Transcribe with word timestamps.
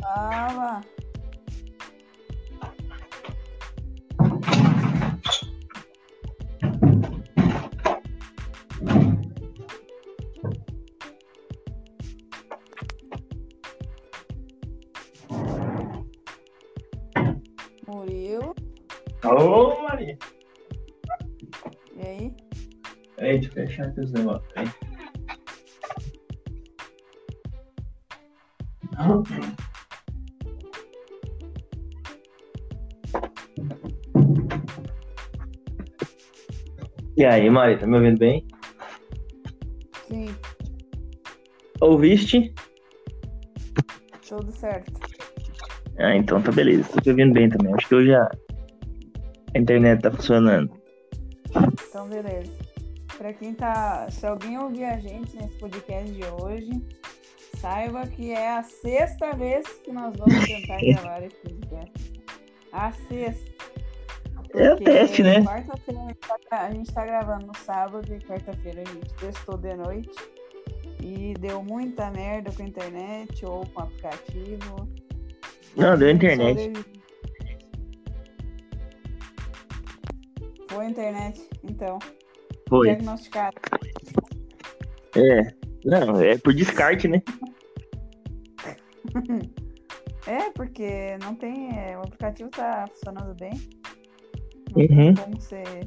Fala. 0.00 0.80
Murilo. 17.86 18.54
Alô, 19.22 19.73
Eu 23.78 23.84
aqui 23.86 24.00
os 24.00 24.12
negócios. 24.12 24.52
Peraí. 24.52 24.70
E 37.16 37.24
aí, 37.24 37.48
Mari, 37.48 37.78
tá 37.78 37.86
me 37.86 37.96
ouvindo 37.96 38.18
bem? 38.18 38.46
Sim, 40.08 40.34
Ouviste? 41.80 42.52
tudo 44.28 44.50
certo. 44.52 44.92
Ah, 45.98 46.16
então 46.16 46.42
tá 46.42 46.50
beleza. 46.50 46.88
Tô 46.92 47.00
te 47.00 47.10
ouvindo 47.10 47.32
bem 47.34 47.48
também. 47.48 47.72
Acho 47.74 47.86
que 47.88 47.94
hoje 47.94 48.14
a, 48.14 48.28
a 49.54 49.58
internet 49.58 50.02
tá 50.02 50.10
funcionando. 50.10 50.70
Então, 51.88 52.08
beleza. 52.08 52.63
Pra 53.24 53.32
quem 53.32 53.54
tá. 53.54 54.06
Se 54.10 54.26
alguém 54.26 54.58
ouvir 54.58 54.84
a 54.84 54.98
gente 54.98 55.34
nesse 55.34 55.56
podcast 55.56 56.12
de 56.12 56.22
hoje, 56.26 56.70
saiba 57.56 58.06
que 58.06 58.30
é 58.32 58.50
a 58.50 58.62
sexta 58.62 59.34
vez 59.34 59.66
que 59.82 59.90
nós 59.90 60.14
vamos 60.14 60.44
tentar 60.46 60.76
gravar 60.84 61.22
esse 61.22 61.36
podcast. 61.36 62.22
A 62.70 62.92
sexta. 62.92 63.50
É 64.52 64.74
o 64.74 64.76
teste, 64.76 65.22
né? 65.22 65.42
Quarta-feira 65.42 66.00
a 66.02 66.06
gente 66.08 66.18
tá- 66.50 66.70
gente 66.70 66.92
tá 66.92 67.06
gravando 67.06 67.46
no 67.46 67.56
sábado 67.56 68.14
e 68.14 68.20
quarta-feira 68.20 68.82
a 68.82 68.92
gente 68.92 69.14
testou 69.14 69.56
de 69.56 69.74
noite. 69.74 70.10
E 71.00 71.32
deu 71.40 71.64
muita 71.64 72.10
merda 72.10 72.52
com 72.52 72.62
a 72.62 72.66
internet 72.66 73.46
ou 73.46 73.64
com 73.68 73.80
o 73.80 73.84
aplicativo. 73.84 74.86
Não, 75.74 75.96
deu 75.96 76.10
internet. 76.10 76.72
Foi 80.68 80.84
a 80.84 80.90
internet, 80.90 81.48
então. 81.62 81.98
Foi. 82.74 82.88
Diagnosticado. 82.88 83.56
É. 85.16 85.54
Não, 85.84 86.20
é 86.20 86.36
por 86.38 86.52
descarte, 86.52 87.06
né? 87.06 87.22
É, 90.26 90.50
porque 90.52 91.18
não 91.22 91.34
tem. 91.34 91.68
é, 91.78 91.98
o 91.98 92.00
aplicativo 92.00 92.48
tá 92.48 92.86
funcionando 92.88 93.34
bem. 93.34 93.52
Não 94.74 94.82
Uhum. 94.82 95.14
tem 95.14 95.14
como 95.16 95.38
ser. 95.38 95.86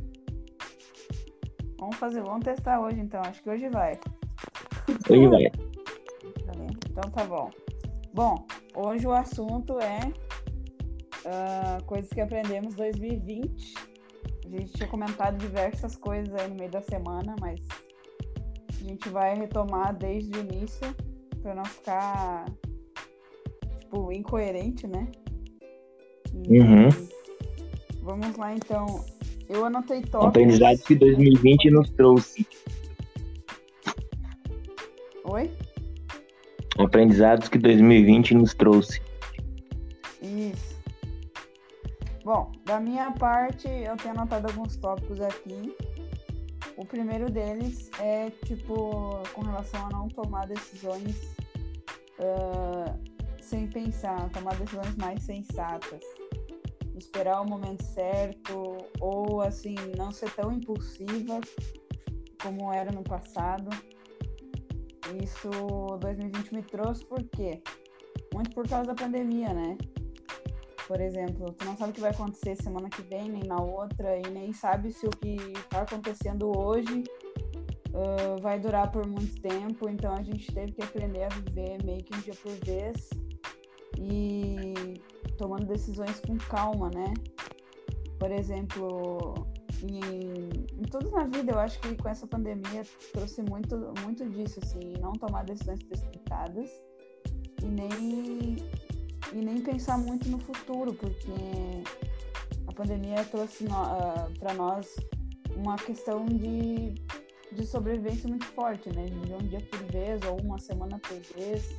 Vamos 1.80 1.96
fazer, 1.96 2.22
vamos 2.22 2.46
testar 2.46 2.80
hoje 2.80 3.00
então. 3.00 3.20
Acho 3.22 3.42
que 3.42 3.50
hoje 3.50 3.68
vai. 3.70 4.00
Hoje 5.10 5.28
vai. 5.28 5.46
Então 6.92 7.10
tá 7.12 7.24
bom. 7.26 7.50
Bom, 8.14 8.46
hoje 8.76 9.08
o 9.08 9.12
assunto 9.12 9.80
é 9.80 10.00
ah, 11.26 11.80
coisas 11.88 12.12
que 12.12 12.22
aprendemos 12.22 12.76
em 12.76 12.78
2020. 12.78 13.74
A 14.48 14.58
gente 14.58 14.72
tinha 14.72 14.88
comentado 14.88 15.38
diversas 15.38 15.98
coisas 15.98 16.34
aí 16.36 16.48
no 16.48 16.56
meio 16.56 16.72
da 16.72 16.82
semana, 16.82 17.36
mas 17.42 17.60
a 18.70 18.84
gente 18.88 19.10
vai 19.10 19.36
retomar 19.36 19.94
desde 19.94 20.38
o 20.38 20.42
início 20.42 20.96
para 21.42 21.54
não 21.54 21.66
ficar 21.66 22.46
tipo 23.80 24.12
incoerente, 24.14 24.88
né? 24.88 25.06
E 26.50 26.60
Uhum. 26.62 26.90
Vamos 28.02 28.38
lá 28.38 28.54
então. 28.54 29.04
Eu 29.50 29.66
anotei 29.66 30.02
tópicos. 30.02 30.28
Aprendizados 30.28 30.82
que 30.82 30.96
2020 30.96 31.70
nos 31.70 31.90
trouxe. 31.90 32.48
Oi? 35.26 35.52
Aprendizados 36.78 37.50
que 37.50 37.58
2020 37.58 38.34
nos 38.34 38.54
trouxe. 38.54 39.02
Isso. 40.22 40.67
Bom, 42.28 42.52
da 42.66 42.78
minha 42.78 43.10
parte, 43.14 43.70
eu 43.70 43.96
tenho 43.96 44.14
anotado 44.14 44.48
alguns 44.48 44.76
tópicos 44.76 45.22
aqui. 45.22 45.74
O 46.76 46.86
primeiro 46.86 47.32
deles 47.32 47.90
é, 48.02 48.30
tipo, 48.44 49.24
com 49.34 49.44
relação 49.44 49.86
a 49.86 49.90
não 49.92 50.10
tomar 50.10 50.46
decisões 50.46 51.16
ah, 52.20 52.94
sem 53.42 53.66
pensar, 53.68 54.30
tomar 54.32 54.58
decisões 54.58 54.94
mais 54.98 55.24
sensatas. 55.24 56.02
Esperar 56.98 57.40
o 57.40 57.50
momento 57.50 57.82
certo, 57.82 58.76
ou, 59.00 59.40
assim, 59.40 59.76
não 59.98 60.12
ser 60.12 60.30
tão 60.32 60.52
impulsiva 60.52 61.40
como 62.44 62.74
era 62.74 62.92
no 62.92 63.04
passado. 63.04 63.70
Isso 65.24 65.50
2020 66.02 66.56
me 66.56 66.62
trouxe 66.62 67.06
por 67.06 67.24
quê? 67.24 67.64
Muito 68.34 68.50
por 68.50 68.68
causa 68.68 68.88
da 68.88 68.96
pandemia, 68.96 69.54
né? 69.54 69.78
Por 70.88 71.02
exemplo, 71.02 71.52
tu 71.54 71.66
não 71.66 71.76
sabe 71.76 71.92
o 71.92 71.94
que 71.94 72.02
vai 72.02 72.12
acontecer 72.12 72.56
semana 72.56 72.90
que 72.90 73.02
vem, 73.02 73.30
nem 73.30 73.44
na 73.44 73.62
outra, 73.62 74.18
e 74.18 74.30
nem 74.32 74.54
sabe 74.54 74.92
se 74.92 75.06
o 75.06 75.10
que 75.10 75.36
está 75.36 75.82
acontecendo 75.82 76.58
hoje 76.58 77.04
ah, 77.94 78.40
vai 78.42 78.60
durar 78.60 78.92
por 78.92 79.06
muito 79.06 79.42
tempo. 79.42 79.90
Então 79.90 80.14
a 80.14 80.24
gente 80.24 80.52
teve 80.54 80.72
que 80.72 80.84
aprender 80.84 81.24
a 81.24 81.30
viver 81.30 81.84
meio 81.84 82.04
que 82.04 82.16
um 82.16 82.22
dia 82.22 82.34
por 82.36 82.54
vez 82.66 83.10
e 83.98 84.74
tomando 85.38 85.66
decisões 85.66 86.20
com 86.22 86.38
calma, 86.38 86.90
né? 86.90 87.14
Por 88.20 88.32
exemplo, 88.32 89.34
em, 89.84 90.00
em 90.80 90.84
tudo 90.84 91.12
na 91.12 91.26
vida, 91.26 91.52
eu 91.52 91.60
acho 91.60 91.80
que 91.80 91.96
com 91.96 92.10
essa 92.10 92.26
pandemia 92.26 92.84
trouxe 93.14 93.42
muito, 93.42 93.76
muito 94.04 94.28
disso, 94.30 94.60
assim, 94.64 94.94
não 95.00 95.14
tomar 95.14 95.44
decisões 95.44 95.84
precipitadas 95.84 96.70
e 97.62 97.66
nem 97.66 98.58
e 99.34 99.38
nem 99.38 99.62
pensar 99.62 99.98
muito 99.98 100.30
no 100.30 100.40
futuro, 100.40 100.94
porque 100.94 101.32
a 102.68 102.74
pandemia 102.74 103.24
trouxe 103.26 103.66
para 104.40 104.54
nós 104.54 104.96
uma 105.56 105.76
questão 105.76 106.26
de, 106.26 106.96
de 107.52 107.66
sobrevivência 107.66 108.30
muito 108.30 108.46
forte, 108.46 108.90
né? 108.96 109.06
De 109.06 109.34
um 109.34 109.48
dia 109.48 109.62
por 109.62 109.84
vez 109.92 110.22
ou 110.24 110.40
uma 110.42 110.60
semana 110.60 111.00
por 111.00 111.20
vez. 111.36 111.76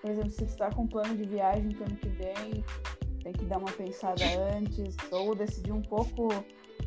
Por 0.00 0.10
exemplo, 0.10 0.30
se 0.30 0.44
está 0.44 0.70
com 0.70 0.82
um 0.82 0.86
plano 0.86 1.16
de 1.16 1.24
viagem 1.24 1.70
para 1.70 1.84
o 1.84 1.86
ano 1.86 1.96
que 1.96 2.08
vem, 2.08 2.64
tem 3.22 3.32
que 3.32 3.44
dar 3.46 3.58
uma 3.58 3.72
pensada 3.72 4.22
antes, 4.54 4.96
ou 5.10 5.34
decidir 5.34 5.72
um 5.72 5.82
pouco 5.82 6.28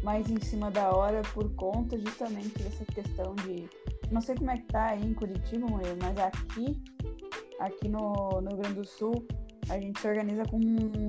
mais 0.04 0.30
em 0.30 0.40
cima 0.40 0.70
da 0.70 0.96
hora 0.96 1.22
por 1.34 1.50
conta 1.56 1.98
justamente 1.98 2.58
dessa 2.60 2.86
questão 2.86 3.36
de. 3.36 3.68
Não 4.12 4.22
sei 4.22 4.36
como 4.36 4.52
é 4.52 4.58
que 4.58 4.68
tá 4.68 4.90
aí 4.90 5.04
em 5.04 5.14
Curitiba, 5.14 5.66
mas 6.02 6.18
aqui, 6.20 6.82
aqui 7.60 7.90
no, 7.90 8.40
no 8.40 8.50
Rio 8.50 8.58
Grande 8.58 8.76
do 8.76 8.86
Sul, 8.86 9.28
a 9.70 9.80
gente 9.80 10.00
se 10.00 10.08
organiza 10.08 10.44
com 10.46 10.60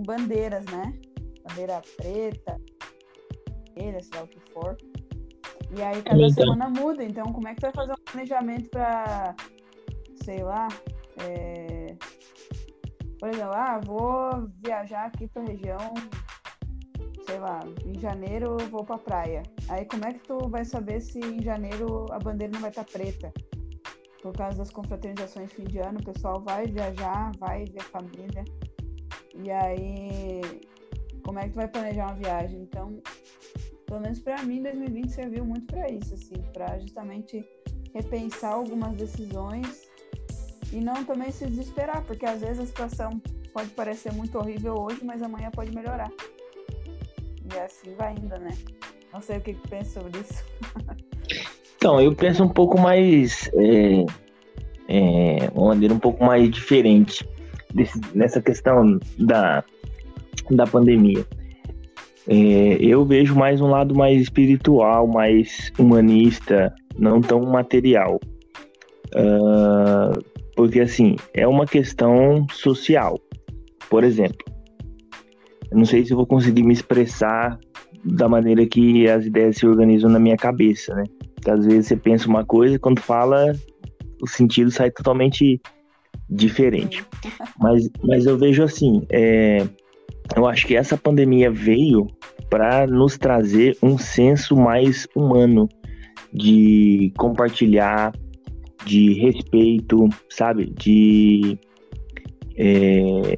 bandeiras, 0.05 0.65
né? 0.67 0.93
Bandeira 1.49 1.83
preta, 1.97 2.61
vermelha, 3.79 4.03
sei 4.03 4.19
lá 4.19 4.25
o 4.25 4.29
que 4.29 4.41
for. 4.53 4.77
E 5.77 5.83
aí 5.83 6.03
cada 6.03 6.31
semana 6.31 6.69
muda, 6.69 7.05
então 7.05 7.33
como 7.33 7.47
é 7.49 7.55
que 7.55 7.61
tu 7.61 7.65
vai 7.65 7.73
fazer 7.73 7.93
um 7.93 8.05
planejamento 8.11 8.71
pra, 8.71 9.35
sei 10.25 10.43
lá, 10.43 10.69
é... 11.23 11.95
por 13.21 13.29
exemplo, 13.29 13.53
ah, 13.53 13.81
vou 13.85 14.49
viajar 14.65 15.07
aqui 15.07 15.29
pra 15.29 15.43
região, 15.43 15.93
sei 17.27 17.39
lá, 17.39 17.61
em 17.85 17.99
janeiro 17.99 18.57
eu 18.59 18.67
vou 18.69 18.83
pra 18.85 18.97
praia. 18.97 19.43
Aí 19.69 19.85
como 19.85 20.07
é 20.07 20.15
que 20.15 20.27
tu 20.27 20.49
vai 20.49 20.65
saber 20.65 21.01
se 21.01 21.21
em 21.21 21.43
janeiro 21.43 22.07
a 22.11 22.19
bandeira 22.19 22.53
não 22.55 22.61
vai 22.61 22.71
estar 22.71 22.85
preta? 22.85 23.31
Por 24.29 24.37
causa 24.37 24.59
das 24.59 24.71
confraternizações 24.71 25.49
de 25.49 25.57
fim 25.57 25.65
de 25.65 25.79
ano, 25.79 26.01
o 26.01 26.05
pessoal 26.05 26.39
vai 26.43 26.67
viajar, 26.67 27.33
vai 27.39 27.65
ver 27.65 27.83
família. 27.85 28.45
E 29.35 29.51
aí, 29.51 30.43
como 31.25 31.39
é 31.39 31.45
que 31.45 31.51
tu 31.51 31.55
vai 31.55 31.67
planejar 31.67 32.09
uma 32.09 32.15
viagem? 32.15 32.61
Então, 32.61 33.01
pelo 33.87 34.01
menos 34.01 34.19
pra 34.19 34.43
mim, 34.43 34.63
2020 34.63 35.09
serviu 35.09 35.47
muito 35.47 35.67
pra 35.67 35.89
isso, 35.91 36.13
assim, 36.13 36.43
pra 36.53 36.79
justamente 36.79 37.43
repensar 37.95 38.53
algumas 38.53 38.95
decisões 38.99 39.89
e 40.75 40.77
não 40.77 41.03
também 41.05 41.33
se 41.33 41.47
desesperar, 41.47 42.05
porque 42.05 42.27
às 42.27 42.43
vezes 42.43 42.59
a 42.59 42.67
situação 42.67 43.23
pode 43.55 43.71
parecer 43.71 44.13
muito 44.13 44.37
horrível 44.37 44.75
hoje, 44.79 45.03
mas 45.03 45.23
amanhã 45.23 45.51
pode 45.51 45.75
melhorar. 45.75 46.13
E 47.51 47.59
assim 47.59 47.95
vai 47.95 48.13
indo, 48.13 48.39
né? 48.39 48.51
Não 49.11 49.23
sei 49.23 49.39
o 49.39 49.41
que 49.41 49.55
que 49.55 49.69
pensa 49.69 50.03
sobre 50.03 50.21
isso. 50.21 50.45
Então, 51.79 52.01
eu 52.01 52.13
penso 52.13 52.43
um 52.43 52.49
pouco 52.49 52.79
mais. 52.79 53.49
É, 53.55 54.05
é, 54.89 55.51
uma 55.55 55.69
maneira 55.69 55.95
um 55.95 55.99
pouco 55.99 56.25
mais 56.25 56.51
diferente 56.51 57.25
desse- 57.73 58.01
nessa 58.15 58.43
questão 58.43 58.99
da, 59.17 59.63
da 60.51 60.67
pandemia. 60.67 61.25
É, 62.27 62.79
eu 62.81 63.05
vejo 63.05 63.35
mais 63.37 63.61
um 63.61 63.69
lado 63.69 63.95
mais 63.95 64.21
espiritual, 64.21 65.07
mais 65.07 65.73
humanista, 65.79 66.75
não 66.99 67.21
tão 67.21 67.41
material. 67.43 68.19
Uh, 69.15 70.23
porque, 70.57 70.81
assim, 70.81 71.17
é 71.33 71.47
uma 71.47 71.65
questão 71.65 72.45
social. 72.53 73.19
Por 73.89 74.03
exemplo, 74.03 74.45
não 75.73 75.85
sei 75.85 76.05
se 76.05 76.13
vou 76.13 76.27
conseguir 76.27 76.65
me 76.65 76.73
expressar 76.73 77.59
da 78.05 78.29
maneira 78.29 78.67
que 78.67 79.09
as 79.09 79.25
ideias 79.25 79.57
se 79.57 79.67
organizam 79.67 80.11
na 80.11 80.19
minha 80.19 80.37
cabeça, 80.37 80.95
né? 80.95 81.05
Porque 81.39 81.51
às 81.51 81.65
vezes 81.65 81.87
você 81.87 81.97
pensa 81.97 82.29
uma 82.29 82.45
coisa 82.45 82.75
e 82.75 82.79
quando 82.79 83.01
fala, 83.01 83.53
o 84.21 84.27
sentido 84.27 84.71
sai 84.71 84.91
totalmente 84.91 85.61
diferente. 86.29 87.05
Mas, 87.59 87.89
mas 88.05 88.27
eu 88.27 88.39
vejo 88.39 88.63
assim, 88.63 89.05
é, 89.11 89.67
eu 90.37 90.47
acho 90.47 90.67
que 90.67 90.77
essa 90.77 90.97
pandemia 90.97 91.51
veio 91.51 92.07
para 92.51 92.87
nos 92.87 93.17
trazer 93.17 93.77
um 93.83 93.99
senso 93.99 94.57
mais 94.57 95.07
humano 95.15 95.69
de 96.33 97.13
compartilhar, 97.19 98.13
de 98.85 99.15
respeito, 99.15 100.09
sabe? 100.31 100.67
De. 100.67 101.59
É... 102.57 103.37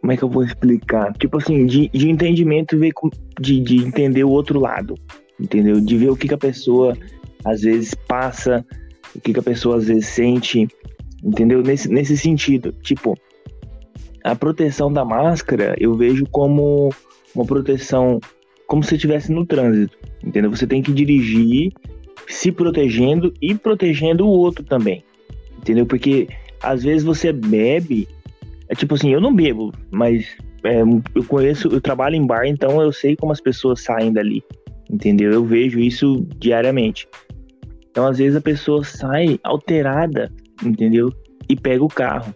Como 0.00 0.12
é 0.12 0.16
que 0.16 0.22
eu 0.22 0.28
vou 0.28 0.44
explicar? 0.44 1.12
Tipo 1.14 1.38
assim, 1.38 1.64
de, 1.64 1.88
de 1.88 2.10
entendimento, 2.10 2.76
de, 3.40 3.60
de 3.60 3.76
entender 3.76 4.24
o 4.24 4.30
outro 4.30 4.60
lado, 4.60 4.94
entendeu? 5.38 5.80
De 5.80 5.96
ver 5.96 6.10
o 6.10 6.16
que, 6.16 6.28
que 6.28 6.34
a 6.34 6.38
pessoa 6.38 6.96
às 7.44 7.62
vezes 7.62 7.94
passa, 7.94 8.64
o 9.14 9.20
que, 9.20 9.32
que 9.32 9.40
a 9.40 9.42
pessoa 9.42 9.76
às 9.76 9.86
vezes 9.86 10.06
sente, 10.06 10.66
entendeu? 11.22 11.62
Nesse, 11.62 11.88
nesse 11.88 12.16
sentido, 12.16 12.72
tipo, 12.82 13.16
a 14.22 14.34
proteção 14.34 14.92
da 14.92 15.04
máscara 15.04 15.74
eu 15.78 15.94
vejo 15.94 16.24
como 16.30 16.90
uma 17.34 17.44
proteção 17.44 18.20
como 18.66 18.82
se 18.82 18.94
estivesse 18.94 19.30
no 19.30 19.44
trânsito, 19.44 19.96
entendeu? 20.24 20.50
Você 20.50 20.66
tem 20.66 20.82
que 20.82 20.92
dirigir 20.92 21.72
se 22.26 22.50
protegendo 22.50 23.32
e 23.40 23.54
protegendo 23.54 24.26
o 24.26 24.30
outro 24.30 24.64
também, 24.64 25.04
entendeu? 25.58 25.84
Porque 25.84 26.28
às 26.62 26.82
vezes 26.82 27.04
você 27.04 27.30
bebe, 27.32 28.08
é 28.68 28.74
tipo 28.74 28.94
assim, 28.94 29.12
eu 29.12 29.20
não 29.20 29.34
bebo, 29.34 29.70
mas 29.90 30.26
é, 30.64 30.80
eu 30.80 31.24
conheço, 31.24 31.68
eu 31.68 31.80
trabalho 31.80 32.16
em 32.16 32.26
bar, 32.26 32.46
então 32.46 32.80
eu 32.80 32.90
sei 32.90 33.14
como 33.14 33.32
as 33.32 33.40
pessoas 33.40 33.82
saem 33.82 34.12
dali, 34.12 34.42
entendeu? 34.90 35.32
Eu 35.32 35.44
vejo 35.44 35.78
isso 35.78 36.26
diariamente. 36.38 37.08
Então 37.90 38.06
às 38.06 38.18
vezes 38.18 38.36
a 38.36 38.40
pessoa 38.40 38.82
sai 38.84 39.38
alterada, 39.42 40.30
entendeu? 40.64 41.12
E 41.48 41.56
pega 41.56 41.84
o 41.84 41.88
carro. 41.88 42.34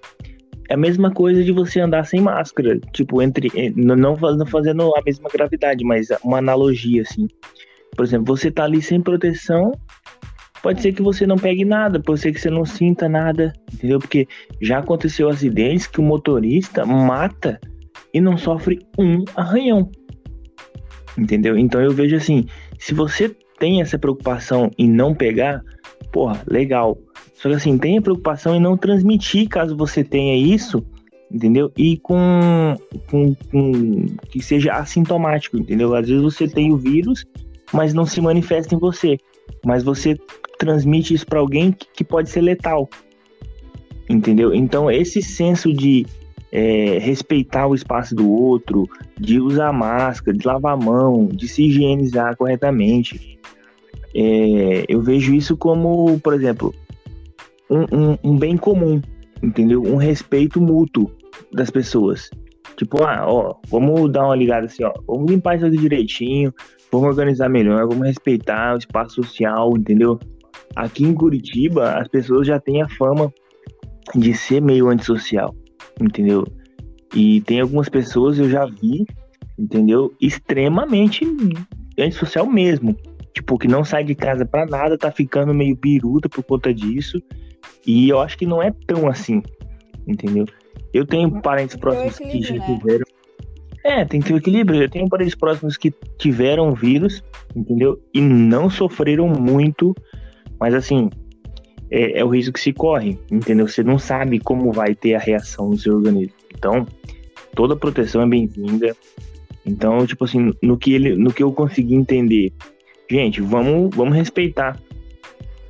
É 0.68 0.74
a 0.74 0.76
mesma 0.76 1.10
coisa 1.10 1.42
de 1.42 1.50
você 1.50 1.80
andar 1.80 2.04
sem 2.04 2.20
máscara, 2.20 2.78
tipo, 2.92 3.22
entre. 3.22 3.48
Eh, 3.54 3.72
não 3.74 4.16
fazendo 4.46 4.94
a 4.94 5.02
mesma 5.02 5.30
gravidade, 5.32 5.82
mas 5.82 6.08
uma 6.22 6.38
analogia, 6.38 7.02
assim. 7.02 7.26
Por 7.96 8.04
exemplo, 8.04 8.36
você 8.36 8.50
tá 8.50 8.64
ali 8.64 8.82
sem 8.82 9.00
proteção, 9.00 9.72
pode 10.62 10.82
ser 10.82 10.92
que 10.92 11.02
você 11.02 11.26
não 11.26 11.36
pegue 11.36 11.64
nada, 11.64 11.98
pode 11.98 12.20
ser 12.20 12.32
que 12.32 12.40
você 12.40 12.50
não 12.50 12.66
sinta 12.66 13.08
nada, 13.08 13.52
entendeu? 13.72 13.98
Porque 13.98 14.28
já 14.60 14.78
aconteceu 14.78 15.28
acidentes 15.28 15.86
que 15.86 16.00
o 16.00 16.02
motorista 16.02 16.84
mata 16.84 17.58
e 18.12 18.20
não 18.20 18.36
sofre 18.36 18.78
um 18.98 19.24
arranhão. 19.34 19.90
Entendeu? 21.18 21.58
Então 21.58 21.80
eu 21.80 21.90
vejo 21.90 22.14
assim, 22.14 22.46
se 22.78 22.94
você 22.94 23.34
tem 23.58 23.80
essa 23.80 23.98
preocupação 23.98 24.70
em 24.78 24.88
não 24.88 25.14
pegar, 25.14 25.62
porra, 26.12 26.40
legal. 26.46 26.96
Só 27.34 27.48
que 27.48 27.56
assim, 27.56 27.76
tenha 27.76 28.00
preocupação 28.00 28.54
em 28.54 28.60
não 28.60 28.76
transmitir 28.76 29.48
caso 29.48 29.76
você 29.76 30.04
tenha 30.04 30.36
isso, 30.36 30.84
entendeu? 31.30 31.72
E 31.76 31.96
com, 31.98 32.76
com, 33.10 33.34
com, 33.50 34.06
que 34.30 34.40
seja 34.40 34.74
assintomático, 34.74 35.58
entendeu? 35.58 35.94
Às 35.94 36.08
vezes 36.08 36.22
você 36.22 36.46
tem 36.46 36.72
o 36.72 36.76
vírus, 36.76 37.24
mas 37.72 37.92
não 37.92 38.06
se 38.06 38.20
manifesta 38.20 38.74
em 38.74 38.78
você, 38.78 39.18
mas 39.64 39.82
você 39.82 40.16
transmite 40.58 41.14
isso 41.14 41.26
para 41.26 41.40
alguém 41.40 41.72
que, 41.72 41.86
que, 41.94 42.04
pode 42.04 42.30
ser 42.30 42.40
letal, 42.40 42.88
entendeu? 44.08 44.54
Então 44.54 44.90
esse 44.90 45.22
senso 45.22 45.72
de 45.72 46.06
é, 46.50 46.98
respeitar 46.98 47.66
o 47.66 47.74
espaço 47.74 48.14
do 48.14 48.30
outro, 48.30 48.88
de 49.18 49.40
usar 49.40 49.72
máscara, 49.72 50.36
de 50.36 50.46
lavar 50.46 50.74
a 50.74 50.76
mão, 50.76 51.26
de 51.26 51.46
se 51.48 51.64
higienizar 51.64 52.36
corretamente, 52.36 53.38
é, 54.14 54.84
eu 54.88 55.02
vejo 55.02 55.34
isso 55.34 55.56
como, 55.56 56.18
por 56.20 56.34
exemplo, 56.34 56.74
um, 57.70 57.82
um, 57.92 58.18
um, 58.24 58.38
bem 58.38 58.56
comum, 58.56 59.00
entendeu? 59.42 59.82
Um 59.82 59.96
respeito 59.96 60.60
mútuo 60.60 61.10
das 61.52 61.70
pessoas. 61.70 62.30
Tipo, 62.76 63.02
ah, 63.02 63.24
ó, 63.26 63.54
vamos 63.68 64.10
dar 64.10 64.24
uma 64.24 64.36
ligada 64.36 64.66
assim, 64.66 64.84
ó, 64.84 64.92
vamos 65.06 65.30
limpar 65.30 65.56
isso 65.56 65.66
aqui 65.66 65.76
direitinho, 65.76 66.54
vamos 66.90 67.08
organizar 67.08 67.48
melhor, 67.48 67.86
vamos 67.86 68.06
respeitar 68.06 68.74
o 68.74 68.78
espaço 68.78 69.16
social, 69.16 69.76
entendeu? 69.76 70.18
Aqui 70.76 71.04
em 71.04 71.12
Curitiba, 71.12 71.90
as 71.92 72.08
pessoas 72.08 72.46
já 72.46 72.58
têm 72.60 72.82
a 72.82 72.88
fama 72.88 73.32
de 74.14 74.32
ser 74.32 74.62
meio 74.62 74.88
antissocial, 74.88 75.54
entendeu? 76.00 76.44
E 77.14 77.40
tem 77.42 77.60
algumas 77.60 77.88
pessoas 77.88 78.38
eu 78.38 78.50
já 78.50 78.66
vi, 78.66 79.06
entendeu? 79.58 80.14
Extremamente 80.20 81.24
antissocial 81.98 82.46
mesmo. 82.46 82.96
Tipo, 83.32 83.58
que 83.58 83.68
não 83.68 83.84
sai 83.84 84.04
de 84.04 84.14
casa 84.14 84.44
pra 84.44 84.66
nada, 84.66 84.98
tá 84.98 85.10
ficando 85.10 85.54
meio 85.54 85.76
biruta 85.76 86.28
por 86.28 86.42
conta 86.42 86.72
disso. 86.72 87.22
E 87.86 88.08
eu 88.08 88.20
acho 88.20 88.36
que 88.36 88.46
não 88.46 88.62
é 88.62 88.72
tão 88.86 89.08
assim, 89.08 89.42
entendeu? 90.06 90.44
Eu 90.92 91.06
tenho 91.06 91.40
parentes 91.40 91.76
próximos 91.76 92.18
que 92.18 92.42
já 92.42 92.54
né? 92.54 92.66
tiveram. 92.66 93.04
É, 93.84 94.04
tem 94.04 94.20
que 94.20 94.28
ter 94.28 94.34
equilíbrio. 94.34 94.82
Eu 94.82 94.90
tenho 94.90 95.08
parentes 95.08 95.34
próximos 95.34 95.76
que 95.76 95.92
tiveram 96.18 96.74
vírus, 96.74 97.22
entendeu? 97.54 98.00
E 98.12 98.20
não 98.20 98.68
sofreram 98.68 99.28
muito, 99.28 99.94
mas 100.60 100.74
assim, 100.74 101.08
é, 101.90 102.20
é, 102.20 102.24
o 102.24 102.28
risco 102.28 102.52
que 102.52 102.60
se 102.60 102.72
corre, 102.72 103.18
entendeu? 103.30 103.66
Você 103.66 103.82
não 103.82 103.98
sabe 103.98 104.38
como 104.38 104.72
vai 104.72 104.94
ter 104.94 105.14
a 105.14 105.18
reação 105.18 105.70
no 105.70 105.78
seu 105.78 105.96
organismo. 105.96 106.34
Então, 106.54 106.86
toda 107.54 107.76
proteção 107.76 108.22
é 108.22 108.26
bem-vinda. 108.26 108.96
Então, 109.64 110.06
tipo 110.06 110.24
assim, 110.24 110.52
no 110.62 110.76
que, 110.76 110.94
ele, 110.94 111.14
no 111.16 111.32
que 111.32 111.42
eu 111.42 111.52
consegui 111.52 111.94
entender, 111.94 112.52
gente, 113.10 113.40
vamos, 113.40 113.94
vamos 113.94 114.16
respeitar, 114.16 114.78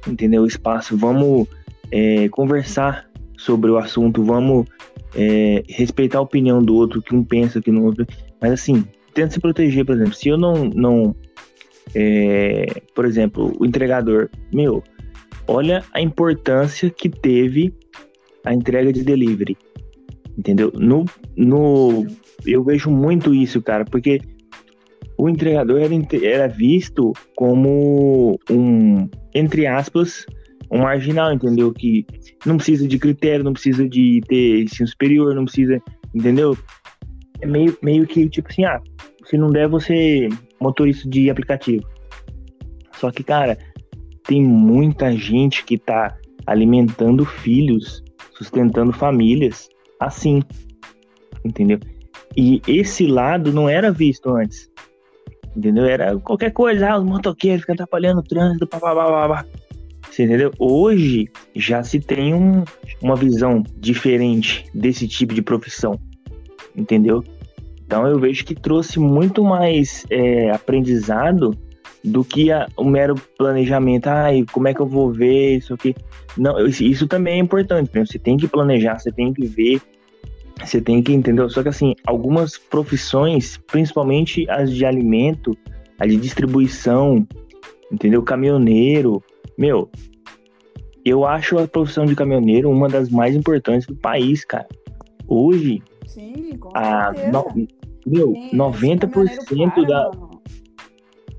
entendeu? 0.07 0.43
O 0.43 0.47
espaço, 0.47 0.97
vamos 0.97 1.49
é, 1.91 2.29
conversar 2.29 3.09
sobre 3.37 3.71
o 3.71 3.79
assunto, 3.79 4.23
vamos 4.23 4.67
é, 5.15 5.63
respeitar 5.69 6.19
a 6.19 6.23
opinião 6.23 6.63
do 6.63 6.75
outro, 6.75 7.03
que 7.03 7.15
um 7.15 7.25
pensa, 7.25 7.61
que 7.61 7.71
no 7.71 7.85
outro. 7.85 8.07
Mas 8.41 8.53
assim, 8.53 8.85
tenta 9.15 9.31
se 9.31 9.41
proteger, 9.41 9.85
por 9.85 9.95
exemplo. 9.95 10.15
Se 10.15 10.29
eu 10.29 10.37
não. 10.37 10.65
não 10.65 11.15
é, 11.95 12.83
por 12.95 13.07
exemplo, 13.07 13.57
o 13.59 13.65
entregador, 13.65 14.29
meu, 14.53 14.85
olha 15.49 15.83
a 15.93 16.01
importância 16.01 16.91
que 16.91 17.09
teve 17.09 17.75
a 18.45 18.55
entrega 18.55 18.93
de 18.93 19.03
delivery. 19.03 19.57
Entendeu? 20.37 20.71
No, 20.77 21.05
no, 21.37 22.07
eu 22.47 22.63
vejo 22.63 22.91
muito 22.91 23.35
isso, 23.35 23.61
cara, 23.61 23.85
porque 23.85 24.21
o 25.19 25.29
entregador 25.29 25.81
era, 25.81 25.95
era 26.23 26.47
visto 26.47 27.13
como 27.35 28.39
um, 28.49 29.09
entre 29.35 29.67
aspas, 29.67 30.25
um 30.71 30.79
marginal, 30.79 31.33
entendeu? 31.33 31.73
Que 31.73 32.07
não 32.47 32.57
precisa 32.57 32.87
de 32.87 32.99
critério, 32.99 33.45
não 33.45 33.53
precisa 33.53 33.89
de 33.89 34.21
ter 34.29 34.63
ensino 34.63 34.87
superior, 34.87 35.35
não 35.35 35.45
precisa, 35.45 35.83
entendeu? 36.15 36.57
É 37.41 37.47
meio, 37.47 37.77
meio 37.83 38.07
que 38.07 38.29
tipo 38.29 38.49
assim, 38.49 38.65
ah, 38.65 38.81
se 39.25 39.37
não 39.37 39.49
der, 39.49 39.69
você 39.69 40.29
motorista 40.61 41.09
de 41.09 41.31
aplicativo. 41.31 41.85
Só 42.93 43.11
que, 43.11 43.23
cara, 43.23 43.59
tem 44.29 44.45
muita 44.45 45.11
gente 45.17 45.65
que 45.65 45.79
tá 45.79 46.15
alimentando 46.47 47.25
filhos, 47.25 48.05
sustentando 48.37 48.93
famílias 48.93 49.71
assim, 49.99 50.43
entendeu? 51.43 51.81
E 52.37 52.61
esse 52.69 53.07
lado 53.07 53.53
não 53.55 53.69
era 53.71 53.91
visto 53.91 54.29
antes, 54.29 54.71
entendeu? 55.57 55.87
Era 55.87 56.17
qualquer 56.19 56.53
coisa, 56.53 56.91
ah, 56.91 56.99
os 56.99 57.05
motoqueiros 57.05 57.63
ficam 57.63 57.73
atrapalhando 57.73 58.21
o 58.21 58.23
trânsito, 58.23 58.67
papapá. 58.67 59.47
Você 60.11 60.25
entendeu? 60.25 60.53
Hoje 60.59 61.27
já 61.57 61.83
se 61.83 61.99
tem 61.99 62.35
um, 62.35 62.65
uma 63.01 63.17
visão 63.17 63.63
diferente 63.79 64.67
desse 64.75 65.09
tipo 65.09 65.33
de 65.33 65.41
profissão, 65.41 65.99
entendeu? 66.77 67.25
Então 67.87 68.07
eu 68.07 68.19
vejo 68.19 68.45
que 68.45 68.55
trouxe 68.55 69.01
muito 69.01 69.43
mais 69.43 70.05
é, 70.11 70.51
aprendizado 70.51 71.57
do 72.05 72.25
que 72.25 72.51
a, 72.51 72.67
o 72.77 72.85
mero 72.85 73.15
planejamento. 73.37 74.07
Ai, 74.07 74.45
como 74.53 74.69
é 74.69 74.75
que 74.75 74.81
eu 74.81 74.87
vou 74.87 75.13
ver 75.13 75.57
isso 75.57 75.75
aqui? 75.75 75.95
Não, 76.37 76.67
isso 76.67 77.07
também 77.07 77.35
é 77.35 77.39
importante. 77.39 77.91
Né? 77.95 78.05
Você 78.05 78.19
tem 78.19 78.37
que 78.37 78.47
planejar, 78.47 78.99
você 78.99 79.11
tem 79.11 79.33
que 79.33 79.47
ver, 79.47 79.81
você 80.61 80.81
tem 80.81 81.03
que 81.03 81.13
entender. 81.13 81.49
Só 81.51 81.63
que 81.63 81.69
assim, 81.69 81.95
algumas 82.07 82.57
profissões, 82.57 83.59
principalmente 83.67 84.49
as 84.51 84.73
de 84.73 84.85
alimento, 84.85 85.57
a 85.99 86.07
de 86.07 86.17
distribuição, 86.17 87.27
entendeu? 87.91 88.23
Caminhoneiro, 88.23 89.23
meu, 89.57 89.91
eu 91.05 91.25
acho 91.25 91.59
a 91.59 91.67
profissão 91.67 92.05
de 92.05 92.15
caminhoneiro 92.15 92.71
uma 92.71 92.89
das 92.89 93.09
mais 93.09 93.35
importantes 93.35 93.87
do 93.87 93.97
país, 93.97 94.45
cara. 94.45 94.69
Hoje, 95.27 95.83
Sim, 96.07 96.57
com 96.59 96.71
a, 96.75 97.13
no, 97.33 97.69
Meu, 98.07 98.33
Sim, 98.33 98.47
esse 98.47 98.57
90% 98.57 99.11
caminhoneiro 99.11 99.73
para, 99.73 99.85
da. 99.85 100.28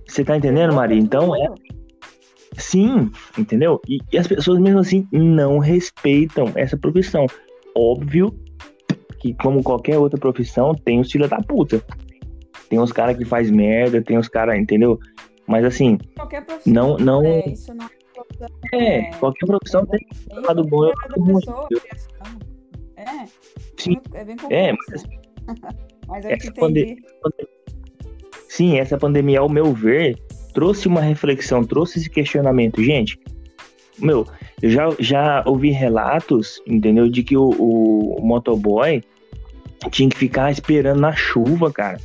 Você 0.09 0.23
tá 0.25 0.35
entendendo, 0.35 0.73
Maria? 0.73 0.97
Então 0.99 1.35
é. 1.35 1.47
Sim, 2.57 3.09
entendeu? 3.37 3.79
E, 3.87 3.99
e 4.11 4.17
as 4.17 4.27
pessoas 4.27 4.59
mesmo 4.59 4.79
assim 4.79 5.07
não 5.11 5.59
respeitam 5.59 6.51
essa 6.55 6.75
profissão. 6.75 7.25
Óbvio 7.75 8.33
que, 9.19 9.33
como 9.35 9.61
qualquer 9.63 9.97
outra 9.97 10.19
profissão, 10.19 10.73
tem 10.73 10.99
os 10.99 11.11
filhos 11.11 11.29
da 11.29 11.37
puta. 11.37 11.81
Tem 12.69 12.79
os 12.79 12.91
caras 12.91 13.17
que 13.17 13.23
faz 13.25 13.49
merda, 13.51 14.01
tem 14.01 14.17
os 14.17 14.27
caras, 14.27 14.57
entendeu? 14.57 14.99
Mas 15.47 15.63
assim, 15.65 15.97
Qualquer 16.15 16.45
profissão. 16.45 16.73
não, 16.73 16.97
não. 16.97 17.23
É, 17.23 17.49
isso 17.49 17.73
não 17.73 17.85
é 17.85 17.89
profissão. 18.13 18.47
É, 18.73 19.01
qualquer 19.19 19.45
profissão 19.45 19.85
tem 19.85 19.99
tem 20.27 20.39
lado 20.41 20.63
bom 20.65 20.85
e 20.85 20.87
lado 20.87 21.21
ruim. 21.23 21.41
É. 22.97 23.25
Sim. 23.77 23.97
É 24.13 24.25
bem 24.25 24.35
É, 24.49 24.71
complexo. 24.71 25.07
mas 26.07 26.25
eu 26.25 26.37
te 26.37 26.43
essa 26.47 26.53
pande- 26.53 26.81
entendi. 26.81 27.03
Sim, 28.49 28.79
essa 28.79 28.97
pandemia, 28.97 29.39
ao 29.39 29.47
meu 29.47 29.71
ver, 29.71 30.17
trouxe 30.55 30.87
uma 30.87 31.01
reflexão, 31.01 31.63
trouxe 31.63 31.99
esse 31.99 32.09
questionamento. 32.09 32.83
Gente, 32.83 33.17
meu, 33.99 34.25
eu 34.59 34.69
já, 34.71 34.89
já 34.97 35.43
ouvi 35.45 35.69
relatos, 35.69 36.61
entendeu, 36.65 37.07
de 37.07 37.21
que 37.21 37.37
o, 37.37 37.49
o 37.49 38.25
motoboy 38.25 39.03
tinha 39.91 40.09
que 40.09 40.17
ficar 40.17 40.51
esperando 40.51 40.99
na 40.99 41.13
chuva, 41.13 41.71
cara. 41.71 41.99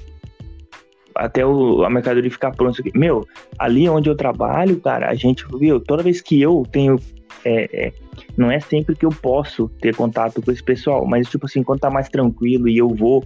Até 1.15 1.47
o, 1.47 1.83
a 1.83 1.89
mercadoria 1.89 2.31
ficar 2.31 2.51
pronta. 2.51 2.83
Meu, 2.95 3.27
ali 3.59 3.89
onde 3.89 4.11
eu 4.11 4.15
trabalho, 4.15 4.79
cara, 4.81 5.09
a 5.09 5.15
gente, 5.15 5.47
viu, 5.59 5.81
toda 5.81 6.03
vez 6.03 6.21
que 6.21 6.41
eu 6.41 6.63
tenho. 6.71 7.01
é, 7.43 7.87
é, 7.87 7.93
não 8.37 8.51
é 8.51 8.61
sempre 8.61 8.95
que 8.95 9.07
eu 9.07 9.11
posso 9.11 9.69
ter 9.81 9.97
contato 9.97 10.43
com 10.43 10.51
esse 10.51 10.63
pessoal, 10.63 11.07
mas, 11.07 11.27
tipo 11.29 11.47
assim, 11.47 11.63
quando 11.63 11.81
tá 11.81 11.91
mais 11.91 12.11
tranquilo 12.11 12.69
e 12.69 12.77
eu 12.77 12.89
vou 12.89 13.25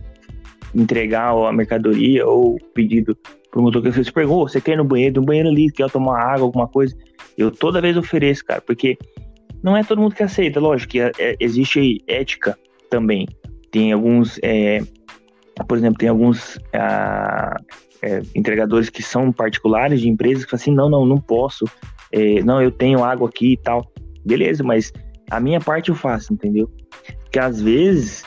entregar 0.75 1.31
a 1.31 1.53
mercadoria 1.53 2.27
ou 2.27 2.57
o 2.57 2.59
pedido 2.75 3.17
pro 3.51 3.63
motoqueiro, 3.63 4.05
você 4.05 4.13
pergunta, 4.13 4.39
"Ô, 4.39 4.49
você 4.49 4.61
quer 4.61 4.73
ir 4.73 4.77
no 4.77 4.85
banheiro, 4.85 5.21
no 5.21 5.27
banheiro 5.27 5.49
ali, 5.49 5.71
quer 5.73 5.91
tomar 5.91 6.21
água, 6.21 6.45
alguma 6.45 6.69
coisa, 6.69 6.95
eu 7.37 7.51
toda 7.51 7.81
vez 7.81 7.97
ofereço, 7.97 8.45
cara, 8.45 8.61
porque 8.61 8.97
não 9.63 9.77
é 9.77 9.83
todo 9.83 10.01
mundo 10.01 10.15
que 10.15 10.23
aceita, 10.23 10.61
lógico 10.61 10.93
que 10.93 11.01
é- 11.01 11.13
é- 11.19 11.37
existe 11.41 12.03
ética 12.07 12.57
também. 12.91 13.27
Tem 13.71 13.93
alguns, 13.93 14.39
é, 14.43 14.81
por 15.67 15.77
exemplo, 15.77 15.99
tem 15.99 16.09
alguns 16.09 16.59
ah, 16.73 17.57
é, 18.03 18.23
entregadores 18.35 18.89
que 18.89 19.03
são 19.03 19.33
particulares 19.33 20.01
de 20.01 20.09
empresas 20.09 20.45
que 20.45 20.51
falam 20.51 20.63
assim, 20.63 20.75
não, 20.75 20.89
não, 20.89 21.05
não 21.07 21.19
posso, 21.19 21.65
não, 22.45 22.63
eu 22.63 22.71
tenho 22.71 23.05
água 23.05 23.29
aqui 23.29 23.53
e 23.53 23.57
tal. 23.57 23.85
Beleza, 24.25 24.65
mas 24.65 24.93
a 25.31 25.41
minha 25.41 25.61
parte 25.61 25.91
eu 25.91 25.95
faço, 25.95 26.33
entendeu? 26.33 26.71
Porque 27.25 27.39
às 27.39 27.61
vezes, 27.61 28.25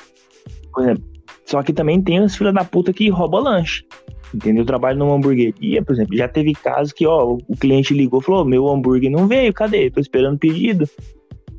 por 0.71 0.83
exemplo, 0.83 1.03
só 1.45 1.61
que 1.63 1.73
também 1.73 2.01
tem 2.01 2.21
os 2.21 2.35
filhos 2.35 2.53
da 2.53 2.63
puta 2.63 2.93
que 2.93 3.09
rouba 3.09 3.39
lanche. 3.39 3.85
Entendeu? 4.33 4.61
Eu 4.61 4.65
trabalho 4.65 4.97
numa 4.97 5.15
hamburgueria, 5.15 5.83
por 5.83 5.93
exemplo. 5.93 6.15
Já 6.15 6.27
teve 6.27 6.53
casos 6.53 6.93
que, 6.93 7.05
ó, 7.05 7.37
o 7.47 7.57
cliente 7.57 7.93
ligou 7.93 8.21
e 8.21 8.23
falou: 8.23 8.45
meu 8.45 8.67
hambúrguer 8.69 9.11
não 9.11 9.27
veio, 9.27 9.53
cadê? 9.53 9.89
Tô 9.89 9.99
esperando 9.99 10.39
pedido. 10.39 10.87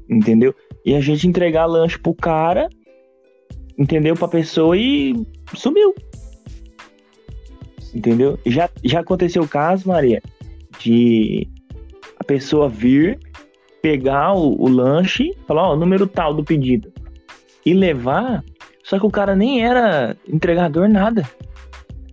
Entendeu? 0.09 0.55
E 0.85 0.95
a 0.95 1.01
gente 1.01 1.29
entregar 1.29 1.67
lanche 1.67 1.99
pro 1.99 2.15
cara, 2.15 2.69
entendeu? 3.79 4.15
Pra 4.15 4.29
pessoa 4.29 4.77
e 4.77 5.15
sumiu. 5.55 5.95
Entendeu? 7.95 8.39
Já, 8.47 8.71
já 8.83 9.01
aconteceu 9.01 9.43
o 9.43 9.49
caso, 9.49 9.89
Maria, 9.89 10.23
de 10.79 11.47
a 12.19 12.25
pessoa 12.25 12.69
vir, 12.69 13.19
pegar 13.83 14.33
o, 14.33 14.62
o 14.62 14.69
lanche, 14.69 15.31
falar, 15.47 15.69
ó, 15.69 15.75
o 15.75 15.77
número 15.77 16.07
tal 16.07 16.33
do 16.33 16.43
pedido, 16.43 16.91
e 17.67 17.75
levar, 17.75 18.43
só 18.83 18.99
que 18.99 19.07
o 19.07 19.11
cara 19.11 19.37
nem 19.37 19.65
era 19.65 20.17
entregador, 20.29 20.89
nada. 20.89 21.29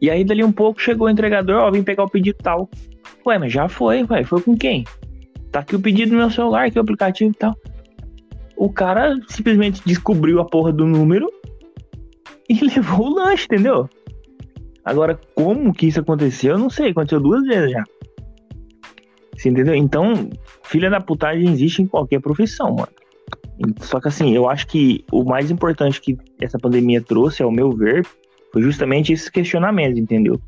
E 0.01 0.09
aí, 0.09 0.23
dali 0.23 0.43
um 0.43 0.51
pouco, 0.51 0.79
chegou 0.79 1.07
o 1.07 1.09
entregador, 1.09 1.61
ó, 1.61 1.71
vim 1.71 1.83
pegar 1.83 2.03
o 2.03 2.09
pedido 2.09 2.37
tal. 2.41 2.69
Ué, 3.25 3.37
mas 3.37 3.51
já 3.51 3.67
foi, 3.67 4.05
ué, 4.09 4.23
foi 4.23 4.41
com 4.41 4.57
quem? 4.57 4.85
Tá 5.51 5.59
aqui 5.59 5.75
o 5.75 5.79
pedido 5.79 6.11
no 6.11 6.19
meu 6.19 6.29
celular, 6.29 6.67
aqui 6.67 6.77
o 6.77 6.81
aplicativo 6.81 7.31
e 7.31 7.33
tal. 7.33 7.55
O 8.55 8.69
cara 8.69 9.15
simplesmente 9.27 9.81
descobriu 9.85 10.39
a 10.39 10.45
porra 10.45 10.71
do 10.71 10.85
número 10.85 11.29
e 12.47 12.59
levou 12.63 13.07
o 13.07 13.15
lanche, 13.15 13.45
entendeu? 13.45 13.89
Agora, 14.83 15.19
como 15.35 15.73
que 15.73 15.87
isso 15.87 15.99
aconteceu, 15.99 16.53
eu 16.53 16.59
não 16.59 16.69
sei. 16.69 16.91
Aconteceu 16.91 17.19
duas 17.19 17.43
vezes 17.43 17.71
já. 17.71 17.83
Você 19.35 19.49
entendeu? 19.49 19.75
Então, 19.75 20.29
filha 20.63 20.89
da 20.89 20.99
putagem 20.99 21.49
existe 21.49 21.81
em 21.81 21.87
qualquer 21.87 22.19
profissão, 22.19 22.75
mano. 22.75 22.98
Só 23.81 23.99
que 23.99 24.07
assim, 24.07 24.33
eu 24.33 24.49
acho 24.49 24.67
que 24.67 25.03
o 25.11 25.23
mais 25.23 25.51
importante 25.51 25.99
que 26.01 26.17
essa 26.41 26.57
pandemia 26.57 27.01
trouxe, 27.01 27.43
ao 27.43 27.51
meu 27.51 27.71
ver, 27.71 28.05
foi 28.51 28.61
justamente 28.61 29.13
esses 29.13 29.29
questionamentos, 29.29 29.99
entendeu? 29.99 30.39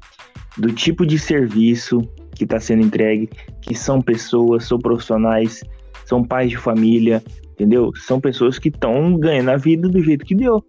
Do 0.57 0.71
tipo 0.71 1.05
de 1.05 1.19
serviço 1.19 2.01
que 2.35 2.43
está 2.43 2.59
sendo 2.59 2.83
entregue, 2.83 3.29
que 3.61 3.75
são 3.75 4.01
pessoas, 4.01 4.65
são 4.65 4.79
profissionais, 4.79 5.61
são 6.05 6.23
pais 6.23 6.49
de 6.49 6.57
família, 6.57 7.23
entendeu? 7.51 7.91
São 7.95 8.19
pessoas 8.19 8.57
que 8.57 8.69
estão 8.69 9.17
ganhando 9.17 9.49
a 9.49 9.57
vida 9.57 9.87
do 9.87 10.01
jeito 10.01 10.25
que 10.25 10.35
deu. 10.35 10.63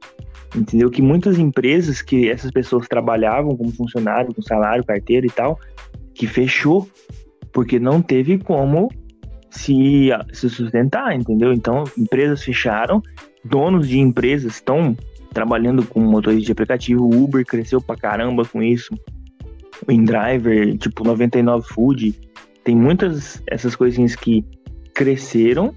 Entendeu? 0.54 0.90
Que 0.90 1.00
muitas 1.00 1.38
empresas 1.38 2.02
que 2.02 2.28
essas 2.28 2.50
pessoas 2.50 2.87
trabalhavam 2.87 3.56
como 3.56 3.72
funcionário, 3.72 4.34
com 4.34 4.42
salário, 4.42 4.84
carteira 4.84 5.26
e 5.26 5.30
tal, 5.30 5.58
que 6.14 6.26
fechou 6.26 6.87
porque 7.52 7.78
não 7.78 8.02
teve 8.02 8.38
como 8.38 8.88
se, 9.52 10.09
se 10.32 10.49
sustentar, 10.49 11.14
entendeu? 11.14 11.52
Então, 11.52 11.85
empresas 11.97 12.42
fecharam, 12.42 13.02
donos 13.44 13.87
de 13.87 13.99
empresas 13.99 14.54
estão 14.54 14.97
trabalhando 15.32 15.85
com 15.85 16.00
motores 16.00 16.42
de 16.42 16.52
aplicativo, 16.52 17.04
o 17.04 17.25
Uber 17.25 17.44
cresceu 17.44 17.80
pra 17.80 17.97
caramba 17.97 18.44
com 18.44 18.62
isso, 18.62 18.94
o 19.87 19.92
InDriver, 19.92 20.76
tipo 20.78 21.04
99 21.04 21.66
Food, 21.68 22.14
tem 22.64 22.76
muitas 22.76 23.42
essas 23.47 23.76
coisinhas 23.76 24.16
que 24.16 24.44
cresceram, 24.94 25.75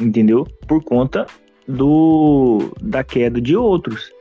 entendeu? 0.00 0.46
Por 0.66 0.82
conta 0.84 1.26
do 1.66 2.72
da 2.80 3.02
queda 3.02 3.40
de 3.40 3.56
outros. 3.56 4.12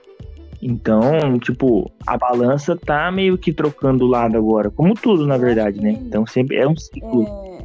Então, 0.61 1.37
tipo, 1.39 1.91
a 2.05 2.17
balança 2.17 2.75
tá 2.75 3.11
meio 3.11 3.37
que 3.37 3.53
trocando 3.53 4.05
o 4.05 4.07
lado 4.07 4.35
agora, 4.37 4.71
como 4.71 4.95
tudo, 4.95 5.27
na 5.27 5.37
verdade, 5.37 5.79
né? 5.79 5.91
Então 5.91 6.25
sempre 6.25 6.57
é 6.57 6.67
um 6.67 6.75
ciclo. 6.75 7.25
É, 7.25 7.56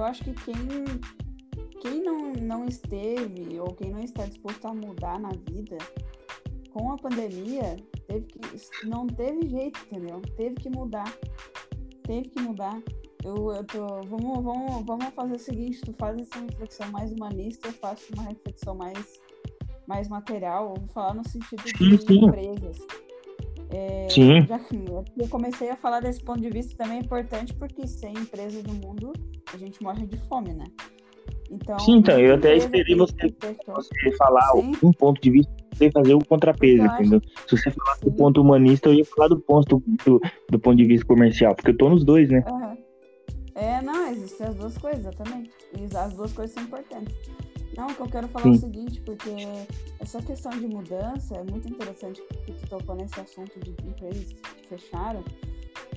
eu 0.00 0.04
acho 0.04 0.24
que 0.24 0.32
quem, 0.32 0.54
quem 1.80 2.02
não, 2.02 2.32
não 2.32 2.64
esteve 2.64 3.60
ou 3.60 3.74
quem 3.74 3.90
não 3.90 4.00
está 4.00 4.24
disposto 4.24 4.66
a 4.66 4.72
mudar 4.74 5.20
na 5.20 5.30
vida, 5.50 5.76
com 6.72 6.92
a 6.92 6.96
pandemia, 6.96 7.76
teve 8.06 8.26
que, 8.26 8.86
não 8.86 9.06
teve 9.06 9.48
jeito, 9.48 9.78
entendeu? 9.86 10.22
Teve 10.36 10.54
que 10.54 10.70
mudar. 10.70 11.12
Teve 12.02 12.28
que 12.30 12.40
mudar. 12.40 12.80
Eu, 13.22 13.52
eu 13.52 13.64
tô, 13.64 13.86
vamos, 14.04 14.42
vamos, 14.42 14.86
vamos 14.86 15.06
fazer 15.14 15.34
o 15.34 15.38
seguinte, 15.38 15.82
tu 15.82 15.92
faz 15.92 16.18
essa 16.18 16.40
reflexão 16.40 16.90
mais 16.90 17.12
humanista, 17.12 17.68
eu 17.68 17.72
faço 17.74 18.06
uma 18.14 18.22
reflexão 18.22 18.74
mais, 18.74 19.20
mais 19.86 20.08
material, 20.08 20.74
vou 20.74 20.88
falar 20.88 21.12
no 21.12 21.28
sentido 21.28 21.62
Sim, 21.76 21.96
de 21.96 22.06
sim. 22.06 22.24
empresas. 22.24 22.78
É, 23.72 24.08
Sim. 24.10 24.44
que 24.46 25.22
eu 25.22 25.28
comecei 25.28 25.70
a 25.70 25.76
falar 25.76 26.00
desse 26.00 26.22
ponto 26.22 26.40
de 26.40 26.50
vista 26.50 26.76
também 26.76 26.98
é 26.98 27.00
importante 27.00 27.54
porque 27.54 27.86
sem 27.86 28.12
empresas 28.14 28.64
no 28.64 28.74
mundo 28.74 29.12
a 29.52 29.56
gente 29.56 29.80
morre 29.82 30.06
de 30.06 30.16
fome, 30.28 30.52
né? 30.52 30.64
Então, 31.50 31.78
Sim, 31.78 31.96
então, 31.98 32.18
eu 32.18 32.34
até 32.34 32.56
esperei 32.56 32.96
você- 32.96 33.34
Você 33.66 34.16
falar 34.16 34.42
Sim. 34.52 34.72
um 34.82 34.92
ponto 34.92 35.20
de 35.20 35.30
vista 35.30 35.52
e 35.80 35.90
fazer 35.90 36.14
o 36.14 36.24
contrapeso, 36.24 36.82
acho. 36.84 37.00
entendeu? 37.02 37.20
Se 37.48 37.56
você 37.56 37.70
falar 37.70 37.96
do 38.02 38.12
ponto 38.12 38.40
humanista, 38.40 38.88
eu 38.88 38.94
ia 38.94 39.04
falar 39.04 39.28
do 39.28 39.40
ponto 39.40 39.82
do, 40.04 40.20
do 40.50 40.58
ponto 40.58 40.76
de 40.76 40.84
vista 40.84 41.06
comercial, 41.06 41.54
porque 41.54 41.70
eu 41.70 41.76
tô 41.76 41.88
nos 41.88 42.04
dois, 42.04 42.28
né? 42.28 42.44
Aham. 42.46 42.76
É, 43.54 43.82
não, 43.82 44.10
existem 44.10 44.46
as 44.46 44.54
duas 44.54 44.78
coisas, 44.78 45.00
exatamente. 45.00 45.50
E 45.76 45.96
as 45.96 46.12
duas 46.14 46.32
coisas 46.32 46.54
são 46.54 46.62
importantes. 46.62 47.14
Não, 47.76 47.86
o 47.86 47.94
que 47.94 48.00
eu 48.00 48.08
quero 48.08 48.28
falar 48.28 48.46
é 48.46 48.50
o 48.50 48.54
Sim. 48.54 48.60
seguinte, 48.60 49.00
porque 49.02 49.30
essa 49.98 50.20
questão 50.20 50.50
de 50.52 50.66
mudança 50.66 51.36
é 51.36 51.42
muito 51.44 51.68
interessante 51.68 52.20
que 52.44 52.52
tu 52.52 52.68
tocou 52.68 52.96
nesse 52.96 53.20
assunto 53.20 53.58
de 53.60 53.70
empresas 53.86 54.32
que 54.32 54.66
fecharam. 54.68 55.24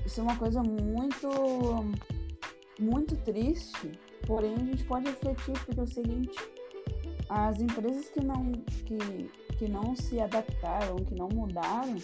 Isso 0.06 0.20
é 0.20 0.22
uma 0.22 0.36
coisa 0.36 0.62
muito, 0.62 1.28
muito 2.78 3.16
triste, 3.24 3.92
porém 4.26 4.54
a 4.54 4.58
gente 4.58 4.84
pode 4.84 5.06
refletir, 5.06 5.54
porque 5.64 5.80
é 5.80 5.82
o 5.82 5.86
seguinte, 5.86 6.38
as 7.28 7.60
empresas 7.60 8.08
que 8.08 8.22
não, 8.22 8.52
que, 8.52 9.30
que 9.58 9.68
não 9.68 9.96
se 9.96 10.20
adaptaram, 10.20 10.96
que 10.96 11.14
não 11.14 11.28
mudaram, 11.28 11.96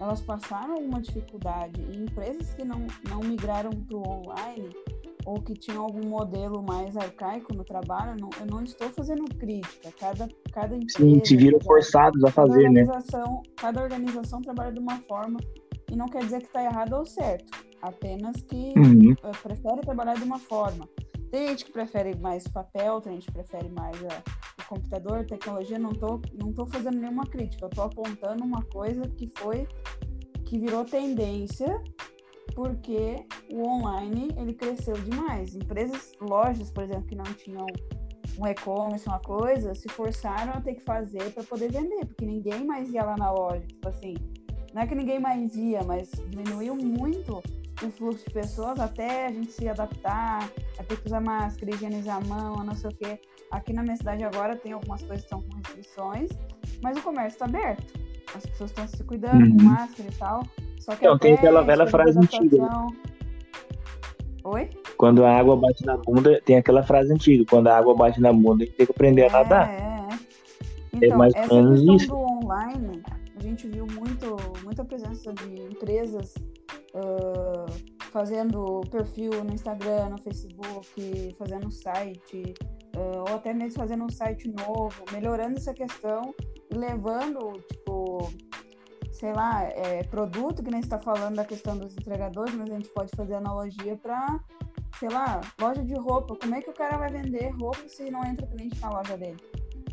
elas 0.00 0.20
passaram 0.20 0.74
alguma 0.74 1.00
dificuldade. 1.00 1.80
E 1.80 2.02
empresas 2.02 2.52
que 2.54 2.64
não, 2.64 2.86
não 3.08 3.20
migraram 3.20 3.70
para 3.70 3.96
o 3.96 4.08
online 4.08 4.70
ou 5.24 5.34
que 5.40 5.54
tinham 5.54 5.82
algum 5.84 6.08
modelo 6.08 6.62
mais 6.62 6.96
arcaico 6.96 7.54
no 7.54 7.64
trabalho, 7.64 8.16
não, 8.20 8.30
eu 8.40 8.46
não 8.46 8.62
estou 8.64 8.88
fazendo 8.90 9.24
crítica. 9.36 9.90
Cada, 9.98 10.28
cada 10.52 10.74
empresa. 10.76 10.98
Sim, 10.98 11.24
se 11.24 11.36
viram 11.36 11.58
cada- 11.58 11.64
forçados 11.68 12.24
a 12.24 12.32
cada 12.32 12.48
fazer, 12.48 12.68
né? 12.70 12.82
organização, 12.82 13.42
Cada 13.56 13.82
organização 13.82 14.40
trabalha 14.42 14.72
de 14.72 14.80
uma 14.80 14.98
forma 15.08 15.38
e 15.90 15.94
não 15.96 16.06
quer 16.08 16.24
dizer 16.24 16.40
que 16.40 16.46
está 16.46 16.64
errado 16.64 16.94
ou 16.94 17.06
certo. 17.06 17.50
Apenas 17.80 18.36
que 18.42 18.72
Uhum. 18.76 19.14
prefere 19.42 19.80
trabalhar 19.82 20.14
de 20.14 20.22
uma 20.24 20.38
forma. 20.38 20.88
Tem 21.30 21.48
gente 21.48 21.64
que 21.64 21.72
prefere 21.72 22.14
mais 22.16 22.46
papel, 22.46 23.00
tem 23.00 23.14
gente 23.14 23.26
que 23.26 23.32
prefere 23.32 23.68
mais 23.70 23.96
a- 24.04 24.22
o 24.62 24.68
computador, 24.68 25.24
tecnologia. 25.24 25.78
Não 25.78 25.90
tô, 25.92 26.20
não 26.40 26.52
tô 26.52 26.66
fazendo 26.66 26.98
nenhuma 26.98 27.24
crítica. 27.24 27.64
Eu 27.66 27.70
tô 27.70 27.82
apontando 27.82 28.44
uma 28.44 28.62
coisa 28.64 29.02
que 29.08 29.30
foi 29.38 29.66
que 30.44 30.58
virou 30.58 30.84
tendência 30.84 31.82
porque 32.54 33.24
o 33.50 33.66
online 33.66 34.28
ele 34.36 34.54
cresceu 34.54 34.94
demais. 34.94 35.54
Empresas, 35.54 36.12
lojas, 36.20 36.70
por 36.70 36.84
exemplo, 36.84 37.04
que 37.04 37.14
não 37.14 37.24
tinham 37.24 37.66
um 38.38 38.46
e-commerce, 38.46 39.06
uma 39.06 39.20
coisa, 39.20 39.74
se 39.74 39.88
forçaram 39.88 40.52
a 40.54 40.60
ter 40.60 40.74
que 40.74 40.82
fazer 40.82 41.32
para 41.32 41.42
poder 41.44 41.70
vender, 41.70 42.06
porque 42.06 42.24
ninguém 42.24 42.64
mais 42.64 42.90
ia 42.90 43.04
lá 43.04 43.16
na 43.16 43.30
loja. 43.30 43.66
Tipo 43.66 43.88
assim, 43.88 44.14
não 44.72 44.82
é 44.82 44.86
que 44.86 44.94
ninguém 44.94 45.20
mais 45.20 45.54
ia, 45.54 45.82
mas 45.84 46.10
diminuiu 46.30 46.74
muito 46.74 47.42
o 47.82 47.90
fluxo 47.90 48.24
de 48.24 48.32
pessoas 48.32 48.78
até 48.78 49.26
a 49.26 49.32
gente 49.32 49.52
se 49.52 49.68
adaptar, 49.68 50.48
a 50.78 50.82
ter 50.84 50.96
que 51.00 51.06
usar 51.06 51.20
máscara, 51.20 51.74
higienizar 51.74 52.16
a 52.16 52.20
mão, 52.26 52.64
não 52.64 52.74
sei 52.74 52.90
o 52.90 52.94
quê. 52.94 53.20
Aqui 53.50 53.72
na 53.72 53.82
minha 53.82 53.96
cidade 53.96 54.24
agora 54.24 54.56
tem 54.56 54.72
algumas 54.72 55.02
coisas 55.02 55.26
que 55.26 55.34
estão 55.34 55.42
com 55.42 55.56
restrições, 55.56 56.30
mas 56.80 56.96
o 56.96 57.02
comércio 57.02 57.36
está 57.36 57.44
aberto. 57.44 58.00
As 58.34 58.46
pessoas 58.46 58.70
estão 58.70 58.86
se 58.86 59.02
cuidando 59.04 59.44
uhum. 59.44 59.56
com 59.56 59.62
máscara 59.64 60.08
e 60.08 60.14
tal. 60.14 60.42
Só 60.82 60.96
que 60.96 61.06
não, 61.06 61.16
tem 61.16 61.34
aquela 61.34 61.62
velha 61.62 61.86
frase 61.86 62.18
antiga. 62.18 62.68
Oi? 64.42 64.68
Quando 64.96 65.24
a 65.24 65.38
água 65.38 65.56
bate 65.56 65.86
na 65.86 65.96
bunda, 65.96 66.42
tem 66.44 66.56
aquela 66.56 66.82
frase 66.82 67.12
antiga, 67.12 67.44
quando 67.48 67.68
a 67.68 67.78
água 67.78 67.94
bate 67.94 68.20
na 68.20 68.32
bunda, 68.32 68.64
a 68.64 68.66
gente 68.66 68.76
tem 68.76 68.86
que 68.86 68.92
aprender 68.92 69.22
é, 69.22 69.28
a 69.28 69.30
nadar. 69.30 69.70
É, 69.70 69.76
é. 69.76 70.08
é 70.94 71.06
então, 71.06 71.18
mais 71.18 71.32
essa 71.34 71.54
ou 71.54 71.62
menos 71.62 72.02
isso. 72.02 72.08
do 72.08 72.16
online, 72.16 73.00
a 73.36 73.42
gente 73.42 73.68
viu 73.68 73.86
muito, 73.86 74.36
muita 74.64 74.84
presença 74.84 75.32
de 75.32 75.62
empresas 75.62 76.34
uh, 76.94 77.72
fazendo 78.10 78.80
perfil 78.90 79.30
no 79.44 79.54
Instagram, 79.54 80.08
no 80.08 80.18
Facebook, 80.18 81.36
fazendo 81.38 81.70
site, 81.70 82.54
uh, 82.96 83.30
ou 83.30 83.36
até 83.36 83.54
mesmo 83.54 83.78
fazendo 83.78 84.02
um 84.02 84.10
site 84.10 84.52
novo, 84.66 85.04
melhorando 85.12 85.58
essa 85.58 85.72
questão 85.72 86.34
e 86.72 86.74
levando, 86.74 87.52
tipo, 87.70 88.32
sei 89.22 89.32
lá, 89.32 89.62
é, 89.62 90.02
produto, 90.02 90.64
que 90.64 90.70
nem 90.72 90.80
está 90.80 90.98
falando 90.98 91.36
da 91.36 91.44
questão 91.44 91.78
dos 91.78 91.92
entregadores, 91.92 92.52
mas 92.56 92.68
a 92.68 92.74
gente 92.74 92.88
pode 92.88 93.12
fazer 93.14 93.34
analogia 93.34 93.96
para, 93.96 94.40
sei 94.98 95.08
lá, 95.08 95.40
loja 95.60 95.84
de 95.84 95.94
roupa. 95.94 96.34
Como 96.34 96.52
é 96.56 96.60
que 96.60 96.68
o 96.68 96.72
cara 96.72 96.98
vai 96.98 97.08
vender 97.08 97.50
roupa 97.50 97.88
se 97.88 98.10
não 98.10 98.24
entra 98.24 98.44
cliente 98.48 98.80
na 98.80 98.90
loja 98.90 99.16
dele? 99.16 99.36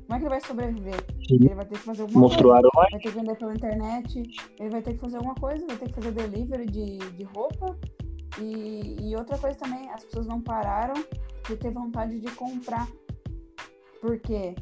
Como 0.08 0.16
é 0.16 0.18
que 0.18 0.24
ele 0.24 0.30
vai 0.30 0.42
sobreviver? 0.42 1.06
Ele 1.30 1.54
vai 1.54 1.64
ter 1.64 1.78
que 1.78 1.86
fazer 1.86 2.02
alguma 2.02 2.22
Mostrou 2.22 2.54
coisa. 2.54 2.70
Vai 2.74 2.90
ter 2.90 3.00
que 3.00 3.10
vender 3.10 3.38
pela 3.38 3.54
internet, 3.54 4.24
ele 4.60 4.70
vai 4.72 4.82
ter 4.82 4.94
que 4.94 5.00
fazer 5.00 5.18
alguma 5.18 5.36
coisa, 5.36 5.68
vai 5.68 5.78
ter 5.78 5.86
que 5.90 5.94
fazer 5.94 6.12
delivery 6.12 6.66
de, 6.66 6.98
de 6.98 7.24
roupa. 7.26 7.78
E, 8.42 9.12
e 9.12 9.16
outra 9.16 9.38
coisa 9.38 9.56
também, 9.60 9.92
as 9.92 10.06
pessoas 10.06 10.26
não 10.26 10.42
pararam 10.42 10.96
de 11.48 11.56
ter 11.56 11.70
vontade 11.70 12.20
de 12.20 12.32
comprar. 12.32 12.88
Porque 14.02 14.56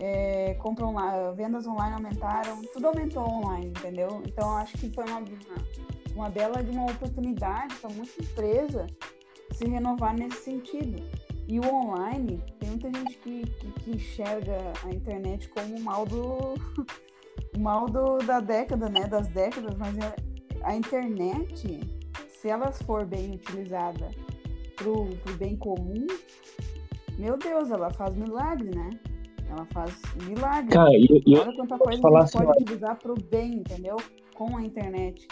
é, 0.00 0.54
compra 0.54 0.86
online, 0.86 1.36
vendas 1.36 1.66
online 1.66 1.94
aumentaram, 1.94 2.62
tudo 2.72 2.88
aumentou 2.88 3.22
online, 3.22 3.66
entendeu? 3.66 4.22
Então 4.26 4.56
acho 4.56 4.76
que 4.78 4.90
foi 4.90 5.04
uma, 5.04 5.22
uma, 6.14 6.30
bela 6.30 6.62
de 6.64 6.70
uma 6.70 6.90
oportunidade 6.90 7.74
para 7.76 7.90
muita 7.90 8.22
empresa 8.22 8.86
se 9.52 9.66
renovar 9.66 10.16
nesse 10.16 10.42
sentido. 10.42 11.02
E 11.46 11.60
o 11.60 11.66
online, 11.66 12.42
tem 12.58 12.70
muita 12.70 12.90
gente 12.90 13.18
que, 13.18 13.42
que, 13.42 13.72
que 13.72 13.90
enxerga 13.90 14.72
a 14.84 14.90
internet 14.90 15.48
como 15.50 15.76
o 15.76 15.80
mal 15.80 16.06
do. 16.06 16.54
mal 17.58 17.86
do, 17.86 18.18
da 18.18 18.40
década, 18.40 18.88
né? 18.88 19.06
Das 19.06 19.28
décadas, 19.28 19.76
mas 19.76 19.94
a, 19.98 20.14
a 20.62 20.76
internet, 20.76 21.80
se 22.28 22.48
ela 22.48 22.72
for 22.72 23.04
bem 23.04 23.34
utilizada 23.34 24.10
pro, 24.76 25.06
pro 25.16 25.34
bem 25.36 25.56
comum, 25.56 26.06
meu 27.18 27.36
Deus, 27.36 27.70
ela 27.70 27.90
faz 27.90 28.14
milagre, 28.14 28.70
né? 28.74 28.90
Ela 29.50 29.66
faz 29.72 29.92
milagre. 30.26 30.70
Cara, 30.70 30.90
e 30.92 31.22
eu, 31.26 31.40
Olha 31.40 31.52
quanta 31.52 31.78
coisa 31.78 32.00
falar 32.00 32.20
a 32.20 32.24
gente 32.24 32.36
assim, 32.36 32.46
pode 32.46 32.62
utilizar 32.62 32.98
pro 32.98 33.14
bem, 33.30 33.54
entendeu? 33.54 33.96
Com 34.34 34.56
a 34.56 34.62
internet. 34.62 35.26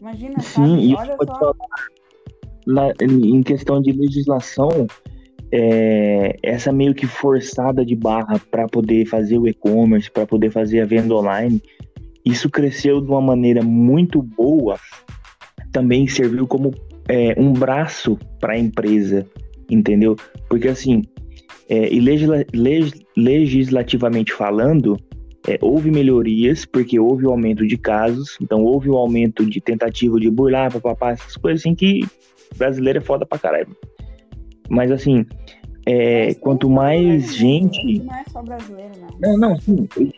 Imagina, 0.00 0.40
Sim, 0.40 0.94
sabe? 0.94 0.94
Olha 0.96 1.16
pode 1.16 1.30
só. 1.32 1.38
falar, 1.38 1.54
na- 2.66 2.92
em 3.02 3.42
questão 3.42 3.80
de 3.82 3.92
legislação, 3.92 4.68
é, 5.52 6.36
essa 6.42 6.72
meio 6.72 6.94
que 6.94 7.06
forçada 7.06 7.84
de 7.84 7.94
barra 7.96 8.40
para 8.50 8.66
poder 8.68 9.06
fazer 9.06 9.38
o 9.38 9.48
e-commerce, 9.48 10.10
para 10.10 10.26
poder 10.26 10.50
fazer 10.50 10.80
a 10.80 10.86
venda 10.86 11.14
online, 11.14 11.60
isso 12.24 12.48
cresceu 12.50 13.00
de 13.00 13.08
uma 13.08 13.20
maneira 13.20 13.62
muito 13.62 14.22
boa, 14.22 14.78
também 15.72 16.06
serviu 16.06 16.46
como 16.46 16.70
é, 17.08 17.34
um 17.38 17.52
braço 17.52 18.18
para 18.40 18.54
a 18.54 18.58
empresa, 18.58 19.26
entendeu? 19.70 20.16
Porque 20.48 20.68
assim, 20.68 21.02
é, 21.68 21.92
e 21.92 22.00
legisla- 22.00 22.44
leg- 22.54 23.03
legislativamente 23.16 24.32
falando, 24.32 24.96
é, 25.46 25.58
houve 25.60 25.90
melhorias, 25.90 26.64
porque 26.64 26.98
houve 26.98 27.26
o 27.26 27.30
aumento 27.30 27.66
de 27.66 27.76
casos, 27.76 28.36
então 28.40 28.64
houve 28.64 28.88
o 28.88 28.96
aumento 28.96 29.44
de 29.44 29.60
tentativa 29.60 30.18
de 30.18 30.30
burlar, 30.30 30.72
papapá, 30.72 31.12
essas 31.12 31.36
coisas 31.36 31.60
assim 31.60 31.74
que 31.74 32.06
brasileiro 32.56 32.98
é 32.98 33.02
foda 33.02 33.26
pra 33.26 33.38
caralho. 33.38 33.76
Mas 34.68 34.90
assim, 34.90 35.26
é, 35.86 36.26
Mas 36.26 36.38
quanto 36.38 36.70
mais 36.70 37.34
gente. 37.34 37.98
Não 38.02 38.14
é 38.14 38.24
só 38.30 38.42
brasileiro, 38.42 38.92
não. 39.20 39.32
Não, 39.32 39.50
não, 39.50 39.60
sim. 39.60 39.86
assim, 39.92 40.12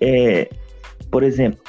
é, 0.00 0.48
por 1.10 1.22
exemplo, 1.22 1.60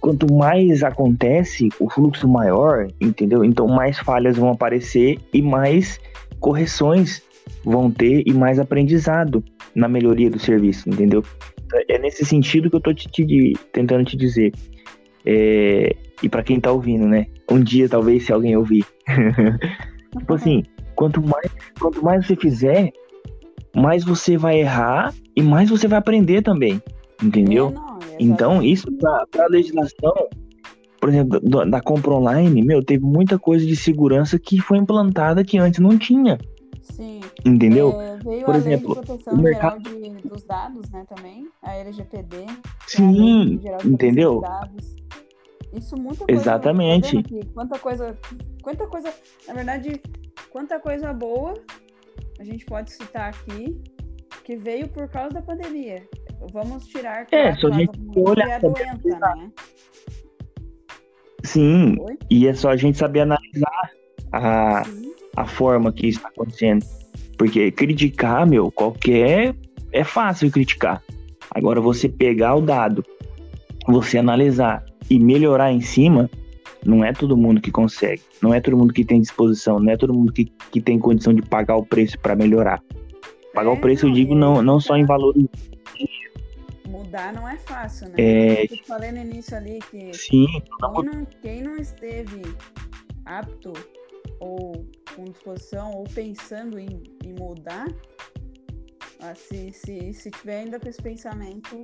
quanto 0.00 0.32
mais 0.32 0.82
acontece, 0.82 1.68
o 1.78 1.88
fluxo 1.90 2.26
maior, 2.26 2.88
entendeu? 3.00 3.44
Então 3.44 3.66
mais 3.68 3.98
falhas 3.98 4.36
vão 4.36 4.50
aparecer 4.50 5.18
e 5.32 5.42
mais 5.42 6.00
correções 6.38 7.22
vão 7.62 7.90
ter 7.90 8.22
e 8.26 8.32
mais 8.32 8.58
aprendizado 8.58 9.44
na 9.74 9.88
melhoria 9.88 10.30
do 10.30 10.38
serviço, 10.38 10.88
entendeu? 10.88 11.22
É 11.88 11.98
nesse 11.98 12.24
sentido 12.24 12.68
que 12.68 12.76
eu 12.76 12.80
tô 12.80 12.92
te, 12.92 13.08
te- 13.08 13.54
tentando 13.72 14.04
te 14.04 14.16
dizer. 14.16 14.52
É, 15.24 15.94
e 16.22 16.28
para 16.28 16.42
quem 16.42 16.58
tá 16.58 16.72
ouvindo, 16.72 17.06
né? 17.06 17.26
Um 17.50 17.62
dia, 17.62 17.88
talvez, 17.88 18.24
se 18.26 18.32
alguém 18.32 18.56
ouvir. 18.56 18.84
tipo 20.18 20.34
assim, 20.34 20.62
quanto 20.94 21.22
mais, 21.22 21.46
quanto 21.78 22.02
mais 22.02 22.26
você 22.26 22.34
fizer, 22.36 22.90
mais 23.74 24.04
você 24.04 24.36
vai 24.36 24.60
errar 24.60 25.14
e 25.36 25.42
mais 25.42 25.70
você 25.70 25.86
vai 25.86 25.98
aprender 25.98 26.42
também. 26.42 26.82
Entendeu? 27.22 27.68
É, 27.68 27.72
não, 27.74 27.98
Então, 28.18 28.62
isso 28.62 28.90
pra, 28.92 29.24
pra 29.30 29.46
legislação, 29.46 30.14
por 31.00 31.08
exemplo, 31.10 31.38
da, 31.40 31.64
da 31.64 31.80
compra 31.80 32.12
online, 32.14 32.62
meu, 32.64 32.82
teve 32.82 33.04
muita 33.04 33.38
coisa 33.38 33.64
de 33.64 33.76
segurança 33.76 34.38
que 34.38 34.58
foi 34.60 34.78
implantada 34.78 35.44
que 35.44 35.58
antes 35.58 35.80
não 35.80 35.96
tinha. 35.96 36.38
Sim. 36.92 37.20
Entendeu? 37.44 38.00
É, 38.00 38.16
veio 38.18 38.44
Por 38.44 38.54
a 38.54 38.58
exemplo, 38.58 38.88
lei 38.94 39.00
de 39.00 39.06
proteção 39.06 39.34
o 39.34 39.42
mercado- 39.42 39.82
geral 39.88 40.00
de, 40.20 40.28
dos 40.28 40.42
dados, 40.44 40.90
né, 40.90 41.04
também, 41.08 41.48
a 41.62 41.74
LGPD. 41.76 42.36
é 42.36 42.44
a 42.46 42.48
Sim, 42.86 43.58
Geral 43.62 43.78
de 43.78 43.88
entendeu? 43.88 44.42
Isso 45.72 45.96
muita 45.96 46.24
coisa. 46.26 46.40
Exatamente. 46.42 47.22
tá? 47.22 47.28
Quanta 47.54 47.78
coisa, 47.78 48.18
quanta 48.62 48.86
coisa, 48.86 49.14
na 49.46 49.54
verdade, 49.54 50.02
quanta 50.50 50.80
coisa 50.80 51.12
boa 51.12 51.54
a 52.40 52.44
gente 52.44 52.64
pode 52.66 52.90
citar 52.92 53.28
aqui 53.30 53.80
que 54.44 54.56
veio 54.56 54.88
por 54.88 55.08
causa 55.08 55.34
da 55.34 55.42
pandemia. 55.42 56.02
Vamos 56.52 56.86
tirar 56.86 57.26
É, 57.30 57.54
só 57.54 57.68
a 57.68 57.72
gente 57.72 57.92
olhar 58.16 58.48
é 58.48 58.54
a 58.54 58.58
doença, 58.58 59.18
né? 59.36 59.52
Sim, 61.44 61.96
Oi? 62.00 62.18
e 62.30 62.46
é 62.46 62.54
só 62.54 62.70
a 62.70 62.76
gente 62.76 62.98
saber 62.98 63.20
analisar 63.20 63.90
a, 64.32 64.84
Sim. 64.84 65.09
A 65.36 65.46
forma 65.46 65.92
que 65.92 66.08
está 66.08 66.28
acontecendo. 66.28 66.84
Porque 67.38 67.70
criticar, 67.70 68.46
meu, 68.46 68.70
qualquer. 68.70 69.54
É 69.92 70.04
fácil 70.04 70.50
criticar. 70.50 71.02
Agora, 71.50 71.80
você 71.80 72.08
pegar 72.08 72.54
o 72.54 72.60
dado, 72.60 73.04
você 73.88 74.18
analisar 74.18 74.84
e 75.08 75.18
melhorar 75.18 75.72
em 75.72 75.80
cima, 75.80 76.30
não 76.84 77.04
é 77.04 77.12
todo 77.12 77.36
mundo 77.36 77.60
que 77.60 77.70
consegue. 77.70 78.22
Não 78.40 78.54
é 78.54 78.60
todo 78.60 78.76
mundo 78.76 78.92
que 78.92 79.04
tem 79.04 79.20
disposição. 79.20 79.80
Não 79.80 79.90
é 79.90 79.96
todo 79.96 80.14
mundo 80.14 80.32
que, 80.32 80.52
que 80.70 80.80
tem 80.80 80.98
condição 80.98 81.34
de 81.34 81.42
pagar 81.42 81.76
o 81.76 81.84
preço 81.84 82.18
para 82.20 82.36
melhorar. 82.36 82.80
Pagar 83.52 83.70
É, 83.70 83.72
o 83.72 83.80
preço, 83.80 84.06
eu 84.06 84.12
digo, 84.12 84.34
não, 84.34 84.62
não 84.62 84.78
só 84.78 84.96
em 84.96 85.04
valor. 85.04 85.34
Mudar 86.88 87.32
não 87.32 87.48
é 87.48 87.56
fácil, 87.56 88.08
né? 88.08 88.14
É, 88.18 88.64
Eu 88.64 88.84
falei 88.86 89.10
no 89.10 89.18
início 89.18 89.56
ali 89.56 89.80
que 89.90 90.12
sim, 90.14 90.46
quem 90.46 91.04
não, 91.04 91.24
quem 91.42 91.62
não 91.62 91.76
esteve 91.76 92.42
apto 93.24 93.72
ou 94.40 94.88
com 95.14 95.24
disposição 95.24 95.92
ou 95.92 96.04
pensando 96.04 96.78
em, 96.78 97.02
em 97.24 97.34
mudar, 97.34 97.86
ah, 99.20 99.34
se, 99.34 99.72
se, 99.72 100.12
se 100.14 100.30
tiver 100.30 100.60
ainda 100.60 100.80
com 100.80 100.88
esse 100.88 101.00
pensamento, 101.02 101.82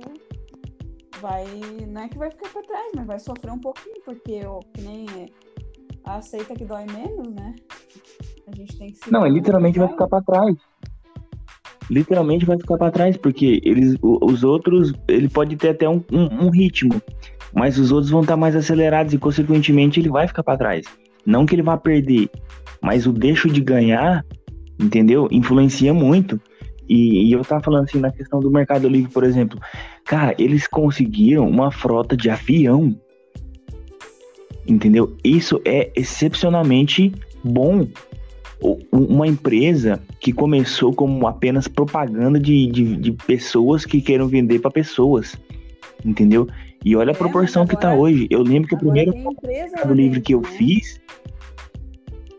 vai. 1.21 1.45
Não 1.87 2.01
é 2.01 2.09
que 2.09 2.17
vai 2.17 2.31
ficar 2.31 2.49
para 2.49 2.63
trás, 2.63 2.91
mas 2.95 3.05
vai 3.05 3.19
sofrer 3.19 3.51
um 3.51 3.59
pouquinho, 3.59 4.01
porque 4.03 4.41
ó, 4.45 4.59
que 4.73 4.81
nem 4.81 5.05
é, 5.21 5.25
a 6.03 6.15
aceita 6.17 6.55
que 6.55 6.65
dói 6.65 6.85
menos, 6.85 7.33
né? 7.33 7.55
A 8.47 8.55
gente 8.55 8.77
tem 8.77 8.87
que 8.87 8.97
se. 8.97 9.11
Não, 9.11 9.25
ele 9.25 9.35
literalmente 9.35 9.77
vai 9.77 9.87
ficar 9.87 10.07
para 10.07 10.23
trás. 10.23 10.55
Literalmente 11.89 12.45
vai 12.45 12.57
ficar 12.57 12.77
para 12.77 12.91
trás, 12.91 13.15
porque 13.15 13.61
eles, 13.63 13.95
os 14.01 14.43
outros, 14.43 14.93
ele 15.07 15.29
pode 15.29 15.55
ter 15.55 15.69
até 15.69 15.87
um, 15.87 16.03
um- 16.11 16.45
um 16.47 16.49
ritmo, 16.49 17.01
mas 17.53 17.77
os 17.77 17.91
outros 17.93 18.09
vão 18.11 18.21
estar 18.21 18.35
mais 18.35 18.55
acelerados 18.57 19.13
e, 19.13 19.17
consequentemente, 19.17 19.99
ele 19.99 20.09
vai 20.09 20.27
ficar 20.27 20.43
para 20.43 20.57
trás. 20.57 20.85
Não 21.27 21.45
que 21.45 21.53
ele 21.53 21.61
vá 21.61 21.77
perder, 21.77 22.29
mas 22.81 23.05
o 23.05 23.11
deixo 23.11 23.49
de 23.49 23.61
ganhar, 23.61 24.25
entendeu? 24.79 25.27
Influencia 25.29 25.93
muito. 25.93 26.41
E, 26.89 27.27
e 27.27 27.31
eu 27.33 27.43
tava 27.43 27.61
falando 27.61 27.83
assim 27.83 27.99
na 27.99 28.11
questão 28.11 28.39
do 28.39 28.49
Mercado 28.49 28.87
Livre, 28.87 29.11
por 29.11 29.23
exemplo. 29.23 29.59
Cara, 30.05 30.33
eles 30.39 30.65
conseguiram 30.67 31.47
uma 31.47 31.69
frota 31.69 32.15
de 32.15 32.29
avião 32.29 32.95
Entendeu? 34.67 35.15
Isso 35.23 35.61
é 35.63 35.89
excepcionalmente 35.95 37.13
bom. 37.41 37.87
Uma 38.91 39.25
empresa 39.25 40.01
que 40.19 40.33
começou 40.33 40.91
como 40.93 41.25
apenas 41.25 41.67
propaganda 41.67 42.39
de, 42.39 42.67
de, 42.67 42.97
de 42.97 43.11
pessoas 43.13 43.85
que 43.85 44.01
queiram 44.01 44.27
vender 44.27 44.59
para 44.59 44.69
pessoas. 44.69 45.37
Entendeu? 46.03 46.47
E 46.83 46.95
olha 46.95 47.11
a 47.11 47.15
é, 47.15 47.17
proporção 47.17 47.65
que 47.65 47.79
tá 47.79 47.93
hoje. 47.93 48.27
Eu 48.29 48.41
lembro 48.41 48.67
que 48.67 48.75
o 48.75 48.77
primeiro 48.77 49.13
Mercado 49.43 49.93
Livre 49.93 50.21
que 50.21 50.33
eu 50.33 50.41
né? 50.41 50.49
fiz. 50.49 50.99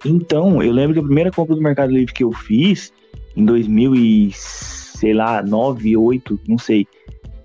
Então, 0.05 0.63
eu 0.63 0.73
lembro 0.73 0.95
que 0.95 1.01
a 1.01 1.05
primeira 1.05 1.31
compra 1.31 1.55
do 1.55 1.63
Mercado 1.63 1.93
Livre 1.93 2.13
que 2.13 2.25
eu 2.25 2.33
fiz 2.33 2.93
em 3.37 3.45
2000 3.45 3.95
e 3.95 4.31
sei 4.33 5.15
lá, 5.15 5.43
9, 5.43 5.97
8, 5.97 6.41
não 6.49 6.59
sei. 6.59 6.87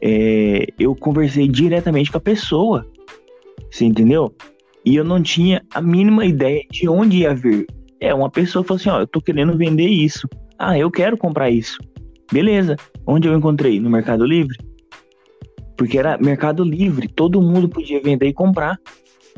É, 0.01 0.65
eu 0.79 0.95
conversei 0.95 1.47
diretamente 1.47 2.11
com 2.11 2.17
a 2.17 2.21
pessoa. 2.21 2.85
Você 3.71 3.85
entendeu? 3.85 4.33
E 4.85 4.95
eu 4.95 5.03
não 5.03 5.21
tinha 5.21 5.63
a 5.73 5.81
mínima 5.81 6.25
ideia 6.25 6.63
de 6.69 6.89
onde 6.89 7.19
ia 7.19 7.33
vir. 7.33 7.65
É, 7.99 8.13
uma 8.13 8.29
pessoa 8.29 8.63
falou 8.63 8.79
assim: 8.79 8.89
ó, 8.89 8.99
eu 8.99 9.07
tô 9.07 9.21
querendo 9.21 9.57
vender 9.57 9.87
isso. 9.87 10.27
Ah, 10.59 10.77
eu 10.77 10.91
quero 10.91 11.17
comprar 11.17 11.49
isso. 11.49 11.77
Beleza. 12.31 12.75
Onde 13.05 13.27
eu 13.27 13.35
encontrei? 13.35 13.79
No 13.79 13.89
Mercado 13.89 14.25
Livre. 14.25 14.57
Porque 15.77 15.97
era 15.97 16.17
Mercado 16.17 16.63
Livre, 16.63 17.07
todo 17.07 17.41
mundo 17.41 17.67
podia 17.67 18.01
vender 18.01 18.27
e 18.27 18.33
comprar. 18.33 18.79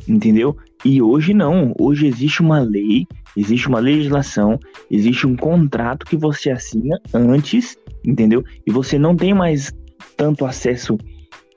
Entendeu? 0.08 0.56
E 0.84 1.02
hoje 1.02 1.34
não. 1.34 1.74
Hoje 1.80 2.06
existe 2.06 2.42
uma 2.42 2.60
lei, 2.60 3.08
existe 3.36 3.68
uma 3.68 3.80
legislação, 3.80 4.60
existe 4.92 5.26
um 5.26 5.36
contrato 5.36 6.06
que 6.06 6.18
você 6.18 6.52
assina 6.52 7.00
antes, 7.14 7.78
entendeu? 8.06 8.44
E 8.68 8.72
você 8.72 9.00
não 9.00 9.16
tem 9.16 9.34
mais 9.34 9.74
tanto 10.18 10.46
acesso 10.46 10.98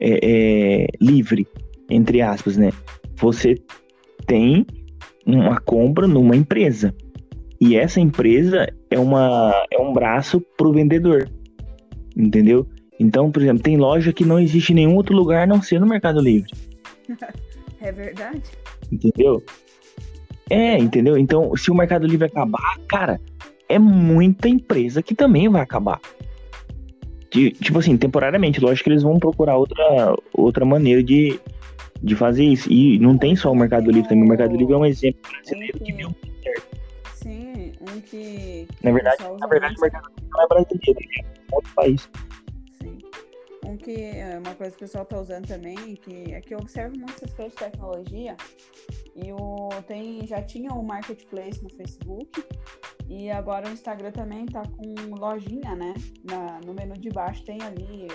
é, 0.01 0.19
é, 0.23 0.87
livre, 1.01 1.47
entre 1.91 2.23
aspas, 2.23 2.57
né? 2.57 2.73
Você 3.17 3.57
tem 4.27 4.64
uma 5.27 5.61
compra 5.61 6.07
numa 6.07 6.37
empresa. 6.37 6.95
E 7.61 7.77
essa 7.77 8.01
empresa 8.01 8.67
é, 8.91 8.99
uma, 8.99 9.53
é 9.71 9.79
um 9.79 9.93
braço 9.93 10.41
para 10.57 10.69
o 10.69 10.73
vendedor. 10.73 11.29
Entendeu? 12.17 12.67
Então, 12.98 13.30
por 13.30 13.42
exemplo, 13.42 13.62
tem 13.62 13.76
loja 13.76 14.12
que 14.12 14.24
não 14.24 14.40
existe 14.40 14.72
em 14.72 14.76
nenhum 14.76 14.96
outro 14.96 15.14
lugar 15.14 15.44
a 15.44 15.46
não 15.46 15.62
ser 15.62 15.80
no 15.80 15.87
Mercado 15.87 16.20
Livre. 16.20 16.52
É 17.80 17.92
verdade. 17.92 18.42
Entendeu? 18.90 19.40
É, 20.50 20.78
entendeu? 20.78 21.16
Então, 21.16 21.54
se 21.56 21.70
o 21.70 21.74
Mercado 21.74 22.06
Livre 22.06 22.26
acabar, 22.26 22.76
cara, 22.88 23.20
é 23.68 23.78
muita 23.78 24.48
empresa 24.48 25.02
que 25.02 25.14
também 25.14 25.48
vai 25.48 25.62
acabar. 25.62 26.00
De, 27.30 27.50
tipo 27.52 27.78
assim, 27.78 27.96
temporariamente, 27.96 28.61
lógico 28.61 28.84
que 28.84 28.90
eles 28.90 29.02
vão 29.02 29.18
procurar 29.18 29.58
outra, 29.58 30.14
outra 30.32 30.64
maneira 30.64 31.02
de, 31.02 31.38
de 32.02 32.16
fazer 32.16 32.44
isso. 32.44 32.72
E 32.72 32.98
não 32.98 33.18
tem 33.18 33.37
só 33.37 33.52
o 33.52 33.56
Mercado 33.56 33.90
Livre 33.90 34.08
também. 34.08 34.24
O 34.24 34.28
Mercado 34.28 34.56
Livre 34.56 34.72
é 34.72 34.76
um 34.76 34.87
exemplo 34.87 35.20
brasileiro 35.30 35.78
que 35.78 35.92
deu 35.92 36.08
muito 36.08 36.42
certo. 36.42 36.78
Sim, 37.14 37.72
um 37.82 38.00
que. 38.00 38.66
na 38.82 38.90
verdade, 38.90 39.22
na 39.38 39.46
verdade 39.46 39.74
o 39.76 39.80
Mercado 39.80 40.08
Livre 40.08 40.30
não 40.32 40.42
é 40.42 40.46
brasileiro, 40.48 41.00
é 41.12 41.54
outro 41.54 41.74
país. 41.74 42.11
Um 43.68 43.76
que 43.76 43.92
é 43.92 44.38
uma 44.38 44.54
coisa 44.54 44.70
que 44.72 44.78
o 44.78 44.87
pessoal 44.87 45.04
está 45.04 45.20
usando 45.20 45.46
também, 45.46 45.76
que 45.96 46.33
é 46.33 46.40
que 46.40 46.54
eu 46.54 46.59
observo 46.59 46.96
muito 46.96 47.12
essas 47.12 47.35
coisas 47.35 47.52
de 47.52 47.59
tecnologia. 47.59 48.35
E 49.14 49.31
o, 49.31 49.68
tem, 49.87 50.26
já 50.26 50.42
tinha 50.42 50.72
o 50.72 50.83
marketplace 50.83 51.62
no 51.62 51.68
Facebook. 51.68 52.42
E 53.07 53.31
agora 53.31 53.68
o 53.68 53.72
Instagram 53.72 54.12
também 54.12 54.46
tá 54.46 54.62
com 54.62 55.14
lojinha, 55.14 55.74
né? 55.74 55.92
Na, 56.24 56.61
no 56.61 56.72
menu 56.72 56.94
de 56.94 57.11
baixo 57.11 57.44
tem 57.44 57.61
ali 57.62 58.09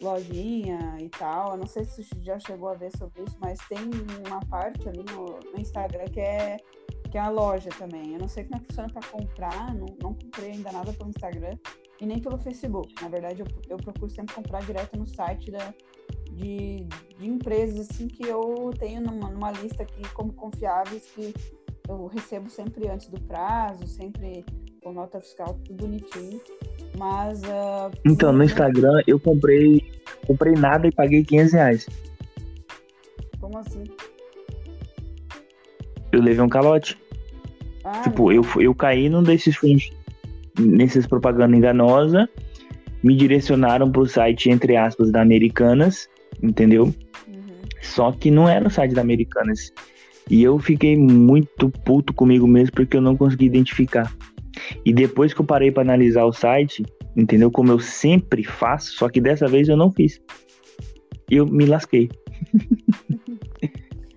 lojinha 0.00 0.96
e 1.00 1.08
tal. 1.08 1.52
Eu 1.52 1.58
não 1.58 1.66
sei 1.66 1.84
se 1.84 2.02
você 2.02 2.20
já 2.20 2.38
chegou 2.40 2.68
a 2.68 2.74
ver 2.74 2.90
sobre 2.96 3.22
isso, 3.22 3.36
mas 3.40 3.58
tem 3.68 3.78
uma 4.26 4.40
parte 4.46 4.88
ali 4.88 5.04
no, 5.04 5.38
no 5.52 5.60
Instagram 5.60 6.04
que 6.06 6.20
é, 6.20 6.56
que 7.08 7.18
é 7.18 7.20
a 7.20 7.28
loja 7.28 7.70
também. 7.78 8.12
Eu 8.12 8.20
não 8.20 8.28
sei 8.28 8.44
como 8.44 8.56
é 8.56 8.58
que 8.60 8.66
funciona 8.66 8.92
para 8.92 9.08
comprar, 9.08 9.74
não, 9.74 9.86
não 10.02 10.14
comprei 10.14 10.52
ainda 10.52 10.70
nada 10.72 10.92
pelo 10.92 11.10
Instagram 11.10 11.56
e 12.00 12.06
nem 12.06 12.20
pelo 12.20 12.38
Facebook. 12.38 12.94
Na 13.02 13.08
verdade, 13.08 13.40
eu, 13.40 13.46
eu 13.68 13.76
procuro 13.76 14.10
sempre 14.10 14.34
comprar 14.34 14.62
direto 14.64 14.98
no 14.98 15.06
site 15.06 15.50
da, 15.50 15.74
de, 16.32 16.84
de 17.18 17.28
empresas 17.28 17.90
assim 17.90 18.08
que 18.08 18.26
eu 18.26 18.70
tenho 18.78 19.00
numa, 19.00 19.30
numa 19.30 19.50
lista 19.50 19.82
aqui 19.82 20.02
como 20.14 20.32
confiáveis 20.32 21.04
que 21.14 21.34
eu 21.88 22.06
recebo 22.06 22.50
sempre 22.50 22.88
antes 22.88 23.08
do 23.08 23.20
prazo, 23.22 23.86
sempre 23.86 24.44
com 24.82 24.92
nota 24.92 25.20
fiscal 25.20 25.58
tudo 25.64 25.86
bonitinho. 25.86 26.40
Mas. 26.96 27.42
Uh, 27.42 27.90
então, 28.04 28.32
no 28.32 28.44
Instagram 28.44 29.02
eu 29.06 29.18
comprei. 29.18 29.98
Comprei 30.26 30.52
nada 30.54 30.86
e 30.86 30.92
paguei 30.92 31.24
500 31.24 31.52
reais. 31.52 31.88
Como 33.40 33.58
assim? 33.58 33.84
Eu 36.12 36.20
levei 36.20 36.42
um 36.42 36.48
calote. 36.48 36.96
Ah, 37.84 38.02
tipo, 38.02 38.32
eu, 38.32 38.44
eu 38.58 38.74
caí 38.74 39.08
num 39.08 39.22
desses 39.22 39.56
fundos, 39.56 39.90
nesses 40.58 41.06
propaganda 41.06 41.56
enganosa, 41.56 42.28
me 43.02 43.14
direcionaram 43.14 43.90
pro 43.90 44.06
site, 44.06 44.50
entre 44.50 44.76
aspas, 44.76 45.10
da 45.10 45.22
Americanas, 45.22 46.08
entendeu? 46.42 46.84
Uhum. 46.84 47.44
Só 47.82 48.12
que 48.12 48.30
não 48.30 48.48
era 48.48 48.66
o 48.66 48.70
site 48.70 48.94
da 48.94 49.00
Americanas. 49.00 49.72
E 50.30 50.42
eu 50.42 50.58
fiquei 50.58 50.96
muito 50.96 51.70
puto 51.84 52.12
comigo 52.12 52.46
mesmo 52.46 52.72
porque 52.74 52.96
eu 52.96 53.00
não 53.00 53.16
consegui 53.16 53.46
identificar. 53.46 54.12
E 54.84 54.92
depois 54.92 55.32
que 55.32 55.40
eu 55.40 55.44
parei 55.44 55.70
para 55.70 55.82
analisar 55.82 56.24
o 56.24 56.32
site, 56.32 56.84
entendeu? 57.16 57.50
Como 57.50 57.72
eu 57.72 57.78
sempre 57.78 58.44
faço, 58.44 58.92
só 58.92 59.08
que 59.08 59.20
dessa 59.20 59.46
vez 59.46 59.68
eu 59.68 59.76
não 59.76 59.90
fiz. 59.90 60.20
Eu 61.30 61.46
me 61.46 61.64
lasquei. 61.64 62.10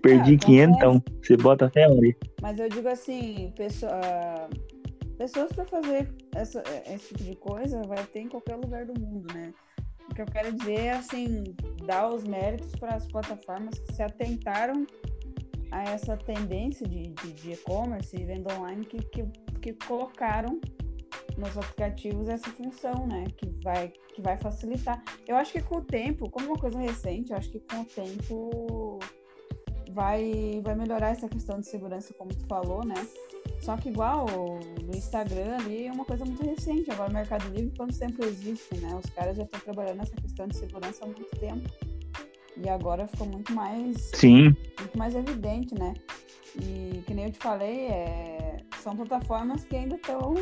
Perdi 0.02 0.34
ah, 0.34 0.38
500, 0.38 0.76
então. 0.76 1.02
Você 1.22 1.36
bota 1.36 1.66
até 1.66 1.88
onde? 1.88 2.16
Mas 2.40 2.58
eu 2.58 2.68
digo 2.68 2.88
assim, 2.88 3.52
pessoa, 3.56 4.00
pessoas 5.16 5.52
para 5.52 5.64
fazer 5.64 6.12
essa, 6.34 6.62
esse 6.92 7.08
tipo 7.08 7.22
de 7.22 7.36
coisa 7.36 7.82
vai 7.82 8.04
ter 8.06 8.20
em 8.20 8.28
qualquer 8.28 8.56
lugar 8.56 8.84
do 8.84 9.00
mundo, 9.00 9.32
né? 9.32 9.54
O 10.10 10.14
que 10.14 10.20
eu 10.20 10.26
quero 10.26 10.52
dizer 10.52 10.80
é 10.80 10.92
assim, 10.92 11.44
dar 11.86 12.08
os 12.08 12.24
méritos 12.24 12.72
para 12.72 12.96
as 12.96 13.06
plataformas 13.06 13.78
que 13.78 13.94
se 13.94 14.02
atentaram 14.02 14.84
a 15.70 15.84
essa 15.84 16.16
tendência 16.16 16.86
de 16.86 17.14
e-commerce 17.50 18.14
e 18.14 18.24
venda 18.24 18.52
online 18.54 18.84
que, 18.84 18.98
que, 19.06 19.24
que 19.62 19.72
colocaram 19.86 20.60
nos 21.38 21.56
aplicativos 21.56 22.28
essa 22.28 22.50
função, 22.50 23.06
né? 23.06 23.24
Que 23.36 23.48
vai, 23.62 23.88
que 23.88 24.20
vai 24.20 24.36
facilitar. 24.38 25.02
Eu 25.26 25.36
acho 25.36 25.52
que 25.52 25.62
com 25.62 25.76
o 25.78 25.84
tempo, 25.84 26.28
como 26.30 26.46
uma 26.48 26.58
coisa 26.58 26.78
recente, 26.78 27.30
eu 27.30 27.38
acho 27.38 27.50
que 27.50 27.60
com 27.60 27.80
o 27.80 27.84
tempo 27.84 28.81
vai, 29.92 30.60
vai 30.62 30.74
melhorar 30.74 31.10
essa 31.10 31.28
questão 31.28 31.60
de 31.60 31.66
segurança, 31.66 32.12
como 32.14 32.34
tu 32.34 32.44
falou, 32.46 32.84
né? 32.84 33.06
Só 33.60 33.76
que 33.76 33.88
igual 33.88 34.26
no 34.82 34.96
Instagram 34.96 35.56
ali 35.56 35.86
é 35.86 35.92
uma 35.92 36.04
coisa 36.04 36.24
muito 36.24 36.44
recente. 36.44 36.90
Agora 36.90 37.10
o 37.10 37.12
Mercado 37.12 37.48
Livre, 37.48 37.72
quanto 37.76 37.96
tempo 37.98 38.24
existe, 38.24 38.76
né? 38.76 38.94
Os 38.94 39.08
caras 39.10 39.36
já 39.36 39.44
estão 39.44 39.60
trabalhando 39.60 39.98
nessa 39.98 40.16
questão 40.16 40.48
de 40.48 40.56
segurança 40.56 41.04
há 41.04 41.06
muito 41.06 41.36
tempo. 41.36 41.68
E 42.56 42.68
agora 42.68 43.06
ficou 43.06 43.26
muito 43.26 43.52
mais. 43.52 44.10
Sim. 44.14 44.54
Muito 44.78 44.98
mais 44.98 45.14
evidente, 45.14 45.74
né? 45.74 45.94
E 46.60 47.02
que 47.06 47.14
nem 47.14 47.26
eu 47.26 47.32
te 47.32 47.38
falei, 47.38 47.86
é... 47.86 48.58
são 48.82 48.96
plataformas 48.96 49.64
que 49.64 49.76
ainda 49.76 49.96
estão 49.96 50.34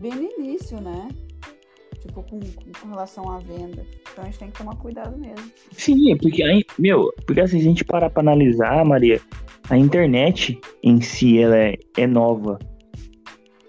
bem 0.00 0.14
no 0.14 0.22
início, 0.22 0.80
né? 0.80 1.08
Tipo, 2.00 2.22
com, 2.22 2.40
com, 2.80 2.88
relação 2.88 3.28
à 3.30 3.38
venda. 3.38 3.84
Então 4.18 4.26
a 4.26 4.30
gente 4.30 4.38
tem 4.40 4.50
que 4.50 4.58
tomar 4.58 4.74
cuidado 4.74 5.16
mesmo. 5.16 5.48
Sim, 5.70 6.16
porque 6.16 6.42
aí, 6.42 6.64
meu, 6.76 7.08
porque 7.24 7.40
assim, 7.40 7.60
se 7.60 7.64
a 7.64 7.68
gente 7.68 7.84
parar 7.84 8.10
pra 8.10 8.20
analisar, 8.20 8.84
Maria, 8.84 9.20
a 9.70 9.78
internet 9.78 10.60
em 10.82 11.00
si 11.00 11.38
ela 11.38 11.56
é, 11.56 11.76
é 11.96 12.04
nova. 12.04 12.58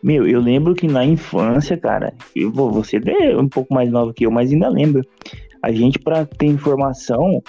Meu, 0.01 0.27
eu 0.27 0.41
lembro 0.41 0.73
que 0.73 0.87
na 0.87 1.05
infância, 1.05 1.77
cara, 1.77 2.15
eu 2.35 2.51
vou, 2.51 2.71
você 2.71 2.99
é 3.05 3.37
um 3.37 3.47
pouco 3.47 3.71
mais 3.71 3.91
nova 3.91 4.11
que 4.11 4.25
eu, 4.25 4.31
mas 4.31 4.51
ainda 4.51 4.69
lembro. 4.69 5.03
A 5.61 5.71
gente, 5.71 5.99
para 5.99 6.25
ter 6.25 6.47
informação, 6.47 7.43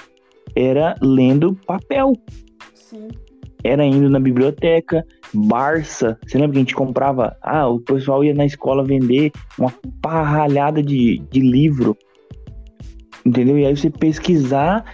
era 0.55 0.95
lendo 1.01 1.57
papel. 1.67 2.13
Sim. 2.75 3.09
Era 3.65 3.83
indo 3.83 4.11
na 4.11 4.21
biblioteca, 4.21 5.07
Barça. 5.33 6.19
Você 6.27 6.37
lembra 6.37 6.53
que 6.53 6.59
a 6.59 6.63
gente 6.63 6.75
comprava? 6.75 7.35
Ah, 7.41 7.67
o 7.67 7.81
pessoal 7.81 8.23
ia 8.23 8.35
na 8.35 8.45
escola 8.45 8.85
vender 8.85 9.33
uma 9.59 9.73
parralhada 10.03 10.83
de, 10.83 11.19
de 11.31 11.41
livro. 11.41 11.97
Entendeu? 13.25 13.59
E 13.59 13.67
aí 13.67 13.77
você 13.77 13.91
pesquisar 13.91 14.85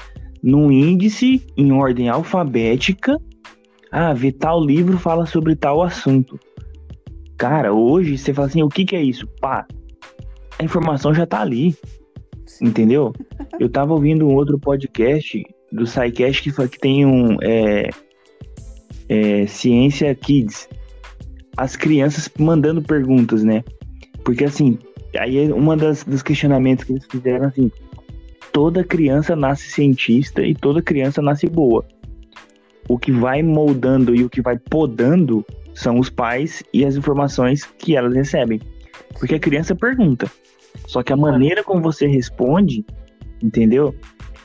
no 0.42 0.70
índice 0.70 1.44
em 1.56 1.72
ordem 1.72 2.08
alfabética. 2.08 3.20
Ah, 3.90 4.12
ver 4.12 4.32
tal 4.32 4.62
livro 4.64 4.98
fala 4.98 5.26
sobre 5.26 5.54
tal 5.56 5.82
assunto. 5.82 6.38
Cara, 7.36 7.72
hoje 7.72 8.16
você 8.16 8.32
fala 8.32 8.48
assim, 8.48 8.62
o 8.62 8.68
que, 8.68 8.84
que 8.84 8.96
é 8.96 9.02
isso? 9.02 9.26
Pá, 9.40 9.66
a 10.58 10.64
informação 10.64 11.14
já 11.14 11.26
tá 11.26 11.40
ali. 11.40 11.74
Entendeu? 12.60 13.12
Eu 13.60 13.68
tava 13.68 13.92
ouvindo 13.92 14.26
um 14.26 14.34
outro 14.34 14.58
podcast 14.58 15.42
do 15.72 15.86
SciCast 15.86 16.42
que, 16.42 16.68
que 16.68 16.78
tem 16.78 17.04
um 17.04 17.36
é, 17.42 17.90
é, 19.08 19.46
Ciência 19.46 20.14
Kids. 20.14 20.68
As 21.56 21.76
crianças 21.76 22.30
mandando 22.38 22.82
perguntas, 22.82 23.42
né? 23.42 23.64
Porque 24.24 24.44
assim, 24.44 24.78
aí 25.18 25.38
é 25.38 25.54
uma 25.54 25.76
das 25.76 26.04
dos 26.04 26.22
questionamentos 26.22 26.84
que 26.84 26.92
eles 26.92 27.06
fizeram 27.06 27.46
assim, 27.46 27.70
toda 28.56 28.82
criança 28.82 29.36
nasce 29.36 29.70
cientista 29.70 30.40
e 30.40 30.54
toda 30.54 30.80
criança 30.80 31.20
nasce 31.20 31.46
boa. 31.46 31.84
o 32.88 32.96
que 32.98 33.12
vai 33.12 33.42
moldando 33.42 34.16
e 34.16 34.24
o 34.24 34.30
que 34.30 34.40
vai 34.40 34.58
podando 34.58 35.44
são 35.74 35.98
os 35.98 36.08
pais 36.08 36.62
e 36.72 36.82
as 36.82 36.96
informações 36.96 37.66
que 37.66 37.94
elas 37.94 38.14
recebem. 38.14 38.58
Porque 39.18 39.34
a 39.34 39.38
criança 39.38 39.74
pergunta. 39.74 40.26
Só 40.86 41.02
que 41.02 41.12
a 41.12 41.16
maneira 41.18 41.62
como 41.62 41.82
você 41.82 42.06
responde, 42.06 42.82
entendeu? 43.42 43.94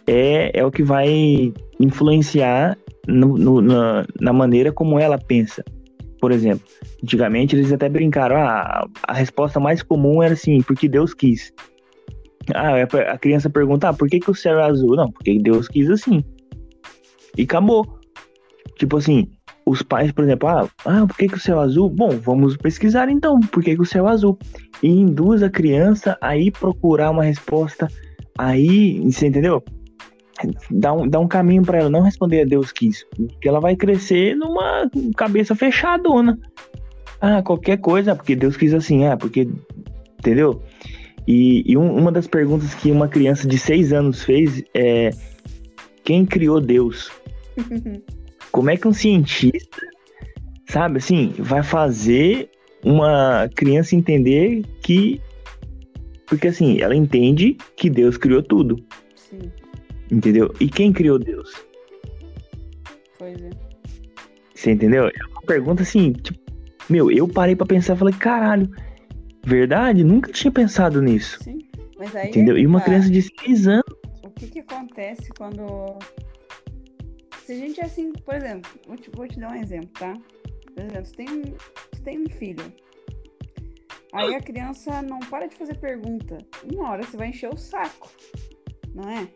É, 0.05 0.59
é 0.59 0.65
o 0.65 0.71
que 0.71 0.83
vai 0.83 1.53
influenciar 1.79 2.77
no, 3.07 3.37
no, 3.37 3.61
na, 3.61 4.05
na 4.19 4.33
maneira 4.33 4.73
como 4.73 4.99
ela 4.99 5.17
pensa. 5.17 5.63
Por 6.19 6.33
exemplo, 6.33 6.67
antigamente 7.01 7.55
eles 7.55 7.71
até 7.71 7.87
brincaram, 7.87 8.35
ah, 8.35 8.85
a 9.07 9.13
resposta 9.13 9.57
mais 9.57 9.81
comum 9.81 10.21
era 10.21 10.33
assim, 10.33 10.61
porque 10.61 10.89
Deus 10.89 11.13
quis. 11.13 11.53
Ah, 12.53 12.77
é 12.77 12.83
a 12.83 13.17
criança 13.17 13.49
pergunta, 13.49 13.89
ah, 13.89 13.93
por 13.93 14.09
que, 14.09 14.19
que 14.19 14.31
o 14.31 14.35
céu 14.35 14.59
é 14.59 14.63
azul? 14.63 14.95
Não, 14.95 15.11
porque 15.11 15.39
Deus 15.39 15.67
quis 15.67 15.89
assim. 15.89 16.23
E 17.37 17.43
acabou. 17.43 17.99
Tipo 18.77 18.97
assim, 18.97 19.29
os 19.65 19.81
pais, 19.81 20.11
por 20.11 20.23
exemplo, 20.23 20.49
ah, 20.49 20.67
ah 20.85 21.05
por 21.05 21.15
que, 21.15 21.27
que 21.27 21.37
o 21.37 21.39
céu 21.39 21.59
é 21.59 21.63
azul? 21.63 21.89
Bom, 21.89 22.09
vamos 22.09 22.57
pesquisar 22.57 23.09
então, 23.09 23.39
por 23.39 23.63
que, 23.63 23.75
que 23.75 23.81
o 23.81 23.85
céu 23.85 24.07
é 24.07 24.11
azul? 24.11 24.37
E 24.81 24.89
induz 24.89 25.43
a 25.43 25.49
criança 25.49 26.17
a 26.19 26.35
ir 26.35 26.51
procurar 26.51 27.11
uma 27.11 27.23
resposta, 27.23 27.87
aí, 28.37 28.99
você 28.99 29.27
entendeu? 29.27 29.63
Dá 30.71 30.91
um, 30.91 31.07
dá 31.07 31.19
um 31.19 31.27
caminho 31.27 31.61
para 31.61 31.77
ela 31.77 31.89
não 31.89 32.01
responder 32.01 32.41
a 32.41 32.45
Deus 32.45 32.71
quis, 32.71 33.05
porque 33.15 33.47
ela 33.47 33.59
vai 33.59 33.75
crescer 33.75 34.35
numa 34.35 34.89
cabeça 35.15 35.53
fechadona. 35.53 36.39
Ah, 37.19 37.43
qualquer 37.43 37.77
coisa, 37.77 38.15
porque 38.15 38.35
Deus 38.35 38.57
quis 38.57 38.73
assim, 38.73 39.05
ah, 39.05 39.15
porque. 39.15 39.47
Entendeu? 40.17 40.61
E, 41.27 41.63
e 41.65 41.77
um, 41.77 41.95
uma 41.95 42.11
das 42.11 42.27
perguntas 42.27 42.73
que 42.73 42.91
uma 42.91 43.07
criança 43.07 43.47
de 43.47 43.57
seis 43.57 43.93
anos 43.93 44.23
fez 44.23 44.63
é: 44.73 45.11
Quem 46.03 46.25
criou 46.25 46.59
Deus? 46.59 47.11
Como 48.51 48.69
é 48.69 48.75
que 48.75 48.87
um 48.87 48.93
cientista, 48.93 49.81
sabe, 50.67 50.97
assim, 50.97 51.33
vai 51.37 51.63
fazer 51.63 52.49
uma 52.83 53.49
criança 53.55 53.95
entender 53.95 54.63
que. 54.81 55.21
Porque 56.25 56.47
assim, 56.47 56.81
ela 56.81 56.95
entende 56.95 57.57
que 57.75 57.89
Deus 57.89 58.17
criou 58.17 58.41
tudo. 58.41 58.77
Sim. 59.15 59.51
Entendeu? 60.09 60.53
E 60.59 60.67
quem 60.67 60.91
criou 60.91 61.19
Deus? 61.19 61.53
Pois 63.19 63.41
é. 63.41 63.49
Você 64.53 64.71
entendeu? 64.71 65.07
É 65.07 65.25
uma 65.31 65.41
pergunta 65.41 65.83
assim, 65.83 66.13
tipo, 66.13 66.39
meu, 66.89 67.09
eu 67.11 67.27
parei 67.27 67.55
para 67.55 67.65
pensar 67.65 67.95
e 67.95 67.97
falei, 67.97 68.13
caralho, 68.13 68.69
verdade? 69.43 70.03
Nunca 70.03 70.31
tinha 70.31 70.51
pensado 70.51 71.01
nisso. 71.01 71.43
Sim, 71.43 71.59
mas 71.97 72.15
aí. 72.15 72.29
Entendeu? 72.29 72.57
E 72.57 72.65
uma 72.65 72.79
tá. 72.79 72.85
criança 72.85 73.09
de 73.09 73.21
6 73.21 73.67
anos. 73.67 73.95
O 74.23 74.29
que 74.29 74.47
que 74.47 74.59
acontece 74.59 75.29
quando. 75.37 75.97
Se 77.45 77.53
a 77.53 77.55
gente 77.55 77.81
é 77.81 77.85
assim, 77.85 78.11
por 78.13 78.35
exemplo, 78.35 78.71
vou 78.87 78.95
te, 78.95 79.09
vou 79.11 79.27
te 79.27 79.39
dar 79.39 79.51
um 79.51 79.55
exemplo, 79.55 79.89
tá? 79.99 80.13
Por 80.73 80.83
exemplo, 80.83 81.05
você 81.05 81.15
tem, 81.15 81.27
você 81.91 82.03
tem 82.03 82.19
um 82.19 82.29
filho. 82.29 82.73
Aí 84.13 84.35
a 84.35 84.41
criança 84.41 85.01
não 85.01 85.19
para 85.19 85.47
de 85.47 85.55
fazer 85.55 85.75
pergunta. 85.75 86.37
Uma 86.71 86.91
hora 86.91 87.03
você 87.03 87.17
vai 87.17 87.29
encher 87.29 87.49
o 87.53 87.57
saco, 87.57 88.09
não 88.93 89.09
é? 89.09 89.27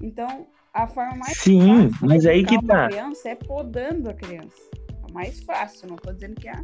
Então, 0.00 0.46
a 0.72 0.86
forma 0.86 1.16
mais 1.16 1.36
Sim, 1.38 1.90
fácil 1.90 2.08
mas 2.08 2.22
de 2.22 2.28
aí 2.28 2.44
que 2.44 2.66
tá. 2.66 2.86
a 2.86 2.88
criança 2.88 3.28
é 3.28 3.34
podando 3.34 4.10
a 4.10 4.14
criança. 4.14 4.56
A 5.08 5.12
mais 5.12 5.40
fácil, 5.40 5.88
não 5.88 5.96
tô 5.96 6.12
dizendo 6.12 6.34
que 6.40 6.48
é, 6.48 6.54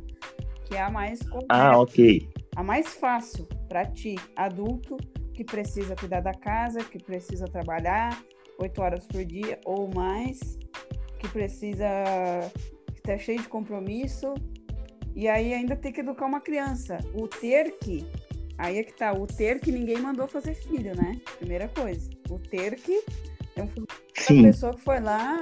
que 0.68 0.76
é 0.76 0.82
a 0.82 0.90
mais. 0.90 1.20
Ah, 1.48 1.78
ok. 1.78 2.28
A 2.54 2.62
mais 2.62 2.94
fácil 2.94 3.48
para 3.68 3.86
ti, 3.86 4.16
adulto, 4.36 4.96
que 5.32 5.42
precisa 5.42 5.96
cuidar 5.96 6.20
da 6.20 6.34
casa, 6.34 6.84
que 6.84 7.02
precisa 7.02 7.46
trabalhar 7.46 8.22
oito 8.60 8.82
horas 8.82 9.06
por 9.06 9.24
dia 9.24 9.58
ou 9.64 9.88
mais, 9.94 10.58
que 11.18 11.28
precisa 11.28 11.86
que 12.94 13.02
tá 13.02 13.16
cheio 13.16 13.40
de 13.40 13.48
compromisso, 13.48 14.34
e 15.14 15.28
aí 15.28 15.54
ainda 15.54 15.76
tem 15.76 15.92
que 15.92 16.00
educar 16.00 16.26
uma 16.26 16.40
criança. 16.40 16.98
O 17.14 17.26
ter 17.28 17.78
que, 17.78 18.04
aí 18.58 18.78
é 18.78 18.82
que 18.82 18.92
tá, 18.92 19.12
o 19.12 19.26
ter 19.26 19.60
que 19.60 19.70
ninguém 19.70 19.98
mandou 19.98 20.26
fazer 20.26 20.54
filho, 20.54 20.94
né? 20.96 21.20
Primeira 21.38 21.68
coisa. 21.68 22.10
O 22.28 22.38
ter 22.38 22.76
que 22.76 23.02
é 23.56 23.62
uma 23.62 24.42
pessoa 24.42 24.74
que 24.74 24.80
foi 24.80 25.00
lá, 25.00 25.40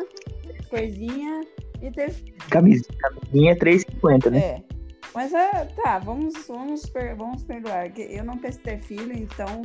coisinha 0.68 1.40
e 1.82 1.90
teve. 1.90 2.34
Camisinha 2.50 3.52
é 3.52 3.54
3,50, 3.54 4.30
né? 4.30 4.38
É. 4.38 4.75
Mas 5.16 5.32
é, 5.32 5.64
tá, 5.82 5.98
vamos, 5.98 6.34
vamos, 6.46 6.92
vamos 7.16 7.42
perdoar. 7.42 7.90
Eu 7.98 8.22
não 8.22 8.36
pensei 8.36 8.62
ter 8.62 8.78
filho, 8.82 9.14
então, 9.14 9.62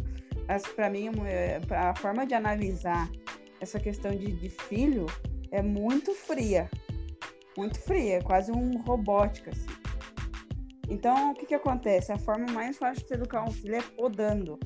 para 0.78 0.90
mim, 0.90 1.12
é, 1.26 1.60
a 1.72 1.94
forma 1.94 2.26
de 2.26 2.34
analisar 2.34 3.12
essa 3.60 3.78
questão 3.78 4.16
de, 4.16 4.32
de 4.32 4.48
filho 4.48 5.08
é 5.52 5.62
muito 5.62 6.14
fria. 6.14 6.70
Muito 7.58 7.78
fria, 7.82 8.20
é 8.20 8.22
quase 8.22 8.50
um 8.50 8.82
robótica, 8.84 9.52
assim. 9.52 9.68
Então, 10.88 11.32
o 11.32 11.34
que 11.34 11.46
que 11.46 11.56
acontece? 11.56 12.14
A 12.14 12.18
forma 12.18 12.50
mais 12.54 12.78
fácil 12.78 13.06
de 13.06 13.14
educar 13.14 13.44
um 13.44 13.52
filho 13.52 13.76
é 13.76 13.82
podando. 13.82 14.58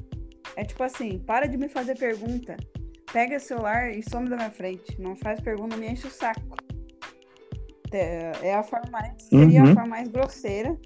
É 0.55 0.63
tipo 0.63 0.83
assim, 0.83 1.17
para 1.17 1.47
de 1.47 1.57
me 1.57 1.67
fazer 1.67 1.97
pergunta. 1.97 2.55
Pega 3.11 3.37
o 3.37 3.39
celular 3.39 3.89
e 3.89 4.07
some 4.07 4.29
da 4.29 4.35
minha 4.35 4.51
frente. 4.51 5.01
Não 5.01 5.15
faz 5.15 5.41
pergunta, 5.41 5.75
me 5.77 5.89
enche 5.89 6.05
o 6.05 6.11
saco. 6.11 6.64
É, 7.91 8.31
é 8.41 8.55
a 8.55 8.63
forma 8.63 8.89
mais, 8.91 9.13
seria 9.23 9.63
uhum. 9.63 9.71
a 9.71 9.73
forma 9.73 9.89
mais 9.89 10.07
grosseira. 10.07 10.77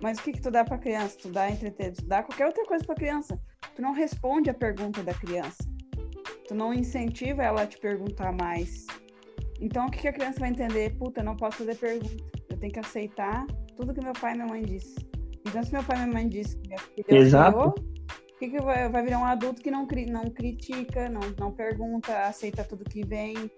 Mas 0.00 0.18
o 0.18 0.22
que 0.22 0.32
que 0.32 0.40
tu 0.42 0.50
dá 0.50 0.64
pra 0.64 0.78
criança? 0.78 1.16
Tu 1.20 1.28
dá 1.28 1.50
entretenimento, 1.50 2.02
tu 2.02 2.08
dá 2.08 2.22
qualquer 2.22 2.46
outra 2.46 2.64
coisa 2.64 2.84
pra 2.84 2.94
criança. 2.94 3.40
Tu 3.74 3.82
não 3.82 3.92
responde 3.92 4.50
a 4.50 4.54
pergunta 4.54 5.02
da 5.02 5.14
criança. 5.14 5.64
Tu 6.48 6.54
não 6.54 6.72
incentiva 6.72 7.42
ela 7.42 7.62
a 7.62 7.66
te 7.66 7.78
perguntar 7.78 8.32
mais. 8.32 8.86
Então, 9.60 9.86
o 9.86 9.90
que, 9.90 10.00
que 10.00 10.08
a 10.08 10.12
criança 10.12 10.38
vai 10.38 10.50
entender? 10.50 10.96
Puta, 10.98 11.22
não 11.22 11.36
posso 11.36 11.58
fazer 11.58 11.76
pergunta. 11.76 12.24
Eu 12.50 12.56
tenho 12.58 12.72
que 12.72 12.78
aceitar 12.78 13.46
tudo 13.76 13.94
que 13.94 14.02
meu 14.02 14.12
pai 14.12 14.32
e 14.32 14.36
minha 14.36 14.46
mãe 14.46 14.62
disse. 14.62 14.94
Então, 15.46 15.62
se 15.62 15.72
meu 15.72 15.82
pai 15.82 15.96
e 15.96 16.00
minha 16.00 16.12
mãe 16.12 16.28
disse 16.28 16.56
que 16.56 16.68
minha 16.68 16.78
filha 16.80 17.04
Exato. 17.08 17.68
o 17.68 18.38
que, 18.38 18.50
que 18.50 18.60
vai, 18.60 18.88
vai 18.88 19.02
virar 19.02 19.18
um 19.18 19.24
adulto 19.24 19.62
que 19.62 19.70
não, 19.70 19.86
não 20.08 20.30
critica, 20.30 21.08
não, 21.08 21.20
não 21.38 21.52
pergunta, 21.52 22.26
aceita 22.26 22.64
tudo 22.64 22.84
que 22.84 23.04
vem, 23.06 23.50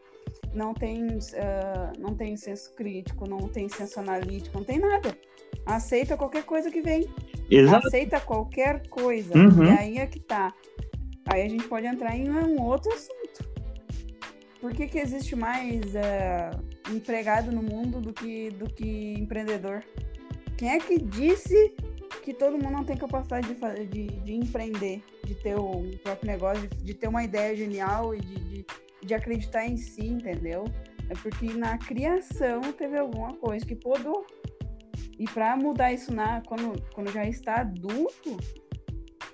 não 0.53 0.75
tem, 0.75 1.07
uh, 1.07 1.99
não 1.99 2.15
tem 2.15 2.37
senso 2.37 2.75
crítico, 2.75 3.29
não 3.29 3.49
tem 3.49 3.69
senso 3.69 4.01
analítico, 4.01 4.59
não 4.59 4.65
tem 4.65 4.79
nada. 4.79 5.17
Aceita 5.67 6.17
qualquer 6.17 6.45
coisa 6.45 6.71
que 6.71 6.81
vem. 6.81 7.07
Exato. 7.51 7.87
Aceita 7.87 8.21
qualquer 8.21 8.87
coisa. 8.89 9.37
Uhum. 9.37 9.65
E 9.65 9.71
aí 9.71 9.99
é 9.99 10.07
que 10.07 10.21
tá. 10.21 10.53
Aí 11.27 11.43
a 11.43 11.49
gente 11.49 11.65
pode 11.65 11.87
entrar 11.87 12.17
em 12.17 12.31
um 12.31 12.61
outro 12.63 12.93
assunto. 12.93 13.47
Por 14.61 14.73
que, 14.73 14.89
que 14.89 14.99
existe 14.99 15.37
mais 15.37 15.85
uh, 15.95 16.93
empregado 16.93 17.53
no 17.53 17.63
mundo 17.63 18.01
do 18.01 18.13
que, 18.13 18.51
do 18.51 18.67
que 18.67 19.15
empreendedor? 19.15 19.85
Quem 20.57 20.71
é 20.71 20.79
que 20.81 20.99
disse 20.99 21.75
que 22.25 22.35
todo 22.35 22.53
mundo 22.53 22.71
não 22.71 22.85
tem 22.85 22.97
capacidade 22.97 23.47
de, 23.55 23.87
de, 23.87 24.07
de 24.21 24.35
empreender, 24.35 25.03
de 25.25 25.35
ter 25.35 25.55
o 25.55 25.85
próprio 26.03 26.27
negócio, 26.27 26.67
de, 26.67 26.77
de 26.85 26.95
ter 26.95 27.09
uma 27.09 27.23
ideia 27.23 27.55
genial 27.55 28.15
e 28.15 28.21
de, 28.21 28.35
de, 28.35 28.67
de, 29.03 29.15
acreditar 29.15 29.67
em 29.67 29.77
si, 29.77 30.07
entendeu? 30.07 30.65
É 31.09 31.15
porque 31.15 31.53
na 31.53 31.79
criação 31.79 32.61
teve 32.73 32.99
alguma 32.99 33.35
coisa 33.35 33.65
que 33.65 33.75
podou. 33.75 34.27
E 35.19 35.25
para 35.25 35.57
mudar 35.57 35.93
isso 35.93 36.15
na, 36.15 36.41
quando, 36.43 36.81
quando 36.95 37.11
já 37.13 37.25
está 37.25 37.63
adulto, 37.63 38.37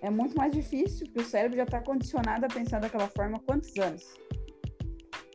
é 0.00 0.09
muito 0.11 0.37
mais 0.37 0.53
difícil, 0.53 1.07
porque 1.07 1.20
o 1.20 1.24
cérebro 1.24 1.57
já 1.57 1.64
está 1.64 1.81
condicionado 1.81 2.44
a 2.46 2.48
pensar 2.48 2.81
daquela 2.81 3.09
forma 3.09 3.37
há 3.37 3.40
quantos 3.40 3.77
anos? 3.79 4.03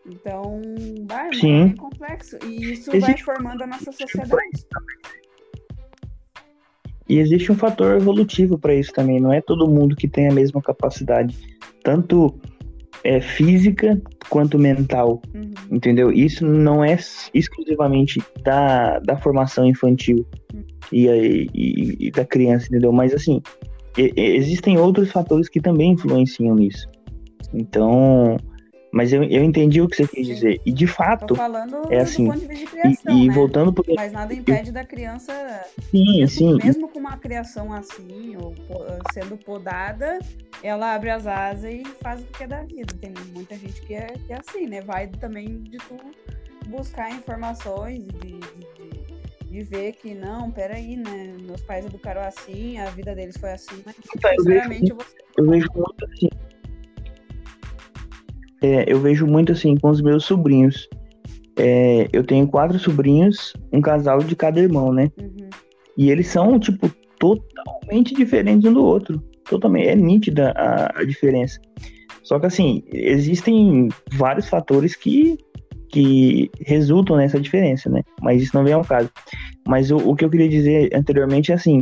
Então, 0.06 0.62
vai, 1.08 1.28
é 1.28 1.42
bem 1.42 1.76
complexo. 1.76 2.38
E 2.44 2.72
isso 2.74 2.90
Existe... 2.92 3.00
vai 3.00 3.18
formando 3.18 3.64
a 3.64 3.68
nossa 3.68 3.92
sociedade. 3.92 4.66
E 7.08 7.18
existe 7.18 7.52
um 7.52 7.56
fator 7.56 7.96
evolutivo 7.96 8.58
para 8.60 8.76
isso 8.76 8.94
também. 8.94 9.20
Não 9.20 9.34
é 9.34 9.42
todo 9.42 9.68
mundo 9.68 9.96
que 9.96 10.08
tem 10.08 10.28
a 10.28 10.32
mesma 10.32 10.62
capacidade, 10.62 11.36
tanto 11.84 12.40
é, 13.04 13.20
física 13.20 14.00
quanto 14.30 14.58
mental. 14.58 15.22
Uhum. 15.34 15.52
Entendeu? 15.72 16.12
Isso 16.12 16.46
não 16.46 16.84
é 16.84 16.98
exclusivamente 17.34 18.22
da, 18.44 19.00
da 19.00 19.18
formação 19.18 19.66
infantil 19.66 20.26
uhum. 20.54 20.64
e, 20.92 21.08
e, 21.54 22.08
e, 22.08 22.12
da 22.12 22.26
criança, 22.26 22.68
entendeu? 22.68 22.92
Mas 22.92 23.14
assim, 23.14 23.42
existem 23.98 24.78
outros 24.78 25.12
fatores 25.12 25.50
que 25.50 25.60
também 25.60 25.94
influenciam 25.94 26.56
nisso. 26.56 26.88
Então, 27.54 28.38
mas 28.92 29.14
eu, 29.14 29.24
eu 29.24 29.44
entendi 29.44 29.82
o 29.82 29.88
que 29.88 29.98
você 29.98 30.08
quis 30.08 30.26
dizer. 30.26 30.62
E 30.66 30.72
de 30.72 30.88
fato, 30.88 31.36
é 31.90 32.00
assim. 32.00 32.30
Criação, 32.30 33.18
e, 33.18 33.24
e 33.24 33.28
né? 33.28 33.34
voltando 33.34 33.72
pro... 33.72 33.84
Mas 33.96 34.12
nada 34.12 34.34
impede 34.34 34.72
da 34.72 34.84
criança. 34.84 35.34
Sim, 35.92 36.20
mesmo, 36.20 36.28
sim. 36.30 36.66
Mesmo 36.66 36.88
com 36.88 37.00
uma 37.00 37.18
criação 37.18 37.72
assim, 37.72 38.36
ou 38.38 38.54
sendo 39.14 39.38
podada, 39.38 40.20
ela 40.64 40.94
abre 40.94 41.10
as 41.10 41.28
asas 41.28 41.72
e 41.72 41.84
faz 42.02 42.22
o 42.22 42.26
que 42.26 42.44
é 42.44 42.48
da 42.48 42.64
vida. 42.64 42.94
Tem 43.00 43.14
muita 43.34 43.56
gente 43.56 43.82
que 43.82 43.94
é, 43.94 44.08
que 44.26 44.34
é 44.34 44.38
assim, 44.38 44.68
né? 44.68 44.82
Vai 44.82 45.08
também 45.08 45.62
de 45.64 45.78
tu 45.78 45.98
buscar 46.68 47.12
informações, 47.12 48.04
de, 48.04 48.40
de 48.40 49.00
de 49.50 49.64
ver 49.64 49.94
que 49.94 50.14
não, 50.14 50.52
peraí, 50.52 50.96
né? 50.96 51.36
Meus 51.42 51.62
pais 51.62 51.84
educaram 51.84 52.22
assim, 52.22 52.78
a 52.78 52.86
vida 52.92 53.16
deles 53.16 53.36
foi 53.36 53.52
assim, 53.52 53.82
mas 53.84 53.96
então, 54.16 54.32
eu 54.32 54.44
vejo, 54.44 54.96
você... 54.96 55.18
eu 55.38 55.50
vejo 55.50 55.68
muito 55.76 56.06
assim. 56.06 56.30
É, 58.62 58.92
eu 58.92 59.00
vejo 59.00 59.26
muito 59.26 59.52
assim 59.52 59.76
com 59.78 59.90
os 59.90 60.02
meus 60.02 60.26
sobrinhos. 60.26 60.88
é, 61.58 62.08
eu 62.14 62.24
tenho 62.24 62.48
quatro 62.48 62.80
sobrinhos, 62.80 63.54
um 63.72 63.82
casal 63.82 64.20
de 64.20 64.36
cada 64.36 64.60
irmão, 64.60 64.94
né? 64.94 65.12
Uhum. 65.20 65.50
E 65.98 66.10
eles 66.10 66.28
são, 66.28 66.58
tipo, 66.58 66.90
totalmente 67.20 68.16
diferentes 68.16 68.70
um 68.70 68.74
do 68.74 68.84
outro. 68.86 69.22
Totalmente. 69.50 69.90
É 69.90 69.96
nítida 69.96 70.52
a, 70.56 71.02
a 71.02 71.04
diferença. 71.04 71.60
Só 72.24 72.40
que, 72.40 72.46
assim, 72.46 72.84
existem 72.94 73.90
vários 74.14 74.48
fatores 74.48 74.96
que, 74.96 75.38
que 75.90 76.50
resultam 76.62 77.18
nessa 77.18 77.40
diferença, 77.40 77.90
né? 77.90 78.02
Mas 78.22 78.42
isso 78.42 78.56
não 78.56 78.64
vem 78.64 78.74
ao 78.74 78.86
caso. 78.86 79.10
Mas 79.68 79.92
o, 79.92 79.98
o 79.98 80.16
que 80.16 80.24
eu 80.24 80.30
queria 80.30 80.48
dizer 80.48 80.90
anteriormente 80.94 81.52
é 81.52 81.56
assim: 81.56 81.82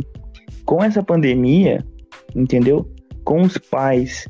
com 0.64 0.82
essa 0.82 1.02
pandemia, 1.02 1.84
entendeu? 2.34 2.90
Com 3.24 3.42
os 3.42 3.56
pais 3.58 4.26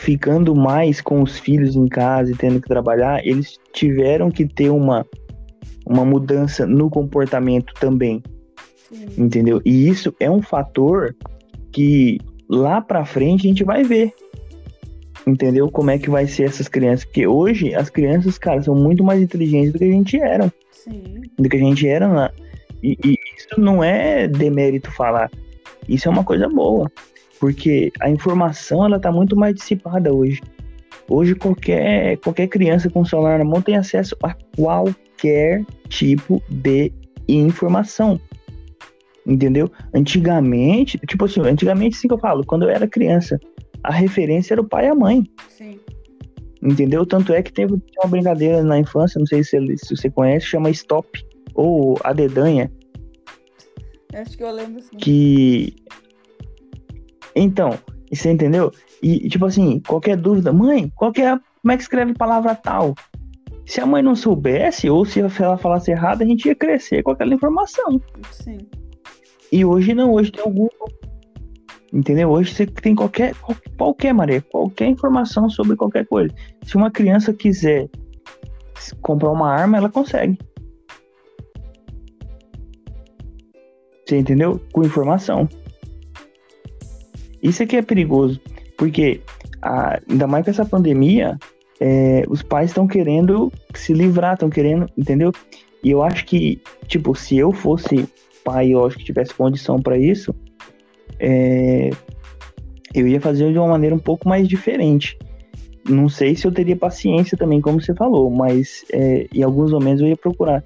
ficando 0.00 0.54
mais 0.54 1.00
com 1.00 1.22
os 1.22 1.38
filhos 1.38 1.76
em 1.76 1.86
casa 1.86 2.32
e 2.32 2.36
tendo 2.36 2.60
que 2.60 2.68
trabalhar, 2.68 3.24
eles 3.24 3.58
tiveram 3.72 4.30
que 4.30 4.46
ter 4.46 4.70
uma, 4.70 5.06
uma 5.86 6.04
mudança 6.04 6.66
no 6.66 6.88
comportamento 6.88 7.74
também. 7.78 8.22
Sim. 8.88 9.06
Entendeu? 9.18 9.60
E 9.64 9.88
isso 9.88 10.14
é 10.18 10.30
um 10.30 10.40
fator 10.40 11.14
que 11.70 12.18
lá 12.48 12.80
para 12.80 13.04
frente 13.04 13.46
a 13.46 13.50
gente 13.50 13.62
vai 13.62 13.84
ver. 13.84 14.12
Entendeu? 15.26 15.70
Como 15.70 15.90
é 15.90 15.98
que 15.98 16.08
vai 16.08 16.26
ser 16.26 16.44
essas 16.44 16.66
crianças? 16.66 17.04
Porque 17.04 17.26
hoje 17.26 17.74
as 17.74 17.90
crianças, 17.90 18.38
cara, 18.38 18.62
são 18.62 18.74
muito 18.74 19.04
mais 19.04 19.20
inteligentes 19.20 19.72
do 19.72 19.78
que 19.78 19.84
a 19.84 19.92
gente 19.92 20.18
era. 20.18 20.52
Sim. 20.72 21.20
Do 21.38 21.48
que 21.48 21.56
a 21.56 21.60
gente 21.60 21.86
era 21.86 22.08
lá. 22.08 22.32
E, 22.82 22.96
e 23.04 23.18
isso 23.36 23.60
não 23.60 23.84
é 23.84 24.26
demérito 24.26 24.90
falar. 24.90 25.30
Isso 25.86 26.08
é 26.08 26.10
uma 26.10 26.24
coisa 26.24 26.48
boa. 26.48 26.90
Porque 27.40 27.90
a 28.00 28.10
informação 28.10 28.84
ela 28.84 29.00
tá 29.00 29.10
muito 29.10 29.34
mais 29.34 29.54
dissipada 29.54 30.12
hoje. 30.12 30.42
Hoje 31.08 31.34
qualquer, 31.34 32.18
qualquer 32.18 32.46
criança 32.46 32.90
com 32.90 33.04
celular 33.04 33.38
na 33.38 33.44
mão 33.44 33.62
tem 33.62 33.76
acesso 33.76 34.14
a 34.22 34.36
qualquer 34.54 35.64
tipo 35.88 36.40
de 36.48 36.92
informação. 37.26 38.20
Entendeu? 39.26 39.70
Antigamente, 39.94 40.98
tipo 41.06 41.24
assim, 41.24 41.40
antigamente 41.40 41.96
sim 41.96 42.08
que 42.08 42.14
eu 42.14 42.18
falo, 42.18 42.44
quando 42.44 42.62
eu 42.64 42.70
era 42.70 42.86
criança, 42.86 43.40
a 43.82 43.92
referência 43.92 44.54
era 44.54 44.60
o 44.60 44.68
pai 44.68 44.86
e 44.86 44.88
a 44.88 44.94
mãe. 44.94 45.24
Sim. 45.48 45.80
Entendeu? 46.62 47.06
Tanto 47.06 47.32
é 47.32 47.42
que 47.42 47.52
teve 47.52 47.72
uma 47.72 48.08
brincadeira 48.08 48.62
na 48.62 48.78
infância, 48.78 49.18
não 49.18 49.26
sei 49.26 49.42
se, 49.42 49.58
se 49.78 49.96
você 49.96 50.10
conhece, 50.10 50.46
chama 50.46 50.70
Stop, 50.70 51.08
ou 51.54 51.98
a 52.04 52.12
dedanha. 52.12 52.70
Acho 54.12 54.36
que 54.36 54.42
eu 54.42 54.52
lembro 54.52 54.82
sim. 54.82 54.96
Que 54.98 55.74
então, 57.34 57.78
você 58.12 58.30
entendeu? 58.30 58.72
E, 59.02 59.28
tipo 59.28 59.46
assim, 59.46 59.80
qualquer 59.80 60.16
dúvida, 60.16 60.52
mãe, 60.52 60.90
qualquer, 60.96 61.38
como 61.62 61.72
é 61.72 61.76
que 61.76 61.82
escreve 61.82 62.14
palavra 62.14 62.54
tal? 62.54 62.94
Se 63.64 63.80
a 63.80 63.86
mãe 63.86 64.02
não 64.02 64.16
soubesse, 64.16 64.90
ou 64.90 65.04
se 65.04 65.20
ela 65.20 65.56
falasse 65.56 65.90
errado, 65.90 66.22
a 66.22 66.26
gente 66.26 66.46
ia 66.46 66.54
crescer 66.54 67.02
com 67.02 67.12
aquela 67.12 67.34
informação. 67.34 68.00
Sim. 68.32 68.58
E 69.52 69.64
hoje 69.64 69.94
não, 69.94 70.12
hoje 70.12 70.32
tem 70.32 70.44
o 70.44 70.50
Google. 70.50 70.88
Entendeu? 71.92 72.30
Hoje 72.30 72.54
você 72.54 72.66
tem 72.66 72.94
qualquer, 72.94 73.34
qualquer, 73.76 74.12
Maria, 74.12 74.40
qualquer 74.42 74.86
informação 74.86 75.48
sobre 75.50 75.76
qualquer 75.76 76.06
coisa. 76.06 76.32
Se 76.62 76.76
uma 76.76 76.90
criança 76.90 77.32
quiser 77.32 77.88
comprar 79.02 79.30
uma 79.30 79.50
arma, 79.50 79.76
ela 79.76 79.88
consegue. 79.88 80.38
Você 84.06 84.18
entendeu? 84.18 84.60
Com 84.72 84.84
informação. 84.84 85.48
Isso 87.42 87.62
aqui 87.62 87.76
é 87.76 87.82
perigoso, 87.82 88.40
porque 88.76 89.20
a, 89.62 89.98
ainda 90.08 90.26
mais 90.26 90.44
com 90.44 90.50
essa 90.50 90.64
pandemia, 90.64 91.38
é, 91.80 92.24
os 92.28 92.42
pais 92.42 92.70
estão 92.70 92.86
querendo 92.86 93.52
se 93.74 93.92
livrar, 93.92 94.34
estão 94.34 94.50
querendo, 94.50 94.86
entendeu? 94.96 95.32
E 95.82 95.90
eu 95.90 96.02
acho 96.02 96.24
que, 96.26 96.60
tipo, 96.86 97.14
se 97.14 97.38
eu 97.38 97.52
fosse 97.52 98.06
pai, 98.44 98.70
eu 98.74 98.84
acho 98.84 98.98
que 98.98 99.04
tivesse 99.04 99.34
condição 99.34 99.80
para 99.80 99.96
isso, 99.96 100.34
é, 101.18 101.90
eu 102.94 103.06
ia 103.06 103.20
fazer 103.20 103.50
de 103.52 103.58
uma 103.58 103.68
maneira 103.68 103.94
um 103.94 103.98
pouco 103.98 104.28
mais 104.28 104.46
diferente. 104.46 105.18
Não 105.88 106.08
sei 106.08 106.36
se 106.36 106.46
eu 106.46 106.52
teria 106.52 106.76
paciência 106.76 107.36
também, 107.36 107.60
como 107.60 107.80
você 107.80 107.94
falou, 107.94 108.30
mas 108.30 108.84
é, 108.92 109.26
em 109.34 109.42
alguns 109.42 109.72
momentos 109.72 110.02
eu 110.02 110.08
ia 110.08 110.16
procurar 110.16 110.62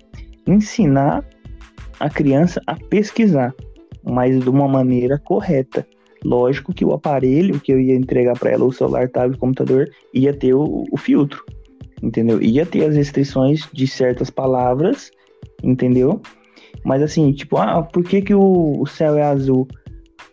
ensinar 0.47 1.25
a 2.01 2.11
criança 2.11 2.61
a 2.67 2.75
pesquisar, 2.75 3.55
mas 4.03 4.41
de 4.41 4.49
uma 4.49 4.67
maneira 4.67 5.19
correta. 5.19 5.87
Lógico 6.25 6.73
que 6.73 6.85
o 6.85 6.93
aparelho 6.93 7.61
que 7.61 7.73
eu 7.73 7.79
ia 7.79 7.95
entregar 7.95 8.39
para 8.39 8.51
ela, 8.51 8.65
o 8.65 8.73
celular, 8.73 9.09
tablet, 9.11 9.39
computador, 9.39 9.91
ia 10.13 10.33
ter 10.33 10.55
o, 10.55 10.85
o, 10.91 10.97
filtro, 10.97 11.45
entendeu? 12.03 12.41
Ia 12.41 12.65
ter 12.65 12.85
as 12.85 12.97
restrições 12.97 13.69
de 13.73 13.87
certas 13.87 14.31
palavras, 14.31 15.11
entendeu? 15.63 16.23
Mas 16.83 17.03
assim, 17.03 17.31
tipo, 17.33 17.59
ah, 17.59 17.83
por 17.83 18.03
que, 18.03 18.23
que 18.23 18.35
o, 18.35 18.81
o 18.81 18.87
céu 18.87 19.17
é 19.17 19.23
azul? 19.23 19.69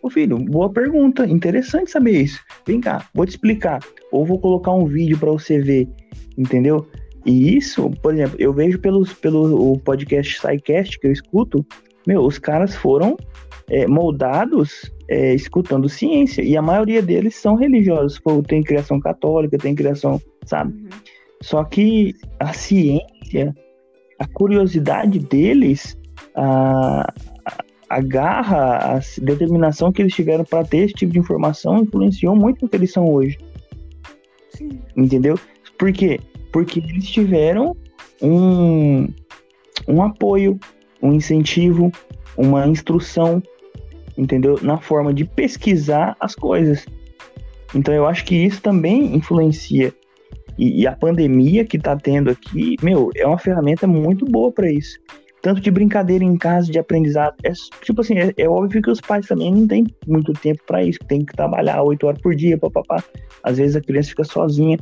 Ô 0.02 0.08
filho, 0.08 0.38
boa 0.38 0.70
pergunta, 0.70 1.26
interessante 1.26 1.90
saber 1.90 2.22
isso. 2.22 2.40
Vem 2.66 2.80
cá, 2.80 3.06
vou 3.14 3.26
te 3.26 3.30
explicar. 3.30 3.80
Ou 4.10 4.24
vou 4.24 4.38
colocar 4.38 4.72
um 4.72 4.86
vídeo 4.86 5.18
para 5.18 5.30
você 5.30 5.60
ver, 5.60 5.88
entendeu? 6.36 6.86
E 7.24 7.56
isso, 7.56 7.90
por 8.02 8.14
exemplo, 8.14 8.36
eu 8.38 8.52
vejo 8.52 8.78
pelos, 8.78 9.12
pelo 9.12 9.72
o 9.72 9.78
podcast 9.78 10.40
SciCast 10.40 10.98
que 10.98 11.06
eu 11.06 11.12
escuto, 11.12 11.64
meu, 12.06 12.22
os 12.22 12.38
caras 12.38 12.74
foram 12.74 13.16
é, 13.68 13.86
moldados 13.86 14.90
é, 15.08 15.34
escutando 15.34 15.88
ciência. 15.88 16.42
E 16.42 16.56
a 16.56 16.62
maioria 16.62 17.02
deles 17.02 17.36
são 17.36 17.54
religiosos. 17.54 18.18
Pô, 18.18 18.42
tem 18.42 18.62
criação 18.62 19.00
católica, 19.00 19.58
tem 19.58 19.74
criação, 19.74 20.20
sabe? 20.44 20.72
Uhum. 20.72 20.88
Só 21.40 21.64
que 21.64 22.14
a 22.38 22.52
ciência, 22.52 23.54
a 24.18 24.26
curiosidade 24.26 25.18
deles, 25.18 25.98
a, 26.34 27.12
a 27.88 28.00
garra, 28.00 28.96
a 28.96 29.00
determinação 29.20 29.92
que 29.92 30.00
eles 30.00 30.14
tiveram 30.14 30.44
para 30.44 30.64
ter 30.64 30.78
esse 30.78 30.94
tipo 30.94 31.12
de 31.12 31.18
informação 31.18 31.78
influenciou 31.78 32.34
muito 32.36 32.64
o 32.64 32.68
que 32.68 32.76
eles 32.76 32.92
são 32.92 33.08
hoje. 33.12 33.38
Sim. 34.50 34.80
Entendeu? 34.96 35.38
Por 35.78 35.92
quê? 35.92 36.20
Porque 36.52 36.78
eles 36.78 37.08
tiveram 37.10 37.76
um, 38.22 39.08
um 39.88 40.02
apoio, 40.02 40.58
um 41.02 41.12
incentivo, 41.12 41.90
uma 42.36 42.66
instrução 42.66 43.42
entendeu? 44.16 44.58
Na 44.62 44.78
forma 44.78 45.12
de 45.12 45.24
pesquisar 45.24 46.16
as 46.20 46.34
coisas. 46.34 46.86
Então 47.74 47.94
eu 47.94 48.06
acho 48.06 48.24
que 48.24 48.34
isso 48.34 48.60
também 48.60 49.14
influencia. 49.14 49.92
E, 50.58 50.82
e 50.82 50.86
a 50.86 50.92
pandemia 50.92 51.64
que 51.64 51.76
está 51.76 51.96
tendo 51.96 52.30
aqui, 52.30 52.76
meu, 52.82 53.10
é 53.16 53.26
uma 53.26 53.38
ferramenta 53.38 53.86
muito 53.86 54.24
boa 54.26 54.52
para 54.52 54.70
isso. 54.70 54.98
Tanto 55.40 55.60
de 55.60 55.70
brincadeira 55.70 56.22
em 56.22 56.36
casa, 56.36 56.70
de 56.70 56.78
aprendizado. 56.78 57.34
É, 57.42 57.52
tipo 57.82 58.00
assim, 58.00 58.16
é, 58.18 58.32
é 58.36 58.48
óbvio 58.48 58.80
que 58.80 58.90
os 58.90 59.00
pais 59.00 59.26
também 59.26 59.52
não 59.52 59.66
têm 59.66 59.86
muito 60.06 60.32
tempo 60.34 60.62
para 60.66 60.84
isso, 60.84 60.98
tem 61.08 61.24
que 61.24 61.34
trabalhar 61.34 61.82
oito 61.82 62.06
horas 62.06 62.20
por 62.20 62.34
dia, 62.34 62.58
papapá. 62.58 63.02
Às 63.42 63.58
vezes 63.58 63.74
a 63.74 63.80
criança 63.80 64.10
fica 64.10 64.24
sozinha. 64.24 64.78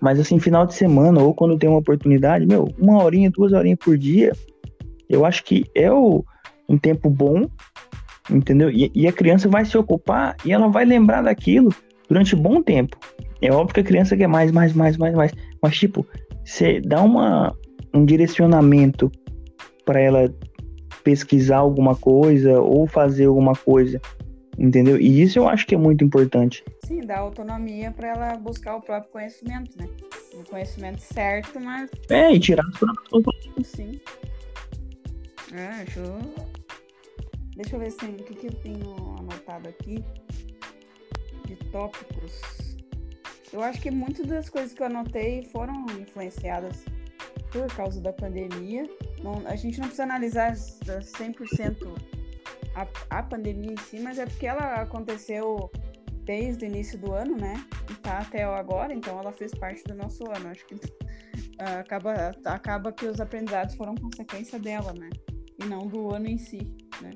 Mas 0.00 0.18
assim, 0.18 0.38
final 0.38 0.64
de 0.64 0.74
semana, 0.74 1.20
ou 1.20 1.34
quando 1.34 1.58
tem 1.58 1.68
uma 1.68 1.80
oportunidade, 1.80 2.46
meu, 2.46 2.68
uma 2.78 3.02
horinha, 3.02 3.30
duas 3.30 3.52
horinhas 3.52 3.78
por 3.78 3.98
dia, 3.98 4.32
eu 5.08 5.24
acho 5.24 5.44
que 5.44 5.64
é 5.74 5.92
o, 5.92 6.24
um 6.68 6.78
tempo 6.78 7.10
bom 7.10 7.42
entendeu? 8.30 8.70
E, 8.70 8.90
e, 8.94 9.06
a 9.06 9.12
criança 9.12 9.48
vai 9.48 9.64
se 9.64 9.76
ocupar 9.76 10.36
e 10.44 10.52
ela 10.52 10.68
vai 10.68 10.84
lembrar 10.84 11.22
daquilo 11.22 11.74
durante 12.08 12.34
um 12.34 12.40
bom 12.40 12.62
tempo. 12.62 12.96
É 13.40 13.52
óbvio 13.52 13.74
que 13.74 13.80
a 13.80 13.84
criança 13.84 14.16
quer 14.16 14.26
mais, 14.26 14.50
mais, 14.50 14.72
mais, 14.72 14.96
mais, 14.96 15.14
mais, 15.14 15.32
mas 15.62 15.78
tipo, 15.78 16.06
você 16.44 16.80
dá 16.80 17.02
uma, 17.02 17.54
um 17.94 18.04
direcionamento 18.04 19.10
para 19.84 20.00
ela 20.00 20.34
pesquisar 21.04 21.58
alguma 21.58 21.94
coisa 21.94 22.60
ou 22.60 22.86
fazer 22.86 23.26
alguma 23.26 23.54
coisa, 23.54 24.00
entendeu? 24.58 25.00
E 25.00 25.22
isso 25.22 25.38
eu 25.38 25.48
acho 25.48 25.66
que 25.66 25.74
é 25.74 25.78
muito 25.78 26.04
importante. 26.04 26.64
Sim, 26.84 27.00
dá 27.00 27.18
autonomia 27.18 27.90
para 27.90 28.08
ela 28.08 28.36
buscar 28.36 28.76
o 28.76 28.80
próprio 28.80 29.12
conhecimento, 29.12 29.76
né? 29.78 29.88
O 30.34 30.44
conhecimento 30.48 31.00
certo, 31.00 31.60
mas. 31.60 31.90
É, 32.10 32.32
e 32.32 32.40
tirar 32.40 32.64
as 32.66 32.78
próprias 32.78 33.36
Sim. 33.64 34.00
É, 35.52 35.82
acho 35.82 36.00
Deixa 37.58 37.74
eu 37.74 37.80
ver 37.80 37.90
se 37.90 38.04
o 38.06 38.14
que, 38.14 38.34
que 38.36 38.46
eu 38.46 38.54
tenho 38.54 38.94
anotado 39.18 39.68
aqui 39.68 40.04
de 41.44 41.56
tópicos. 41.72 42.40
Eu 43.52 43.60
acho 43.64 43.82
que 43.82 43.90
muitas 43.90 44.26
das 44.26 44.48
coisas 44.48 44.72
que 44.72 44.80
eu 44.80 44.86
anotei 44.86 45.42
foram 45.42 45.84
influenciadas 45.98 46.84
por 47.50 47.66
causa 47.74 48.00
da 48.00 48.12
pandemia. 48.12 48.88
Não, 49.24 49.44
a 49.44 49.56
gente 49.56 49.80
não 49.80 49.86
precisa 49.86 50.04
analisar 50.04 50.52
100% 50.52 51.88
a, 52.76 53.18
a 53.18 53.22
pandemia 53.24 53.72
em 53.72 53.76
si, 53.76 53.98
mas 53.98 54.20
é 54.20 54.26
porque 54.26 54.46
ela 54.46 54.74
aconteceu 54.74 55.68
desde 56.22 56.64
o 56.64 56.68
início 56.68 56.96
do 56.96 57.12
ano, 57.12 57.36
né? 57.36 57.66
E 57.90 57.94
tá 57.94 58.18
até 58.18 58.44
agora, 58.44 58.94
então 58.94 59.18
ela 59.18 59.32
fez 59.32 59.52
parte 59.52 59.82
do 59.82 59.96
nosso 59.96 60.30
ano. 60.30 60.48
Acho 60.48 60.64
que 60.64 60.76
uh, 60.76 60.78
acaba, 61.80 62.36
acaba 62.44 62.92
que 62.92 63.04
os 63.04 63.20
aprendizados 63.20 63.74
foram 63.74 63.96
consequência 63.96 64.60
dela, 64.60 64.92
né? 64.92 65.10
E 65.60 65.64
não 65.64 65.88
do 65.88 66.14
ano 66.14 66.28
em 66.28 66.38
si, 66.38 66.72
né? 67.02 67.10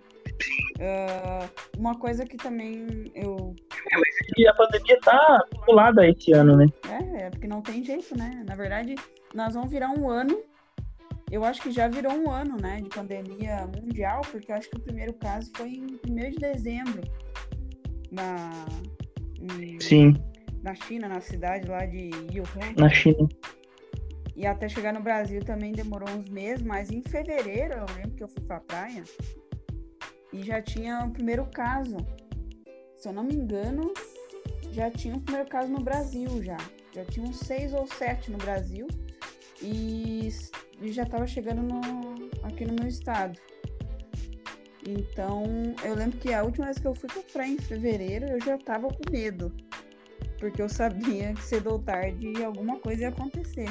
Uh, 0.78 1.78
uma 1.78 1.98
coisa 1.98 2.24
que 2.24 2.36
também 2.36 3.10
eu. 3.14 3.54
É, 3.90 3.96
mas 3.96 4.46
a 4.48 4.54
pandemia 4.54 4.98
tá 5.00 5.44
acumulada 5.52 6.08
esse 6.08 6.32
ano, 6.32 6.56
né? 6.56 6.66
É, 6.88 7.24
é 7.24 7.30
porque 7.30 7.46
não 7.46 7.62
tem 7.62 7.84
jeito, 7.84 8.16
né? 8.16 8.44
Na 8.46 8.54
verdade, 8.54 8.94
nós 9.34 9.54
vamos 9.54 9.70
virar 9.70 9.90
um 9.90 10.08
ano. 10.08 10.40
Eu 11.30 11.44
acho 11.44 11.62
que 11.62 11.70
já 11.70 11.88
virou 11.88 12.12
um 12.12 12.30
ano, 12.30 12.58
né, 12.60 12.82
de 12.82 12.90
pandemia 12.90 13.66
mundial, 13.66 14.20
porque 14.30 14.52
eu 14.52 14.56
acho 14.56 14.68
que 14.68 14.76
o 14.76 14.80
primeiro 14.80 15.14
caso 15.14 15.50
foi 15.56 15.68
em 15.70 15.98
1 16.06 16.30
de 16.30 16.36
dezembro, 16.36 17.00
na, 18.10 18.50
em, 19.40 19.80
Sim, 19.80 20.14
na 20.62 20.74
China, 20.74 21.08
na 21.08 21.22
cidade 21.22 21.66
lá 21.66 21.86
de 21.86 22.10
Wuhan. 22.38 22.74
na 22.76 22.90
China. 22.90 23.26
E 24.36 24.46
até 24.46 24.68
chegar 24.68 24.92
no 24.92 25.00
Brasil 25.00 25.42
também 25.42 25.72
demorou 25.72 26.08
uns 26.10 26.28
meses, 26.28 26.62
mas 26.62 26.90
em 26.90 27.02
fevereiro 27.02 27.74
eu 27.74 27.86
lembro 27.96 28.10
que 28.10 28.24
eu 28.24 28.28
fui 28.28 28.42
pra 28.42 28.60
praia 28.60 29.02
e 30.32 30.42
já 30.42 30.62
tinha 30.62 31.04
o 31.04 31.10
primeiro 31.10 31.46
caso. 31.46 31.96
Se 32.96 33.08
eu 33.08 33.12
não 33.12 33.24
me 33.24 33.34
engano, 33.34 33.92
já 34.72 34.90
tinha 34.90 35.14
o 35.14 35.20
primeiro 35.20 35.48
caso 35.48 35.68
no 35.68 35.80
Brasil 35.80 36.42
já. 36.42 36.56
Já 36.94 37.04
tinha 37.04 37.26
uns 37.26 37.38
seis 37.38 37.72
ou 37.72 37.86
sete 37.86 38.30
no 38.30 38.38
Brasil 38.38 38.86
e, 39.60 40.28
e 40.80 40.92
já 40.92 41.02
estava 41.02 41.26
chegando 41.26 41.62
no, 41.62 41.80
aqui 42.42 42.64
no 42.64 42.74
meu 42.74 42.88
estado. 42.88 43.38
Então, 44.86 45.44
eu 45.84 45.94
lembro 45.94 46.18
que 46.18 46.34
a 46.34 46.42
última 46.42 46.66
vez 46.66 46.78
que 46.78 46.86
eu 46.86 46.94
fui 46.94 47.08
pra 47.08 47.22
praia 47.32 47.52
em 47.52 47.58
fevereiro, 47.58 48.26
eu 48.26 48.40
já 48.40 48.58
tava 48.58 48.88
com 48.88 49.10
medo. 49.10 49.52
Porque 50.38 50.60
eu 50.60 50.68
sabia 50.68 51.34
que 51.34 51.42
cedo 51.42 51.70
ou 51.70 51.78
tarde 51.78 52.44
alguma 52.44 52.78
coisa 52.80 53.02
ia 53.02 53.08
acontecer. 53.08 53.68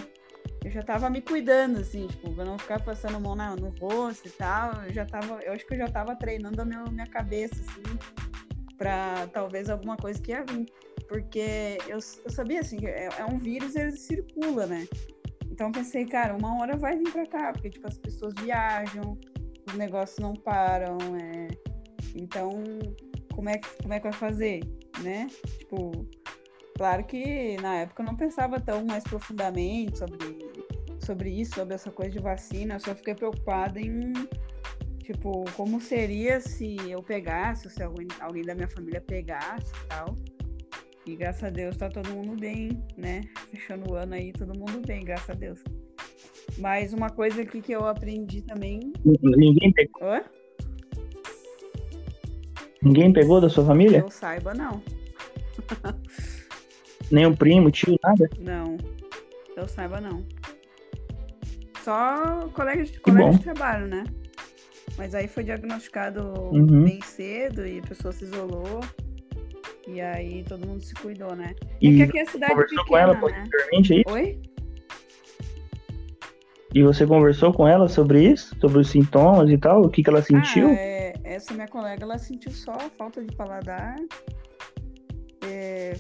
Eu 0.64 0.70
já 0.70 0.84
tava 0.84 1.10
me 1.10 1.22
cuidando, 1.22 1.80
assim, 1.80 2.08
tipo, 2.08 2.32
pra 2.34 2.46
não 2.46 2.58
ficar 2.58 2.84
passando 2.84 3.20
mão 3.20 3.36
na, 3.36 3.56
no 3.56 3.70
rosto 3.80 4.28
e 4.28 4.32
tal. 4.32 4.84
Eu 4.84 4.94
já 4.94 5.06
tava, 5.06 5.42
eu 5.42 5.54
acho 5.54 5.66
que 5.66 5.74
eu 5.74 5.80
já 5.80 5.88
tava 5.88 6.16
treinando 6.16 6.62
a 6.62 6.66
minha, 6.66 6.84
minha 6.86 7.08
cabeça, 7.08 7.56
assim, 7.56 7.98
pra 8.78 9.28
talvez 9.34 9.70
alguma 9.70 9.98
coisa 9.98 10.22
que 10.22 10.32
ia 10.32 10.44
vir. 10.44 10.68
Porque 11.08 11.78
eu, 11.88 11.98
eu 11.98 12.32
sabia, 12.32 12.60
assim, 12.60 12.78
que 12.78 12.86
é, 12.86 13.10
é 13.18 13.26
um 13.26 13.40
vírus, 13.40 13.76
ele 13.76 13.92
circula, 13.98 14.68
né? 14.68 14.88
Então 15.50 15.68
eu 15.68 15.74
pensei, 15.74 16.06
cara, 16.06 16.36
uma 16.36 16.60
hora 16.60 16.78
vai 16.78 16.96
vir 16.96 17.12
pra 17.12 17.26
cá, 17.26 17.52
porque, 17.52 17.72
tipo, 17.72 17.88
as 17.88 17.98
pessoas 17.98 18.34
viajam, 18.40 19.18
os 19.68 19.74
negócios 19.74 20.20
não 20.20 20.34
param, 20.34 20.98
é... 21.16 21.48
Então, 22.16 22.64
como 23.34 23.50
é, 23.50 23.58
que, 23.58 23.68
como 23.82 23.94
é 23.94 24.00
que 24.00 24.04
vai 24.04 24.14
fazer, 24.14 24.62
né? 25.02 25.28
Tipo, 25.60 26.08
claro 26.76 27.04
que 27.04 27.58
na 27.62 27.78
época 27.78 28.02
eu 28.02 28.08
não 28.08 28.16
pensava 28.16 28.60
tão 28.60 28.86
mais 28.86 29.04
profundamente 29.04 29.98
sobre, 29.98 30.18
sobre 31.00 31.30
isso, 31.30 31.56
sobre 31.56 31.76
essa 31.76 31.92
coisa 31.92 32.12
de 32.12 32.20
vacina, 32.20 32.76
eu 32.76 32.80
só 32.80 32.96
fiquei 32.96 33.16
preocupada 33.16 33.80
em, 33.80 34.14
tipo, 35.04 35.46
como 35.56 35.80
seria 35.80 36.40
se 36.40 36.78
eu 36.90 37.02
pegasse, 37.02 37.70
se 37.70 37.84
alguém, 37.84 38.08
alguém 38.20 38.44
da 38.44 38.56
minha 38.56 38.68
família 38.68 39.02
pegasse 39.02 39.72
e 39.84 39.88
tal. 39.88 40.16
E 41.06 41.16
graças 41.16 41.44
a 41.44 41.50
Deus 41.50 41.76
tá 41.78 41.90
todo 41.90 42.12
mundo 42.12 42.40
bem, 42.40 42.84
né? 42.96 43.22
Fechando 43.50 43.92
o 43.92 43.96
ano 43.96 44.14
aí, 44.14 44.32
todo 44.32 44.58
mundo 44.58 44.82
bem, 44.86 45.04
graças 45.04 45.32
a 45.32 45.34
Deus. 45.34 45.64
Mas 46.58 46.94
uma 46.94 47.10
coisa 47.10 47.42
aqui 47.42 47.62
que 47.62 47.72
eu 47.72 47.88
aprendi 47.88 48.42
também. 48.42 48.94
Ninguém 49.04 49.72
pegou, 49.74 50.08
Hã? 50.08 50.24
ninguém 52.82 53.14
pegou 53.14 53.40
da 53.42 53.50
sua 53.50 53.66
família? 53.66 54.00
Eu 54.00 54.10
saiba, 54.12 54.54
não. 54.54 54.82
Nem 57.12 57.26
o 57.26 57.36
primo, 57.36 57.70
tio, 57.70 57.98
nada? 58.04 58.30
Não. 58.40 58.78
Eu 59.56 59.68
saiba, 59.68 60.00
não. 60.00 60.24
Só 61.84 62.48
colegas 62.54 62.90
de, 62.92 63.00
colega 63.00 63.26
bom. 63.26 63.32
de 63.32 63.40
trabalho, 63.44 63.88
né? 63.88 64.04
Mas 64.98 65.16
aí 65.16 65.28
foi 65.28 65.44
diagnosticado 65.44 66.22
Uhum. 66.52 66.84
bem 66.84 67.02
cedo 67.02 67.66
e 67.66 67.80
a 67.80 67.82
pessoa 67.82 68.12
se 68.12 68.24
isolou. 68.26 68.82
E 69.88 70.00
aí 70.00 70.44
todo 70.48 70.66
mundo 70.66 70.82
se 70.82 70.94
cuidou, 70.96 71.36
né? 71.36 71.54
É 71.60 71.76
E 71.82 71.96
que 71.96 72.04
aqui 72.04 72.20
é 72.20 72.26
cidade 72.26 72.54
conversou 72.54 72.84
pequena, 72.86 72.88
com 72.88 72.98
ela 72.98 73.14
né? 73.14 73.20
posteriormente 73.20 73.94
aí? 73.94 74.04
Oi? 74.08 74.42
E 76.74 76.84
você 76.84 77.06
conversou 77.06 77.52
com 77.52 77.68
ela 77.68 77.90
sobre 77.90 78.24
isso? 78.24 78.56
Sobre 78.62 78.80
os 78.80 78.90
sintomas 78.90 79.50
e 79.50 79.58
tal? 79.58 79.82
O 79.82 79.90
que, 79.90 80.02
que 80.02 80.10
ela 80.10 80.22
sentiu? 80.22 80.70
Ah, 80.70 80.74
é, 80.74 81.14
essa 81.24 81.54
minha 81.54 81.68
colega, 81.68 82.04
ela 82.04 82.18
sentiu 82.18 82.52
só 82.52 82.78
falta 82.98 83.22
de 83.24 83.36
paladar. 83.36 83.96
É, 85.44 85.94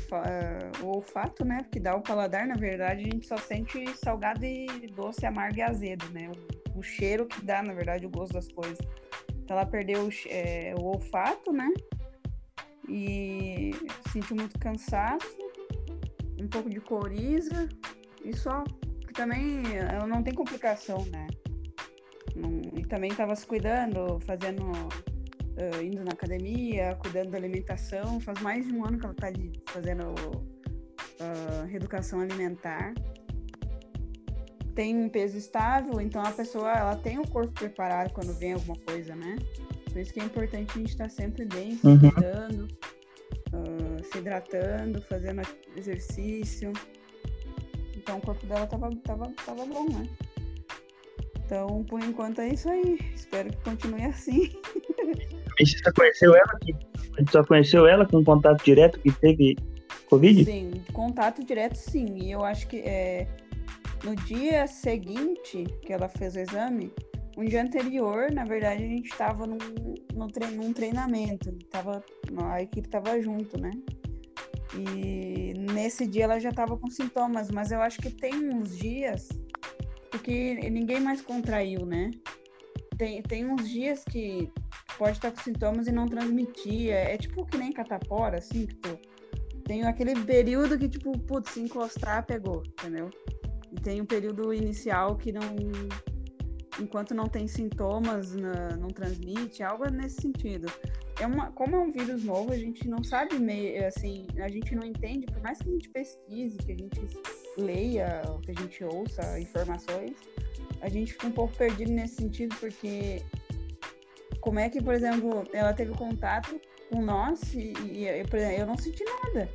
o 0.84 0.88
olfato, 0.88 1.44
né? 1.44 1.60
Porque 1.64 1.80
dá 1.80 1.96
o 1.96 2.02
paladar, 2.02 2.48
na 2.48 2.56
verdade, 2.56 3.02
a 3.02 3.04
gente 3.04 3.28
só 3.28 3.38
sente 3.38 3.86
salgado 3.98 4.46
e 4.46 4.68
doce, 4.96 5.26
amargo 5.26 5.58
e 5.58 5.62
azedo, 5.62 6.10
né? 6.12 6.30
O, 6.76 6.80
o 6.80 6.84
cheiro 6.84 7.26
que 7.26 7.44
dá, 7.44 7.62
na 7.62 7.74
verdade, 7.74 8.06
o 8.06 8.10
gosto 8.10 8.34
das 8.34 8.48
coisas. 8.48 8.80
Então 9.44 9.58
ela 9.58 9.66
perdeu 9.66 10.10
é, 10.28 10.74
o 10.78 10.84
olfato, 10.84 11.52
né? 11.52 11.70
E 12.88 13.72
sentiu 14.12 14.36
muito 14.36 14.58
cansaço, 14.60 15.38
um 16.40 16.48
pouco 16.48 16.70
de 16.70 16.80
coriza 16.80 17.68
e 18.24 18.36
só. 18.36 18.64
Que 19.08 19.14
também 19.14 19.62
ela 19.76 20.08
não 20.08 20.24
tem 20.24 20.34
complicação, 20.34 21.04
né? 21.06 21.28
Não- 22.36 22.62
e 22.80 22.86
também 22.86 23.12
estava 23.12 23.36
se 23.36 23.46
cuidando, 23.46 24.20
fazendo, 24.22 24.64
eh, 25.58 25.84
indo 25.84 26.04
na 26.04 26.12
academia, 26.12 26.96
cuidando 27.02 27.32
da 27.32 27.38
alimentação. 27.38 28.20
Faz 28.20 28.40
mais 28.42 28.66
de 28.66 28.74
um 28.74 28.86
ano 28.86 28.98
que 28.98 29.06
ela 29.06 29.14
está 29.14 29.28
fazendo 29.68 30.14
ah, 31.20 31.66
reeducação 31.68 32.20
alimentar. 32.22 32.94
Tem 34.76 34.96
um 34.96 35.10
peso 35.10 35.38
estável, 35.38 36.00
então 36.00 36.22
a 36.24 36.32
pessoa 36.32 36.72
ela 36.72 36.96
tem 36.96 37.20
o 37.20 37.28
corpo 37.28 37.52
preparado 37.54 38.12
quando 38.14 38.34
vem 38.34 38.54
alguma 38.54 38.78
coisa, 38.80 39.16
né? 39.16 39.36
Por 39.92 40.00
isso 40.00 40.14
que 40.14 40.22
é 40.22 40.24
importante 40.24 40.72
a 40.72 40.78
gente 40.80 40.90
estar 40.90 41.10
sempre 41.10 41.46
bem, 41.46 41.76
se 41.76 41.86
Uhum. 41.86 42.00
cuidando, 42.00 42.68
ah, 43.54 44.04
se 44.12 44.18
hidratando, 44.18 45.02
fazendo 45.04 45.42
exercício. 45.76 46.72
Então 47.96 48.18
o 48.18 48.22
corpo 48.22 48.46
dela 48.48 48.66
tava, 48.66 48.90
tava, 49.04 49.32
tava 49.46 49.66
bom, 49.66 49.90
né? 49.90 50.08
Então, 51.46 51.84
por 51.84 52.02
enquanto 52.02 52.40
é 52.40 52.48
isso 52.54 52.70
aí. 52.70 52.98
Espero 53.14 53.50
que 53.50 53.58
continue 53.58 54.04
assim. 54.06 54.50
E 55.62 55.66
você 55.66 55.78
só 55.78 55.92
conheceu 55.94 56.36
ela? 56.36 56.60
Que, 56.60 56.76
só 57.32 57.44
conheceu 57.44 57.86
ela 57.86 58.06
com 58.08 58.24
contato 58.24 58.64
direto 58.64 59.00
que 59.00 59.12
teve 59.12 59.56
Covid? 60.10 60.44
Sim, 60.44 60.72
contato 60.92 61.44
direto 61.44 61.76
sim. 61.76 62.18
E 62.18 62.32
eu 62.32 62.44
acho 62.44 62.68
que 62.68 62.78
é, 62.78 63.28
no 64.04 64.16
dia 64.16 64.66
seguinte 64.66 65.66
que 65.84 65.94
ela 65.94 66.10
fez 66.10 66.36
o 66.36 66.40
exame, 66.40 66.92
um 67.38 67.46
dia 67.46 67.62
anterior, 67.62 68.32
na 68.32 68.44
verdade, 68.44 68.84
a 68.84 68.88
gente 68.88 69.10
estava 69.12 69.46
num, 69.46 69.58
num, 70.16 70.28
tre- 70.28 70.48
num 70.48 70.74
treinamento. 70.74 71.52
Tava, 71.70 72.04
a 72.44 72.62
equipe 72.62 72.88
estava 72.88 73.22
junto, 73.22 73.60
né? 73.62 73.70
E 74.74 75.54
nesse 75.74 76.08
dia 76.08 76.24
ela 76.24 76.40
já 76.40 76.50
estava 76.50 76.76
com 76.76 76.90
sintomas, 76.90 77.52
mas 77.52 77.72
eu 77.72 77.82
acho 77.82 78.02
que 78.02 78.10
tem 78.10 78.34
uns 78.50 78.76
dias, 78.76 79.30
porque 80.10 80.56
ninguém 80.72 81.00
mais 81.00 81.22
contraiu, 81.22 81.86
né? 81.86 82.10
Tem, 82.98 83.22
tem 83.22 83.46
uns 83.46 83.70
dias 83.70 84.04
que 84.04 84.50
pode 85.02 85.18
estar 85.18 85.32
com 85.32 85.42
sintomas 85.42 85.88
e 85.88 85.92
não 85.92 86.06
transmitir. 86.06 86.92
É, 86.92 87.16
é 87.16 87.18
tipo 87.18 87.44
que 87.44 87.58
nem 87.58 87.72
catapora, 87.72 88.38
assim, 88.38 88.68
tu 88.68 89.00
tem 89.64 89.84
aquele 89.84 90.14
período 90.24 90.78
que, 90.78 90.88
tipo, 90.88 91.18
putz, 91.18 91.54
se 91.54 91.60
encostar, 91.60 92.24
pegou, 92.24 92.62
entendeu? 92.68 93.10
E 93.72 93.82
tem 93.82 94.00
um 94.00 94.06
período 94.06 94.54
inicial 94.54 95.16
que 95.16 95.32
não. 95.32 95.42
Enquanto 96.80 97.16
não 97.16 97.26
tem 97.26 97.48
sintomas, 97.48 98.36
na- 98.36 98.78
não 98.78 98.90
transmite, 98.90 99.64
algo 99.64 99.90
nesse 99.90 100.22
sentido. 100.22 100.72
É 101.20 101.26
uma, 101.26 101.52
como 101.52 101.76
é 101.76 101.80
um 101.80 101.92
vírus 101.92 102.24
novo, 102.24 102.54
a 102.54 102.58
gente 102.58 102.88
não 102.88 103.04
sabe 103.04 103.40
meio 103.40 103.86
assim, 103.88 104.28
a 104.40 104.50
gente 104.50 104.76
não 104.76 104.86
entende, 104.86 105.26
por 105.26 105.42
mais 105.42 105.58
que 105.60 105.70
a 105.70 105.72
gente 105.72 105.90
pesquise, 105.90 106.58
que 106.58 106.72
a 106.72 106.78
gente 106.78 107.02
leia, 107.58 108.22
que 108.44 108.52
a 108.52 108.62
gente 108.62 108.84
ouça 108.84 109.40
informações, 109.40 110.16
a 110.80 110.90
gente 110.90 111.14
fica 111.14 111.28
um 111.28 111.32
pouco 111.32 111.56
perdido 111.56 111.92
nesse 111.92 112.16
sentido, 112.16 112.56
porque 112.60 113.22
como 114.42 114.60
é 114.60 114.70
que, 114.70 114.82
por 114.82 114.94
exemplo, 114.94 115.44
ela 115.54 115.72
teve 115.72 115.94
contato 115.94 116.60
com 116.92 117.02
nós 117.02 117.54
e, 117.54 117.74
e 117.86 118.08
eu, 118.08 118.28
por 118.28 118.38
exemplo, 118.38 118.58
eu 118.60 118.66
não 118.66 118.78
senti 118.78 119.04
nada. 119.06 119.50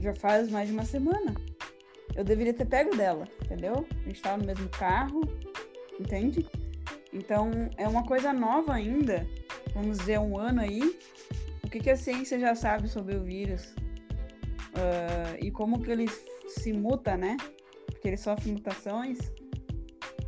Já 0.00 0.14
faz 0.14 0.50
mais 0.50 0.68
de 0.68 0.74
uma 0.74 0.84
semana. 0.84 1.34
Eu 2.16 2.24
deveria 2.24 2.52
ter 2.52 2.64
pego 2.64 2.96
dela, 2.96 3.28
entendeu? 3.44 3.86
A 4.04 4.08
gente 4.08 4.20
tava 4.20 4.38
no 4.38 4.46
mesmo 4.46 4.68
carro, 4.70 5.20
entende? 6.00 6.46
Então 7.12 7.50
é 7.76 7.86
uma 7.86 8.04
coisa 8.04 8.32
nova 8.32 8.74
ainda. 8.74 9.26
Vamos 9.74 9.98
dizer, 9.98 10.18
um 10.18 10.36
ano 10.36 10.60
aí. 10.62 10.98
O 11.62 11.68
que, 11.68 11.78
que 11.78 11.90
a 11.90 11.96
ciência 11.96 12.38
já 12.38 12.54
sabe 12.54 12.88
sobre 12.88 13.14
o 13.14 13.22
vírus? 13.22 13.74
Ah, 14.74 15.36
e 15.40 15.50
como 15.50 15.80
que 15.80 15.90
ele 15.90 16.06
se 16.48 16.72
muta, 16.72 17.16
né? 17.16 17.36
Porque 17.86 18.08
ele 18.08 18.16
sofre 18.16 18.50
mutações. 18.50 19.18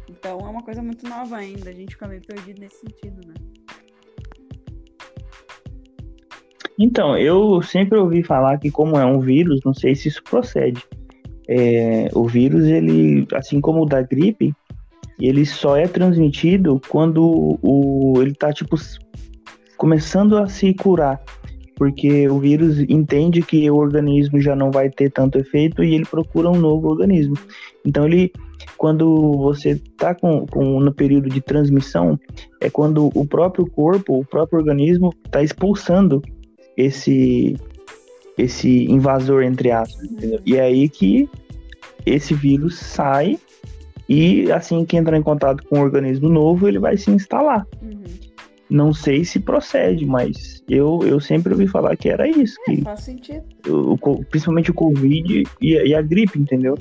Então 0.08 0.40
é 0.40 0.48
uma 0.48 0.62
coisa 0.62 0.82
muito 0.82 1.08
nova 1.08 1.36
ainda. 1.36 1.70
A 1.70 1.72
gente 1.72 1.94
fica 1.94 2.06
meio 2.06 2.22
perdido 2.22 2.60
nesse 2.60 2.80
sentido, 2.80 3.26
né? 3.26 3.34
Então, 6.78 7.16
eu 7.16 7.62
sempre 7.62 7.98
ouvi 7.98 8.22
falar 8.22 8.58
que 8.58 8.70
como 8.70 8.98
é 8.98 9.06
um 9.06 9.20
vírus, 9.20 9.60
não 9.64 9.72
sei 9.72 9.94
se 9.94 10.08
isso 10.08 10.22
procede. 10.22 10.82
É, 11.48 12.08
o 12.14 12.26
vírus, 12.26 12.64
ele, 12.64 13.26
assim 13.34 13.60
como 13.60 13.82
o 13.82 13.86
da 13.86 14.02
gripe, 14.02 14.52
ele 15.20 15.46
só 15.46 15.76
é 15.76 15.86
transmitido 15.86 16.80
quando 16.88 17.58
o, 17.62 18.14
ele 18.20 18.34
tá, 18.34 18.52
tipo, 18.52 18.76
começando 19.76 20.36
a 20.36 20.48
se 20.48 20.74
curar. 20.74 21.20
Porque 21.76 22.28
o 22.28 22.38
vírus 22.38 22.78
entende 22.88 23.42
que 23.42 23.68
o 23.68 23.76
organismo 23.76 24.40
já 24.40 24.54
não 24.54 24.70
vai 24.70 24.88
ter 24.88 25.10
tanto 25.10 25.38
efeito 25.38 25.82
e 25.82 25.94
ele 25.94 26.04
procura 26.04 26.48
um 26.48 26.56
novo 26.56 26.88
organismo. 26.88 27.34
Então 27.84 28.06
ele 28.06 28.32
quando 28.76 29.32
você 29.38 29.70
está 29.70 30.14
com, 30.14 30.46
com, 30.46 30.80
no 30.80 30.92
período 30.92 31.28
de 31.28 31.40
transmissão, 31.40 32.18
é 32.60 32.70
quando 32.70 33.10
o 33.14 33.26
próprio 33.26 33.66
corpo, 33.66 34.18
o 34.18 34.24
próprio 34.24 34.58
organismo 34.58 35.12
está 35.24 35.42
expulsando 35.42 36.22
esse 36.76 37.56
esse 38.36 38.84
invasor 38.86 39.42
entre 39.44 39.70
aspas, 39.70 40.04
entendeu? 40.04 40.40
E 40.44 40.56
é 40.56 40.62
aí 40.62 40.88
que 40.88 41.28
esse 42.04 42.34
vírus 42.34 42.78
sai 42.78 43.38
e 44.08 44.50
assim 44.52 44.84
que 44.84 44.96
entrar 44.96 45.16
em 45.16 45.22
contato 45.22 45.64
com 45.68 45.78
um 45.78 45.82
organismo 45.82 46.28
novo, 46.28 46.68
ele 46.68 46.78
vai 46.78 46.96
se 46.96 47.10
instalar. 47.10 47.66
Uhum. 47.80 48.02
Não 48.68 48.92
sei 48.92 49.24
se 49.24 49.38
procede, 49.38 50.04
mas 50.04 50.62
eu, 50.68 51.00
eu 51.04 51.20
sempre 51.20 51.52
ouvi 51.52 51.66
falar 51.66 51.96
que 51.96 52.08
era 52.08 52.26
isso. 52.28 52.58
É, 52.68 52.74
que 52.74 52.82
faz 52.82 53.00
sentido. 53.00 53.44
O, 53.68 53.96
principalmente 54.24 54.70
o 54.70 54.74
Covid 54.74 55.44
e, 55.60 55.74
e, 55.74 55.94
a 55.94 56.02
gripe, 56.02 56.38
entendeu? 56.38 56.76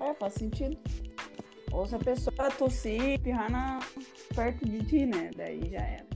É, 0.00 0.14
faz 0.14 0.34
sentido. 0.34 0.76
Ou 1.72 1.86
se 1.86 1.94
a 1.94 1.98
pessoa 1.98 2.50
tossir 2.50 3.02
e 3.02 3.18
pirrar 3.18 3.50
na, 3.50 3.80
perto 4.34 4.68
de 4.68 4.78
ti, 4.84 5.06
né? 5.06 5.30
Daí 5.36 5.60
já 5.70 5.78
era. 5.78 6.11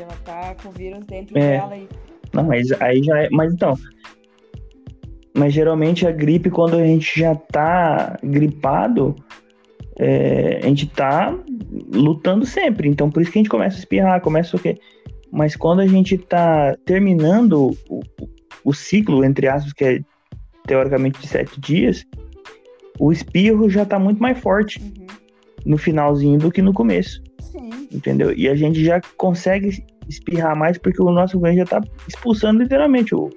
Ela 0.00 0.16
tá 0.24 0.54
com 0.62 0.70
vírus 0.70 1.04
dentro 1.06 1.38
é. 1.38 1.58
dela 1.58 1.76
e. 1.76 1.88
Não, 2.32 2.44
mas 2.44 2.70
aí 2.80 3.02
já 3.02 3.18
é. 3.22 3.28
Mas 3.30 3.52
então, 3.52 3.74
mas 5.36 5.52
geralmente 5.52 6.06
a 6.06 6.10
gripe, 6.10 6.50
quando 6.50 6.76
a 6.76 6.84
gente 6.84 7.20
já 7.20 7.34
tá 7.34 8.18
gripado, 8.22 9.14
é, 9.98 10.60
a 10.62 10.66
gente 10.66 10.86
tá 10.86 11.38
lutando 11.92 12.46
sempre. 12.46 12.88
Então 12.88 13.10
por 13.10 13.22
isso 13.22 13.30
que 13.30 13.38
a 13.38 13.42
gente 13.42 13.50
começa 13.50 13.76
a 13.76 13.78
espirrar, 13.78 14.20
começa 14.20 14.56
o 14.56 14.60
quê? 14.60 14.78
Mas 15.30 15.54
quando 15.54 15.80
a 15.80 15.86
gente 15.86 16.16
tá 16.16 16.74
terminando 16.84 17.76
o, 17.90 18.00
o 18.64 18.72
ciclo, 18.72 19.24
entre 19.24 19.46
aspas, 19.46 19.72
que 19.72 19.84
é 19.84 20.00
teoricamente 20.66 21.20
de 21.20 21.26
sete 21.26 21.60
dias, 21.60 22.04
o 22.98 23.12
espirro 23.12 23.68
já 23.68 23.84
tá 23.84 23.98
muito 23.98 24.20
mais 24.20 24.38
forte 24.38 24.80
uhum. 24.80 25.06
no 25.64 25.76
finalzinho 25.76 26.38
do 26.38 26.50
que 26.50 26.62
no 26.62 26.72
começo. 26.72 27.22
Entendeu? 27.92 28.32
E 28.32 28.48
a 28.48 28.54
gente 28.54 28.84
já 28.84 29.00
consegue 29.16 29.84
espirrar 30.08 30.56
mais 30.56 30.78
porque 30.78 31.02
o 31.02 31.10
nosso 31.10 31.36
organismo 31.36 31.64
já 31.64 31.80
tá 31.80 31.88
expulsando 32.08 32.62
literalmente 32.62 33.14
o, 33.14 33.30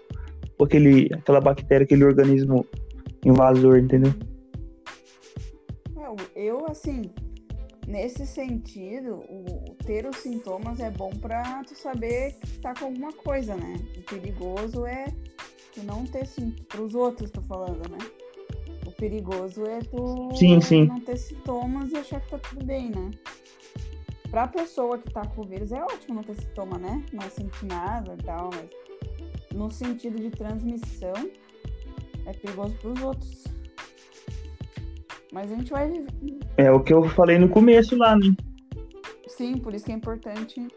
aquele, 0.61 1.09
aquela 1.13 1.41
bactéria, 1.41 1.83
aquele 1.85 2.03
organismo 2.03 2.65
invasor, 3.25 3.77
entendeu? 3.77 4.13
Eu, 6.35 6.65
assim, 6.69 7.11
nesse 7.85 8.25
sentido, 8.25 9.15
o, 9.29 9.75
ter 9.85 10.05
os 10.05 10.15
sintomas 10.17 10.79
é 10.79 10.89
bom 10.89 11.09
pra 11.09 11.63
tu 11.65 11.75
saber 11.75 12.33
que 12.39 12.59
tá 12.59 12.73
com 12.73 12.85
alguma 12.85 13.11
coisa, 13.11 13.55
né? 13.55 13.75
O 13.97 14.01
perigoso 14.03 14.85
é 14.85 15.05
tu 15.73 15.83
não 15.83 16.05
ter 16.05 16.27
pros 16.69 16.95
outros, 16.95 17.29
tô 17.29 17.41
falando, 17.41 17.89
né? 17.89 17.97
O 18.85 18.91
perigoso 18.91 19.65
é 19.65 19.79
tu 19.79 20.29
sim, 20.35 20.61
sim. 20.61 20.85
não 20.85 21.01
ter 21.01 21.17
sintomas 21.17 21.91
e 21.91 21.97
achar 21.97 22.21
que 22.21 22.29
tá 22.29 22.37
tudo 22.37 22.65
bem, 22.65 22.89
né? 22.89 23.11
Pra 24.31 24.47
pessoa 24.47 24.97
que 24.97 25.11
tá 25.11 25.25
com 25.25 25.41
o 25.41 25.47
vírus 25.47 25.71
é 25.71 25.81
ótimo 25.81 26.15
não 26.15 26.23
ter 26.23 26.35
sintoma, 26.35 26.77
né? 26.77 27.03
Não 27.11 27.29
sentir 27.29 27.65
nada 27.65 28.15
e 28.19 28.23
tal, 28.23 28.49
mas 28.53 28.69
no 29.53 29.71
sentido 29.71 30.17
de 30.17 30.29
transmissão, 30.29 31.13
é 32.25 32.33
perigoso 32.33 32.75
para 32.75 32.91
os 32.91 33.01
outros. 33.01 33.43
Mas 35.31 35.51
a 35.51 35.55
gente 35.55 35.71
vai. 35.71 35.91
É 36.57 36.71
o 36.71 36.83
que 36.83 36.93
eu 36.93 37.03
falei 37.09 37.37
no 37.37 37.49
começo 37.49 37.95
lá, 37.97 38.15
né? 38.15 38.35
Sim, 39.27 39.57
por 39.57 39.73
isso 39.73 39.85
que 39.85 39.91
é 39.91 39.95
importante. 39.95 40.67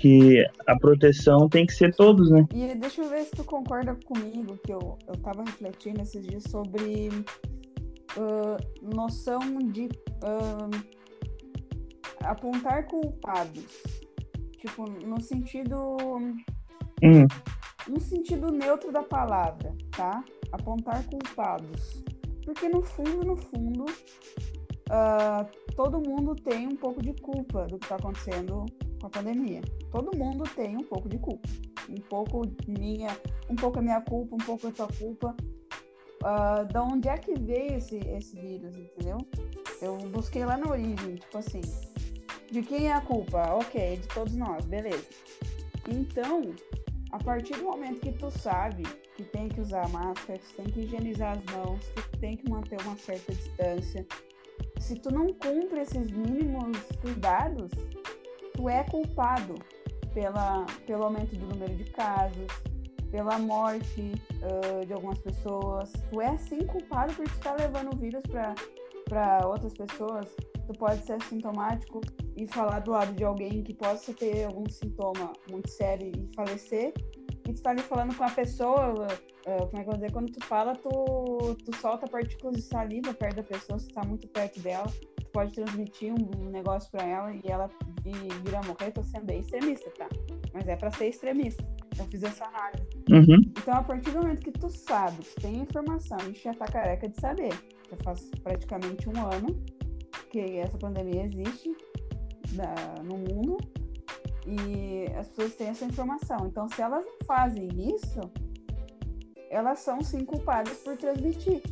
Que 0.00 0.44
a 0.66 0.76
proteção 0.76 1.48
tem 1.48 1.64
que 1.64 1.74
ser 1.74 1.94
todos, 1.94 2.30
né? 2.30 2.46
E 2.52 2.74
deixa 2.74 3.02
eu 3.02 3.08
ver 3.08 3.22
se 3.22 3.32
tu 3.32 3.44
concorda 3.44 3.96
comigo, 4.04 4.58
que 4.64 4.72
eu, 4.72 4.98
eu 5.06 5.16
tava 5.18 5.44
refletindo 5.44 6.00
esses 6.02 6.26
dias 6.26 6.42
sobre 6.48 7.08
uh, 8.16 8.94
noção 8.94 9.40
de 9.70 9.84
uh, 10.24 11.01
apontar 12.24 12.86
culpados. 12.86 13.82
Tipo, 14.58 14.88
no 14.88 15.20
sentido. 15.20 15.96
Hum 17.02 17.26
no 17.88 18.00
sentido 18.00 18.50
neutro 18.50 18.92
da 18.92 19.02
palavra, 19.02 19.74
tá? 19.90 20.24
Apontar 20.52 21.04
culpados. 21.06 22.02
Porque 22.44 22.68
no 22.68 22.82
fundo, 22.82 23.24
no 23.24 23.36
fundo, 23.36 23.84
uh, 23.84 25.74
todo 25.74 26.00
mundo 26.00 26.34
tem 26.34 26.66
um 26.66 26.76
pouco 26.76 27.02
de 27.02 27.12
culpa 27.14 27.66
do 27.66 27.78
que 27.78 27.84
está 27.84 27.96
acontecendo 27.96 28.66
com 29.00 29.06
a 29.06 29.10
pandemia. 29.10 29.62
Todo 29.90 30.16
mundo 30.16 30.44
tem 30.54 30.76
um 30.76 30.84
pouco 30.84 31.08
de 31.08 31.18
culpa. 31.18 31.48
Um 31.88 32.00
pouco 32.08 32.42
minha, 32.66 33.16
um 33.48 33.56
pouco 33.56 33.78
a 33.78 33.82
minha 33.82 34.00
culpa, 34.00 34.34
um 34.34 34.44
pouco 34.44 34.68
a 34.68 34.72
tua 34.72 34.88
culpa. 34.88 35.36
Uh, 36.22 36.72
da 36.72 36.84
onde 36.84 37.08
é 37.08 37.18
que 37.18 37.34
veio 37.34 37.78
esse, 37.78 37.96
esse 37.96 38.40
vírus, 38.40 38.76
entendeu? 38.76 39.18
Eu 39.80 39.96
busquei 40.10 40.44
lá 40.44 40.56
na 40.56 40.70
origem, 40.70 41.16
tipo 41.16 41.38
assim, 41.38 41.60
de 42.52 42.62
quem 42.62 42.88
é 42.88 42.92
a 42.92 43.00
culpa? 43.00 43.54
Ok, 43.54 43.96
de 43.96 44.06
todos 44.08 44.36
nós, 44.36 44.62
beleza. 44.66 45.08
Então, 45.88 46.54
a 47.10 47.18
partir 47.18 47.54
do 47.54 47.64
momento 47.64 48.00
que 48.00 48.12
tu 48.12 48.30
sabe 48.30 48.82
que 49.16 49.24
tem 49.24 49.48
que 49.48 49.58
usar 49.62 49.88
máscara, 49.88 50.38
que 50.38 50.54
tem 50.54 50.66
que 50.66 50.80
higienizar 50.80 51.38
as 51.38 51.44
mãos, 51.54 51.80
que 52.10 52.18
tem 52.18 52.36
que 52.36 52.50
manter 52.50 52.78
uma 52.82 52.94
certa 52.96 53.32
distância, 53.32 54.06
se 54.78 54.94
tu 54.96 55.10
não 55.10 55.32
cumpre 55.32 55.80
esses 55.80 56.10
mínimos 56.10 56.76
cuidados, 57.00 57.72
tu 58.52 58.68
é 58.68 58.84
culpado 58.84 59.54
pela, 60.12 60.66
pelo 60.86 61.04
aumento 61.04 61.34
do 61.34 61.46
número 61.46 61.74
de 61.74 61.84
casos, 61.84 62.48
pela 63.10 63.38
morte 63.38 64.12
uh, 64.42 64.84
de 64.84 64.92
algumas 64.92 65.18
pessoas. 65.18 65.90
Tu 66.10 66.20
é 66.20 66.36
sim 66.36 66.66
culpado 66.66 67.14
por 67.14 67.24
estar 67.24 67.58
levando 67.58 67.94
o 67.94 67.96
vírus 67.96 68.22
para 69.08 69.46
outras 69.46 69.72
pessoas. 69.72 70.26
Tu 70.66 70.72
pode 70.78 71.04
ser 71.04 71.20
sintomático 71.24 72.00
e 72.36 72.46
falar 72.46 72.80
do 72.80 72.92
lado 72.92 73.12
de 73.14 73.24
alguém 73.24 73.62
que 73.62 73.74
possa 73.74 74.12
ter 74.14 74.44
algum 74.44 74.68
sintoma 74.68 75.32
muito 75.50 75.70
sério 75.70 76.10
e 76.14 76.34
falecer, 76.34 76.94
e 77.48 77.52
tu 77.52 77.62
tá 77.62 77.70
ali 77.70 77.82
falando 77.82 78.16
com 78.16 78.24
a 78.24 78.30
pessoa, 78.30 78.92
uh, 78.92 79.66
como 79.66 79.78
é 79.78 79.80
que 79.80 79.80
eu 79.80 79.84
vou 79.84 79.94
dizer, 79.94 80.12
quando 80.12 80.30
tu 80.30 80.44
fala, 80.46 80.76
tu, 80.76 81.56
tu 81.64 81.76
solta 81.76 82.06
partículas 82.06 82.56
de 82.56 82.62
saliva 82.62 83.12
perto 83.12 83.36
da 83.36 83.42
pessoa, 83.42 83.78
se 83.78 83.88
tá 83.88 84.04
muito 84.04 84.28
perto 84.28 84.60
dela, 84.60 84.86
tu 85.16 85.26
pode 85.32 85.52
transmitir 85.52 86.12
um, 86.12 86.46
um 86.46 86.50
negócio 86.50 86.90
para 86.90 87.04
ela 87.04 87.32
e 87.32 87.42
ela 87.44 87.68
vir 88.04 88.54
a 88.54 88.62
morrer, 88.62 88.92
tô 88.92 89.02
sendo 89.02 89.26
bem 89.26 89.40
extremista, 89.40 89.90
tá? 89.90 90.08
Mas 90.52 90.68
é 90.68 90.76
para 90.76 90.90
ser 90.92 91.08
extremista. 91.08 91.64
Eu 91.98 92.04
fiz 92.06 92.22
essa 92.22 92.44
análise. 92.46 92.86
Uhum. 93.10 93.52
Então, 93.58 93.74
a 93.74 93.82
partir 93.82 94.10
do 94.12 94.20
momento 94.20 94.40
que 94.40 94.52
tu 94.52 94.68
sabe, 94.68 95.24
tu 95.24 95.40
tem 95.42 95.56
informação, 95.56 96.16
a 96.20 96.24
gente 96.24 96.42
já 96.42 96.54
tá 96.54 96.66
careca 96.66 97.08
de 97.08 97.20
saber. 97.20 97.52
Já 97.90 97.96
faz 98.04 98.30
praticamente 98.42 99.08
um 99.08 99.26
ano 99.26 99.62
que 100.32 100.56
essa 100.56 100.78
pandemia 100.78 101.26
existe, 101.26 101.76
da, 102.52 103.02
no 103.04 103.18
mundo 103.18 103.58
e 104.46 105.06
as 105.16 105.28
pessoas 105.28 105.54
têm 105.54 105.68
essa 105.68 105.84
informação. 105.84 106.46
Então, 106.46 106.68
se 106.70 106.80
elas 106.80 107.04
não 107.04 107.26
fazem 107.26 107.68
isso, 107.94 108.20
elas 109.50 109.78
são 109.80 110.00
sim 110.00 110.24
culpadas 110.24 110.78
por 110.78 110.96
transmitir, 110.96 111.62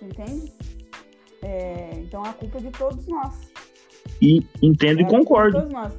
entende? 0.00 0.52
É, 1.42 1.90
então, 1.94 2.22
a 2.22 2.32
culpa 2.34 2.58
é 2.58 2.60
de 2.60 2.70
todos 2.70 3.06
nós. 3.06 3.50
E 4.20 4.46
entendo 4.62 5.00
é, 5.00 5.02
e 5.02 5.06
concordo. 5.06 5.58
todos 5.58 5.72
nós. 5.72 5.92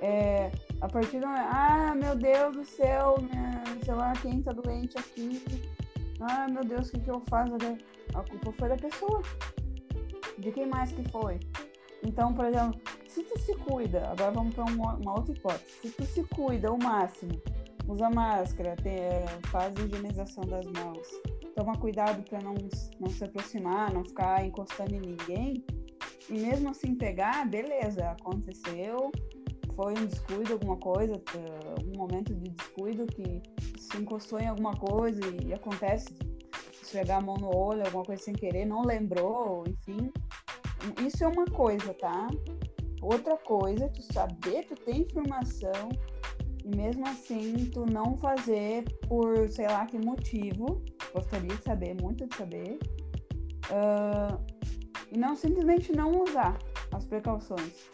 É, 0.00 0.50
a 0.80 0.88
partir 0.88 1.20
do 1.20 1.26
ah, 1.26 1.94
meu 1.94 2.16
Deus 2.16 2.56
do 2.56 2.64
céu, 2.64 3.16
minha, 3.20 3.62
sei 3.84 3.94
lá, 3.94 4.12
quem 4.22 4.40
tá 4.40 4.52
doente 4.52 4.96
aqui. 4.96 5.42
Ah, 6.20 6.46
meu 6.48 6.64
Deus, 6.64 6.88
o 6.88 6.92
que, 6.92 7.00
que 7.00 7.10
eu 7.10 7.22
faço? 7.28 7.52
A 8.14 8.22
culpa 8.22 8.52
foi 8.52 8.68
da 8.68 8.76
pessoa. 8.76 9.22
De 10.40 10.50
quem 10.50 10.66
mais 10.66 10.90
que 10.90 11.06
foi? 11.10 11.38
Então, 12.02 12.32
por 12.32 12.46
exemplo, 12.46 12.80
se 13.06 13.22
tu 13.22 13.38
se 13.38 13.54
cuida, 13.56 14.08
agora 14.08 14.30
vamos 14.30 14.54
para 14.54 14.64
uma, 14.64 15.12
outra 15.12 15.34
hipótese, 15.34 15.64
se 15.82 15.90
tu 15.90 16.04
se 16.06 16.24
cuida 16.24 16.68
ao 16.68 16.78
máximo, 16.78 17.32
usa 17.86 18.08
máscara, 18.08 18.74
tem, 18.76 18.96
faz 19.50 19.74
higienização 19.74 20.44
das 20.44 20.64
mãos, 20.64 21.06
toma 21.54 21.76
cuidado 21.76 22.22
para 22.22 22.40
não, 22.40 22.54
não 22.98 23.10
se 23.10 23.22
aproximar, 23.22 23.92
não 23.92 24.02
ficar 24.02 24.46
encostando 24.46 24.94
em 24.94 25.00
ninguém, 25.00 25.64
e 26.30 26.38
mesmo 26.38 26.70
assim 26.70 26.94
pegar, 26.94 27.46
beleza, 27.46 28.08
aconteceu, 28.10 29.10
foi 29.76 29.92
um 29.92 30.06
descuido, 30.06 30.54
alguma 30.54 30.76
coisa, 30.78 31.20
um 31.84 31.98
momento 31.98 32.34
de 32.34 32.48
descuido 32.50 33.06
que 33.06 33.42
se 33.78 33.98
encostou 33.98 34.40
em 34.40 34.46
alguma 34.46 34.72
coisa 34.72 35.20
e 35.44 35.52
acontece 35.52 36.14
esfregar 36.90 37.18
a 37.18 37.20
mão 37.20 37.36
no 37.36 37.56
olho, 37.56 37.84
alguma 37.84 38.04
coisa 38.04 38.22
sem 38.22 38.34
querer, 38.34 38.64
não 38.64 38.82
lembrou, 38.82 39.64
enfim. 39.66 40.12
Isso 41.06 41.22
é 41.22 41.28
uma 41.28 41.44
coisa, 41.46 41.94
tá? 41.94 42.26
Outra 43.00 43.36
coisa, 43.36 43.88
tu 43.88 44.02
saber, 44.12 44.66
tu 44.66 44.74
ter 44.74 44.96
informação 44.96 45.88
e 46.64 46.76
mesmo 46.76 47.06
assim 47.06 47.70
tu 47.72 47.86
não 47.86 48.16
fazer 48.18 48.84
por 49.08 49.48
sei 49.48 49.66
lá 49.66 49.86
que 49.86 49.98
motivo, 49.98 50.82
gostaria 51.14 51.48
de 51.48 51.62
saber, 51.62 51.94
muito 52.00 52.26
de 52.26 52.36
saber, 52.36 52.78
uh, 53.70 54.38
e 55.10 55.16
não 55.16 55.34
simplesmente 55.36 55.92
não 55.92 56.22
usar 56.22 56.58
as 56.92 57.04
precauções, 57.06 57.88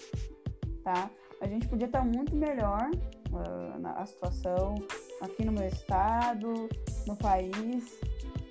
tá? 0.82 1.10
A 1.40 1.46
gente 1.46 1.68
podia 1.68 1.86
estar 1.86 2.04
muito 2.04 2.34
melhor 2.34 2.90
uh, 3.30 3.78
na 3.78 3.92
a 3.92 4.06
situação 4.06 4.74
aqui 5.20 5.44
no 5.44 5.52
meu 5.52 5.68
estado, 5.68 6.68
no 7.06 7.16
país, 7.16 8.00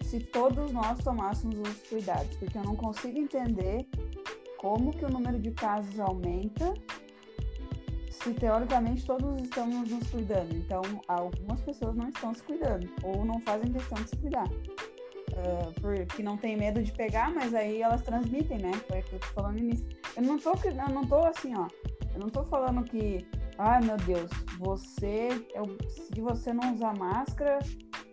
se 0.05 0.19
todos 0.19 0.71
nós 0.71 0.99
tomássemos 0.99 1.59
os 1.59 1.89
cuidados, 1.89 2.35
porque 2.37 2.57
eu 2.57 2.63
não 2.63 2.75
consigo 2.75 3.17
entender 3.17 3.87
como 4.57 4.91
que 4.91 5.03
o 5.03 5.09
número 5.09 5.39
de 5.39 5.51
casos 5.51 5.99
aumenta 5.99 6.73
se 8.09 8.33
teoricamente 8.33 9.05
todos 9.05 9.41
estamos 9.41 9.89
nos 9.89 10.07
cuidando. 10.09 10.55
Então, 10.55 10.81
algumas 11.07 11.61
pessoas 11.61 11.95
não 11.95 12.09
estão 12.09 12.33
se 12.33 12.43
cuidando 12.43 12.89
ou 13.03 13.25
não 13.25 13.39
fazem 13.41 13.71
questão 13.71 14.01
de 14.01 14.09
se 14.09 14.17
cuidar. 14.17 14.47
Uh, 14.47 15.81
porque 15.81 16.23
não 16.23 16.37
tem 16.37 16.55
medo 16.55 16.81
de 16.81 16.91
pegar, 16.91 17.31
mas 17.33 17.53
aí 17.53 17.81
elas 17.81 18.01
transmitem, 18.01 18.57
né? 18.59 18.71
Foi 18.87 18.99
o 18.99 19.03
que 19.03 19.13
eu 19.13 19.19
tô 19.19 19.27
falando 19.27 19.59
nisso. 19.59 19.85
Eu 20.15 20.23
não 20.23 20.39
tô, 20.39 20.53
eu 20.53 20.89
não 20.93 21.05
tô 21.05 21.17
assim, 21.25 21.53
ó. 21.55 21.67
Eu 22.13 22.19
não 22.19 22.29
tô 22.29 22.43
falando 22.45 22.83
que, 22.83 23.27
ai 23.57 23.81
meu 23.81 23.97
Deus, 23.97 24.31
você, 24.57 25.29
eu, 25.53 25.77
se 25.89 26.21
você 26.21 26.53
não 26.53 26.73
usar 26.73 26.97
máscara, 26.97 27.59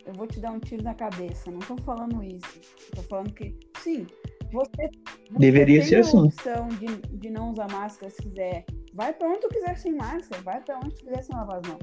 eu 0.06 0.12
vou 0.14 0.26
te 0.26 0.40
dar 0.40 0.52
um 0.52 0.60
tiro 0.60 0.82
na 0.82 0.94
cabeça. 0.94 1.50
Não 1.50 1.60
tô 1.60 1.76
falando 1.78 2.22
isso. 2.22 2.60
Tô 2.94 3.02
falando 3.02 3.32
que, 3.32 3.58
sim, 3.78 4.06
você, 4.52 4.90
você 5.30 5.38
deveria 5.38 5.80
tem 5.80 5.88
ser 5.88 5.96
a 5.96 6.00
assim. 6.00 6.26
opção 6.26 6.68
de, 6.68 6.86
de 7.18 7.30
não 7.30 7.50
usar 7.50 7.70
máscara 7.70 8.10
se 8.10 8.22
quiser. 8.22 8.64
Vai 8.94 9.12
pra 9.12 9.28
onde 9.28 9.40
tu 9.40 9.48
quiser 9.48 9.76
sem 9.78 9.94
máscara, 9.94 10.42
vai 10.42 10.60
pra 10.60 10.78
onde 10.78 10.94
tu 10.94 11.04
quiser 11.04 11.22
sem 11.22 11.34
lavar 11.34 11.60
as 11.60 11.68
mãos. 11.68 11.82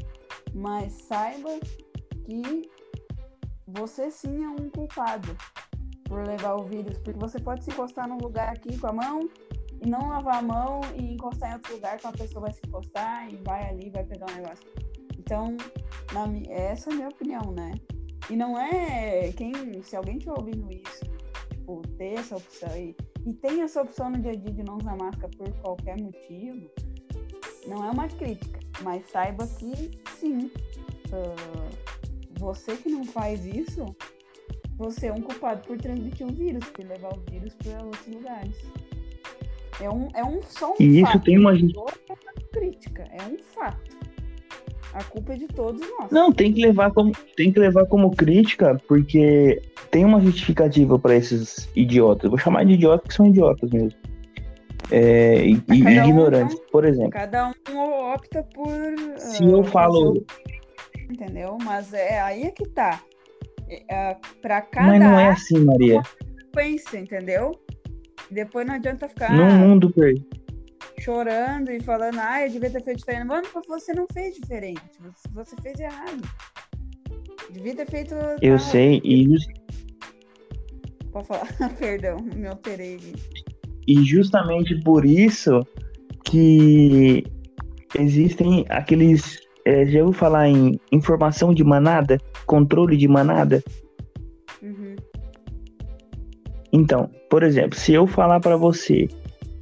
Mas 0.54 0.94
saiba 0.94 1.50
que 2.26 2.70
você 3.68 4.12
sim 4.12 4.44
é 4.44 4.50
um 4.50 4.70
culpado 4.70 5.36
por 6.06 6.28
levar 6.28 6.56
o 6.56 6.64
vírus, 6.64 6.98
porque 7.00 7.20
você 7.20 7.40
pode 7.40 7.64
se 7.64 7.72
encostar 7.72 8.08
num 8.08 8.18
lugar 8.18 8.50
aqui 8.50 8.78
com 8.78 8.88
a 8.88 8.94
mão 8.94 9.30
e 9.82 9.90
não 9.90 10.10
lavar 10.10 10.38
a 10.38 10.42
mão 10.42 10.82
e 10.96 11.14
encostar 11.14 11.52
em 11.52 11.54
outro 11.54 11.76
lugar 11.76 11.98
que 11.98 12.06
uma 12.06 12.14
pessoa 12.14 12.42
vai 12.42 12.54
se 12.54 12.62
encostar 12.68 13.32
e 13.32 13.36
vai 13.38 13.70
ali, 13.70 13.90
vai 13.90 14.04
pegar 14.04 14.26
um 14.32 14.36
negócio. 14.36 14.66
Então, 15.18 15.56
na, 16.14 16.26
essa 16.52 16.90
é 16.90 16.94
a 16.94 16.96
minha 16.96 17.10
opinião, 17.10 17.52
né? 17.52 17.72
E 18.30 18.36
não 18.36 18.58
é 18.60 19.32
quem, 19.34 19.54
se 19.84 19.96
alguém 19.96 20.18
estiver 20.18 20.38
ouvindo 20.38 20.72
isso, 20.72 21.06
tipo, 21.50 21.82
ter 21.98 22.20
essa 22.20 22.36
opção 22.38 22.70
e, 22.78 22.96
e 23.26 23.34
tem 23.34 23.62
essa 23.62 23.82
opção 23.82 24.10
no 24.10 24.20
dia 24.20 24.32
a 24.32 24.36
dia 24.36 24.54
de 24.54 24.64
não 24.64 24.78
usar 24.78 24.96
máscara 24.98 25.30
por 25.38 25.52
qualquer 25.62 26.00
motivo, 26.00 26.70
não 27.68 27.86
é 27.86 27.92
uma 27.92 28.08
crítica, 28.08 28.60
mas 28.82 29.04
saiba 29.10 29.48
que 29.48 29.92
sim, 30.20 30.52
uh, 31.12 31.70
você 32.40 32.76
que 32.78 32.90
não 32.90 33.04
faz 33.04 33.46
isso, 33.46 33.86
você 34.78 35.08
é 35.08 35.14
um 35.14 35.22
culpado 35.22 35.68
por 35.68 35.78
transmitir 35.78 36.26
o 36.26 36.32
vírus, 36.32 36.64
por 36.70 36.86
levar 36.86 37.14
o 37.14 37.22
vírus 37.30 37.54
para 37.56 37.84
outros 37.84 38.08
lugares. 38.08 38.56
É 39.82 39.90
um, 39.90 40.08
é 40.14 40.24
um 40.24 40.42
só 40.44 40.72
um 40.72 40.76
E 40.80 41.02
fato. 41.02 41.16
isso 41.16 41.24
tem 41.26 41.38
uma 41.38 41.52
é 41.52 41.56
uma 41.58 42.34
crítica, 42.52 43.04
é 43.12 43.22
um 43.24 43.38
fato. 43.38 43.99
A 44.94 45.04
culpa 45.04 45.34
é 45.34 45.38
de 45.38 45.48
todos 45.48 45.82
nós. 45.82 46.12
Não, 46.12 46.32
tem 46.32 46.52
que 46.52 46.62
levar 46.62 46.92
como 46.92 47.12
tem 47.36 47.52
que 47.52 47.60
levar 47.60 47.86
como 47.86 48.12
crítica, 48.16 48.82
porque 48.88 49.62
tem 49.92 50.04
uma 50.04 50.20
justificativa 50.20 50.98
para 50.98 51.16
esses 51.16 51.70
idiotas. 51.76 52.24
Eu 52.24 52.32
vou 52.32 52.40
chamar 52.40 52.66
de 52.66 52.74
idiotas 52.74 53.08
que 53.08 53.14
são 53.14 53.28
idiotas 53.28 53.70
mesmo. 53.70 53.98
É, 54.92 55.46
e, 55.46 55.62
um, 55.70 55.90
ignorantes, 55.90 56.60
por 56.72 56.84
exemplo. 56.84 57.12
Cada 57.12 57.54
um 57.70 57.78
opta 58.14 58.44
por. 58.56 58.72
Se 59.18 59.44
ah, 59.44 59.48
eu 59.48 59.64
falo, 59.64 60.26
Entendeu? 61.10 61.58
Mas 61.64 61.92
é 61.94 62.22
aí 62.22 62.44
é 62.44 62.52
que 62.52 62.68
tá. 62.68 63.02
É, 63.90 64.16
para 64.42 64.62
cada 64.62 64.88
mas 64.88 65.00
não 65.00 65.20
é 65.20 65.30
assim, 65.30 65.60
Maria. 65.60 66.02
pensa, 66.54 66.98
entendeu? 66.98 67.52
Depois 68.30 68.66
não 68.66 68.76
adianta 68.76 69.08
ficar 69.08 69.32
No 69.32 69.46
mundo 69.46 69.92
per... 69.92 70.16
chorando 71.00 71.70
e 71.72 71.80
falando, 71.82 72.20
ah, 72.20 72.46
eu 72.46 72.52
devia 72.52 72.70
ter 72.70 72.84
feito 72.84 73.00
diferente. 73.00 73.26
Mano, 73.26 73.48
você 73.68 73.94
não 73.94 74.06
fez 74.12 74.36
diferente. 74.36 74.82
Você, 75.34 75.56
fez 75.62 75.80
errado. 75.80 76.22
Devia 77.52 77.76
ter 77.76 77.90
feito. 77.90 78.16
eu 78.42 78.58
tal. 78.58 78.60
sei 78.60 79.02
e 79.04 79.28
Pode 81.12 81.28
falar, 81.28 81.48
perdão, 81.80 82.18
me 82.36 82.48
alterei. 82.48 82.96
aqui. 82.96 83.14
E 83.88 84.04
justamente 84.04 84.80
por 84.84 85.06
isso 85.06 85.66
que 86.26 87.24
existem 87.98 88.66
aqueles. 88.70 89.40
é, 89.66 89.86
já 89.86 90.00
ouviu 90.00 90.14
falar 90.14 90.48
em 90.48 90.80
informação 90.92 91.54
de 91.54 91.64
manada? 91.64 92.18
Controle 92.46 92.96
de 92.96 93.08
manada? 93.08 93.64
Uhum. 94.62 94.96
Então, 96.72 97.10
por 97.30 97.42
exemplo, 97.42 97.78
se 97.78 97.94
eu 97.94 98.06
falar 98.06 98.40
para 98.40 98.56
você 98.56 99.08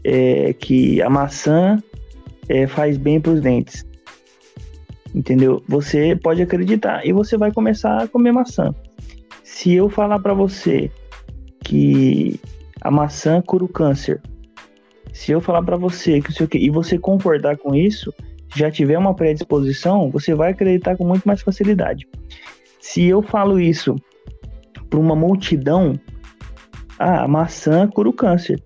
é, 0.10 0.54
que 0.54 1.02
a 1.02 1.10
maçã 1.10 1.78
é, 2.48 2.66
faz 2.66 2.98
bem 2.98 3.20
para 3.20 3.34
os 3.34 3.42
dentes, 3.42 3.86
entendeu? 5.14 5.62
Você 5.68 6.16
pode 6.16 6.42
acreditar 6.42 7.06
e 7.06 7.12
você 7.12 7.36
vai 7.36 7.52
começar 7.52 8.04
a 8.04 8.08
comer 8.08 8.32
maçã. 8.32 8.74
Se 9.44 9.74
eu 9.74 9.90
falar 9.90 10.20
para 10.20 10.34
você 10.34 10.90
que 11.60 12.40
a 12.80 12.90
maçã 12.90 13.42
cura 13.42 13.66
o 13.66 13.68
câncer, 13.68 14.22
se 15.12 15.34
eu 15.34 15.42
falar 15.42 15.62
para 15.62 15.76
você 15.76 16.22
que 16.22 16.42
o 16.42 16.48
quê, 16.48 16.58
e 16.58 16.70
você 16.70 16.98
concordar 16.98 17.58
com 17.58 17.76
isso, 17.76 18.14
já 18.56 18.72
tiver 18.72 18.98
uma 18.98 19.14
predisposição, 19.14 20.10
você 20.10 20.34
vai 20.34 20.52
acreditar 20.52 20.96
com 20.96 21.06
muito 21.06 21.26
mais 21.26 21.42
facilidade. 21.42 22.08
Se 22.80 23.04
eu 23.04 23.22
falo 23.22 23.60
isso 23.60 23.98
para 24.90 25.00
uma 25.00 25.18
multidão, 25.18 26.00
ah, 26.98 27.24
a 27.24 27.28
maçã 27.28 27.90
cura 27.90 28.08
o 28.08 28.14
câncer. 28.14 28.64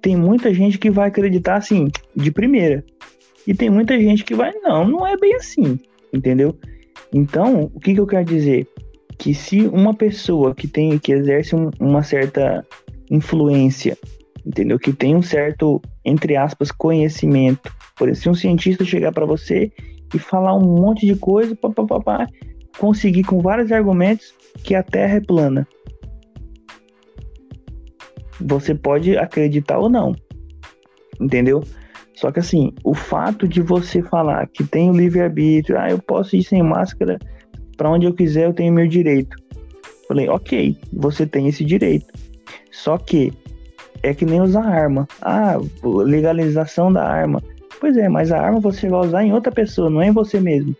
Tem 0.00 0.16
muita 0.16 0.52
gente 0.52 0.78
que 0.78 0.90
vai 0.90 1.08
acreditar 1.08 1.56
assim, 1.56 1.88
de 2.16 2.30
primeira. 2.30 2.84
E 3.46 3.54
tem 3.54 3.70
muita 3.70 3.98
gente 3.98 4.24
que 4.24 4.34
vai, 4.34 4.52
não, 4.62 4.86
não 4.86 5.06
é 5.06 5.16
bem 5.16 5.34
assim, 5.34 5.78
entendeu? 6.12 6.56
Então, 7.12 7.70
o 7.74 7.80
que, 7.80 7.94
que 7.94 8.00
eu 8.00 8.06
quero 8.06 8.24
dizer? 8.24 8.66
Que 9.18 9.34
se 9.34 9.62
uma 9.62 9.92
pessoa 9.94 10.54
que 10.54 10.68
tem, 10.68 10.98
que 10.98 11.12
exerce 11.12 11.54
um- 11.54 11.70
uma 11.78 12.02
certa 12.02 12.64
influência, 13.10 13.98
entendeu? 14.46 14.78
Que 14.78 14.92
tem 14.92 15.16
um 15.16 15.22
certo, 15.22 15.80
entre 16.04 16.36
aspas, 16.36 16.70
conhecimento. 16.70 17.72
Por 17.96 18.08
exemplo, 18.08 18.22
se 18.22 18.28
um 18.30 18.34
cientista 18.34 18.84
chegar 18.84 19.12
para 19.12 19.26
você 19.26 19.72
e 20.14 20.18
falar 20.18 20.54
um 20.54 20.60
monte 20.60 21.06
de 21.06 21.16
coisa, 21.16 21.54
pá, 21.56 21.70
pá, 21.70 21.84
pá, 21.84 22.00
pá, 22.00 22.26
conseguir 22.78 23.24
com 23.24 23.40
vários 23.40 23.72
argumentos 23.72 24.32
que 24.62 24.74
a 24.74 24.82
Terra 24.82 25.16
é 25.16 25.20
plana. 25.20 25.66
Você 28.40 28.74
pode 28.74 29.16
acreditar 29.16 29.78
ou 29.78 29.88
não, 29.88 30.14
entendeu? 31.20 31.62
Só 32.14 32.30
que 32.30 32.40
assim, 32.40 32.72
o 32.84 32.94
fato 32.94 33.48
de 33.48 33.62
você 33.62 34.02
falar 34.02 34.46
que 34.46 34.64
tem 34.64 34.90
o 34.90 34.96
livre-arbítrio, 34.96 35.78
ah, 35.78 35.90
eu 35.90 35.98
posso 35.98 36.36
ir 36.36 36.42
sem 36.42 36.62
máscara 36.62 37.18
para 37.76 37.90
onde 37.90 38.06
eu 38.06 38.12
quiser, 38.12 38.46
eu 38.46 38.52
tenho 38.52 38.72
meu 38.72 38.86
direito. 38.86 39.34
Falei, 40.06 40.28
ok, 40.28 40.76
você 40.92 41.26
tem 41.26 41.48
esse 41.48 41.64
direito. 41.64 42.12
Só 42.70 42.98
que 42.98 43.32
é 44.02 44.12
que 44.12 44.26
nem 44.26 44.40
usar 44.40 44.64
arma. 44.64 45.08
Ah, 45.22 45.56
legalização 45.82 46.92
da 46.92 47.02
arma. 47.06 47.42
Pois 47.80 47.96
é, 47.96 48.08
mas 48.08 48.32
a 48.32 48.38
arma 48.38 48.60
você 48.60 48.88
vai 48.88 49.00
usar 49.00 49.24
em 49.24 49.32
outra 49.32 49.50
pessoa, 49.50 49.88
não 49.88 50.02
é 50.02 50.08
em 50.08 50.12
você 50.12 50.38
mesmo. 50.38 50.76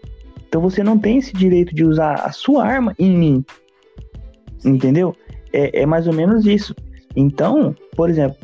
Então 0.47 0.61
você 0.61 0.83
não 0.83 0.99
tem 0.99 1.19
esse 1.19 1.33
direito 1.33 1.75
de 1.75 1.85
usar 1.85 2.15
a 2.17 2.33
sua 2.33 2.67
arma 2.67 2.95
em 2.99 3.17
mim. 3.17 3.45
Entendeu? 4.65 5.15
É, 5.53 5.83
é 5.83 5.87
mais 5.87 6.07
ou 6.07 6.13
menos 6.13 6.45
isso. 6.45 6.75
Então, 7.17 7.75
por 7.97 8.09
exemplo, 8.11 8.37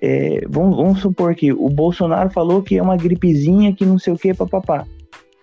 é, 0.00 0.44
vamos, 0.48 0.76
vamos 0.76 1.00
supor 1.00 1.34
que 1.34 1.52
o 1.52 1.68
Bolsonaro 1.68 2.30
falou 2.30 2.62
que 2.62 2.76
é 2.78 2.82
uma 2.82 2.96
gripezinha 2.96 3.74
que 3.74 3.84
não 3.84 3.98
sei 3.98 4.12
o 4.12 4.18
que, 4.18 4.32
papapá. 4.34 4.86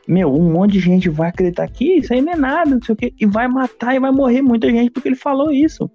Meu, 0.08 0.34
um 0.34 0.52
monte 0.52 0.74
de 0.74 0.80
gente 0.80 1.08
vai 1.10 1.30
acreditar 1.30 1.68
que 1.68 1.98
isso 1.98 2.14
aí 2.14 2.22
não 2.22 2.34
é 2.34 2.36
nada, 2.36 2.72
não 2.72 2.82
sei 2.82 2.94
o 2.94 2.96
que, 2.96 3.14
e 3.20 3.26
vai 3.26 3.48
matar 3.48 3.96
e 3.96 4.00
vai 4.00 4.12
morrer 4.12 4.42
muita 4.42 4.70
gente 4.70 4.90
porque 4.92 5.08
ele 5.08 5.16
falou 5.16 5.52
isso. 5.52 5.90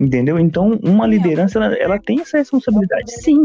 Entendeu? 0.00 0.38
Então, 0.38 0.78
uma 0.82 1.04
Sim, 1.04 1.10
liderança, 1.10 1.58
ela, 1.58 1.74
ela 1.76 1.98
tem 1.98 2.20
essa 2.20 2.38
responsabilidade, 2.38 3.10
sim. 3.12 3.42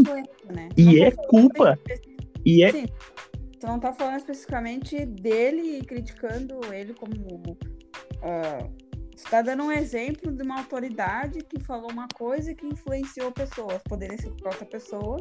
Né? 0.54 0.68
E 0.76 1.00
é 1.00 1.10
tô 1.10 1.16
falando 1.16 1.28
culpa. 1.28 1.78
especi- 1.88 2.16
E 2.44 2.64
é. 2.64 2.72
Tu 2.72 3.66
não 3.66 3.78
tá 3.78 3.92
falando 3.92 4.16
especificamente 4.16 5.06
dele 5.06 5.78
e 5.78 5.84
criticando 5.84 6.60
ele 6.72 6.94
como. 6.94 7.56
ah, 8.22 8.66
você 9.22 9.30
tá 9.30 9.42
dando 9.42 9.62
um 9.62 9.70
exemplo 9.70 10.32
de 10.32 10.42
uma 10.42 10.58
autoridade 10.58 11.38
que 11.48 11.60
falou 11.60 11.90
uma 11.90 12.08
coisa 12.08 12.52
que 12.54 12.66
influenciou 12.66 13.30
pessoas. 13.30 13.80
Poderia 13.88 14.18
ser 14.18 14.28
outra 14.28 14.66
pessoa 14.66 15.16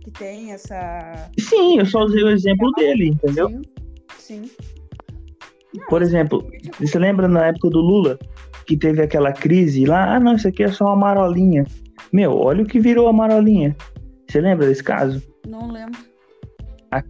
que 0.00 0.10
tem 0.10 0.52
essa. 0.52 1.30
Sim, 1.38 1.78
eu 1.78 1.86
só 1.86 2.00
usei 2.00 2.24
o 2.24 2.30
exemplo 2.30 2.70
dele, 2.72 3.10
entendeu? 3.10 3.48
Sim. 3.48 3.62
Sim. 4.18 4.50
Não, 5.72 5.86
Por 5.86 6.02
exemplo, 6.02 6.50
você 6.80 6.98
lembra 6.98 7.28
na 7.28 7.46
época 7.46 7.70
do 7.70 7.80
Lula, 7.80 8.18
que 8.66 8.76
teve 8.76 9.02
aquela 9.02 9.32
crise 9.32 9.84
lá? 9.84 10.16
Ah, 10.16 10.20
não, 10.20 10.34
isso 10.34 10.48
aqui 10.48 10.64
é 10.64 10.68
só 10.68 10.86
uma 10.86 10.96
marolinha. 10.96 11.64
Meu, 12.12 12.36
olha 12.36 12.62
o 12.62 12.66
que 12.66 12.80
virou 12.80 13.08
a 13.08 13.12
marolinha. 13.12 13.76
Você 14.28 14.40
lembra 14.40 14.66
desse 14.66 14.82
caso? 14.82 15.22
Não 15.46 15.70
lembro. 15.70 16.00
A 16.90 17.02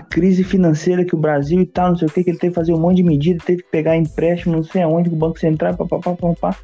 crise 0.00 0.42
financeira 0.42 1.04
que 1.04 1.14
o 1.14 1.18
Brasil 1.18 1.60
e 1.60 1.66
tal, 1.66 1.90
não 1.90 1.96
sei 1.96 2.08
o 2.08 2.10
que, 2.10 2.24
que 2.24 2.30
ele 2.30 2.38
teve 2.38 2.52
que 2.52 2.58
fazer 2.58 2.72
um 2.72 2.78
monte 2.78 2.96
de 2.96 3.02
medida, 3.02 3.42
teve 3.44 3.62
que 3.62 3.70
pegar 3.70 3.96
empréstimo, 3.96 4.56
não 4.56 4.62
sei 4.62 4.82
aonde, 4.82 5.10
o 5.10 5.16
Banco 5.16 5.38
Central, 5.38 5.76
papapá, 5.76 6.14
papapá. 6.14 6.56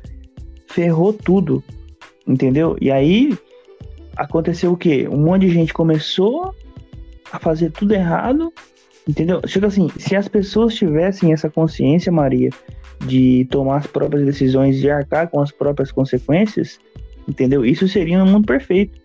Ferrou 0.68 1.12
tudo. 1.12 1.62
Entendeu? 2.26 2.76
E 2.80 2.90
aí 2.90 3.36
aconteceu 4.16 4.72
o 4.72 4.76
quê? 4.76 5.08
Um 5.10 5.18
monte 5.18 5.42
de 5.42 5.50
gente 5.50 5.72
começou 5.72 6.54
a 7.32 7.38
fazer 7.38 7.70
tudo 7.70 7.92
errado 7.92 8.52
Entendeu? 9.10 9.40
Chega 9.46 9.66
assim, 9.66 9.88
se 9.98 10.14
as 10.14 10.28
pessoas 10.28 10.74
tivessem 10.74 11.32
essa 11.32 11.50
consciência, 11.50 12.12
Maria, 12.12 12.50
de 13.04 13.46
tomar 13.50 13.78
as 13.78 13.86
próprias 13.86 14.24
decisões, 14.24 14.78
de 14.78 14.90
arcar 14.90 15.28
com 15.28 15.40
as 15.40 15.50
próprias 15.50 15.90
consequências, 15.90 16.78
entendeu? 17.26 17.64
Isso 17.64 17.88
seria 17.88 18.22
um 18.22 18.26
mundo 18.26 18.46
perfeito. 18.46 19.00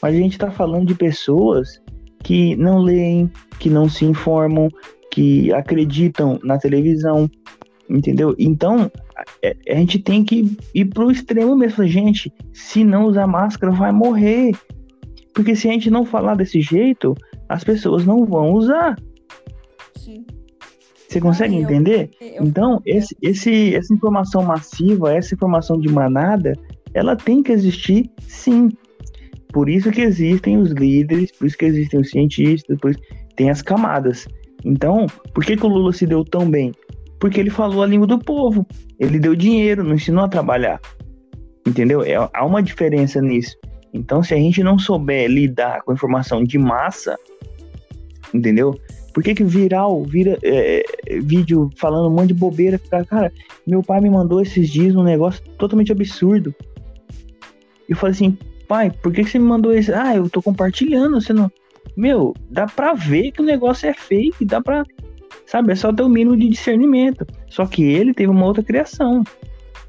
Mas 0.00 0.14
a 0.14 0.18
gente 0.18 0.34
está 0.34 0.50
falando 0.50 0.86
de 0.86 0.94
pessoas 0.94 1.82
que 2.22 2.56
não 2.56 2.78
leem, 2.78 3.30
que 3.58 3.70
não 3.70 3.88
se 3.88 4.04
informam, 4.04 4.68
que 5.10 5.52
acreditam 5.52 6.38
na 6.42 6.58
televisão, 6.58 7.30
entendeu? 7.88 8.34
Então, 8.38 8.90
a, 9.16 9.24
é, 9.42 9.56
a 9.68 9.74
gente 9.76 9.98
tem 9.98 10.24
que 10.24 10.56
ir 10.74 10.84
pro 10.86 11.10
extremo 11.10 11.56
mesmo. 11.56 11.86
Gente, 11.86 12.32
se 12.52 12.84
não 12.84 13.04
usar 13.04 13.26
máscara, 13.26 13.72
vai 13.72 13.92
morrer. 13.92 14.52
Porque 15.34 15.54
se 15.54 15.68
a 15.68 15.72
gente 15.72 15.90
não 15.90 16.04
falar 16.04 16.34
desse 16.34 16.60
jeito, 16.60 17.14
as 17.48 17.64
pessoas 17.64 18.04
não 18.04 18.24
vão 18.24 18.52
usar. 18.52 18.96
Sim. 19.96 20.24
Você 21.08 21.20
consegue 21.20 21.54
ah, 21.54 21.58
eu, 21.58 21.62
entender? 21.62 22.10
Eu, 22.20 22.44
então, 22.44 22.82
esse, 22.84 23.16
esse, 23.22 23.74
essa 23.74 23.94
informação 23.94 24.42
massiva, 24.42 25.14
essa 25.14 25.34
informação 25.34 25.78
de 25.80 25.88
manada, 25.88 26.52
ela 26.92 27.16
tem 27.16 27.42
que 27.42 27.52
existir 27.52 28.10
sim. 28.18 28.68
Por 29.52 29.68
isso 29.68 29.90
que 29.90 30.02
existem 30.02 30.58
os 30.58 30.70
líderes, 30.70 31.32
por 31.32 31.46
isso 31.46 31.56
que 31.56 31.64
existem 31.64 32.00
os 32.00 32.10
cientistas, 32.10 32.78
por 32.78 32.90
isso 32.90 33.00
tem 33.36 33.50
as 33.50 33.62
camadas. 33.62 34.26
Então, 34.64 35.06
por 35.32 35.44
que, 35.44 35.56
que 35.56 35.64
o 35.64 35.68
Lula 35.68 35.92
se 35.92 36.06
deu 36.06 36.24
tão 36.24 36.50
bem? 36.50 36.72
Porque 37.20 37.40
ele 37.40 37.50
falou 37.50 37.82
a 37.82 37.86
língua 37.86 38.06
do 38.06 38.18
povo. 38.18 38.66
Ele 38.98 39.18
deu 39.18 39.34
dinheiro, 39.34 39.84
não 39.84 39.94
ensinou 39.94 40.24
a 40.24 40.28
trabalhar. 40.28 40.80
Entendeu? 41.66 42.02
É, 42.02 42.14
há 42.14 42.44
uma 42.44 42.62
diferença 42.62 43.20
nisso. 43.20 43.56
Então, 43.92 44.22
se 44.22 44.34
a 44.34 44.36
gente 44.36 44.62
não 44.62 44.78
souber 44.78 45.28
lidar 45.28 45.82
com 45.82 45.92
informação 45.92 46.44
de 46.44 46.58
massa, 46.58 47.16
entendeu? 48.34 48.78
Por 49.14 49.22
que, 49.22 49.34
que 49.34 49.44
viral 49.44 50.04
vira 50.04 50.38
é, 50.42 50.84
vídeo 51.22 51.70
falando 51.76 52.08
um 52.08 52.14
monte 52.14 52.28
de 52.28 52.34
bobeira? 52.34 52.78
Cara, 53.08 53.32
meu 53.66 53.82
pai 53.82 54.00
me 54.00 54.10
mandou 54.10 54.40
esses 54.40 54.68
dias 54.68 54.94
um 54.94 55.02
negócio 55.02 55.42
totalmente 55.58 55.90
absurdo. 55.90 56.54
Eu 57.88 57.96
falei 57.96 58.12
assim, 58.12 58.38
pai, 58.68 58.90
por 58.90 59.12
que, 59.12 59.24
que 59.24 59.30
você 59.30 59.38
me 59.38 59.46
mandou 59.46 59.74
isso? 59.74 59.92
Ah, 59.94 60.14
eu 60.14 60.28
tô 60.28 60.42
compartilhando, 60.42 61.20
você 61.20 61.32
não. 61.32 61.50
Meu, 61.96 62.34
dá 62.50 62.66
pra 62.66 62.92
ver 62.92 63.32
que 63.32 63.40
o 63.40 63.44
negócio 63.44 63.88
é 63.88 63.94
fake, 63.94 64.44
dá 64.44 64.60
pra. 64.60 64.84
Sabe, 65.46 65.72
é 65.72 65.74
só 65.74 65.92
ter 65.92 66.02
o 66.02 66.08
mínimo 66.08 66.36
de 66.36 66.48
discernimento. 66.48 67.26
Só 67.48 67.66
que 67.66 67.82
ele 67.82 68.12
teve 68.12 68.30
uma 68.30 68.44
outra 68.44 68.62
criação. 68.62 69.24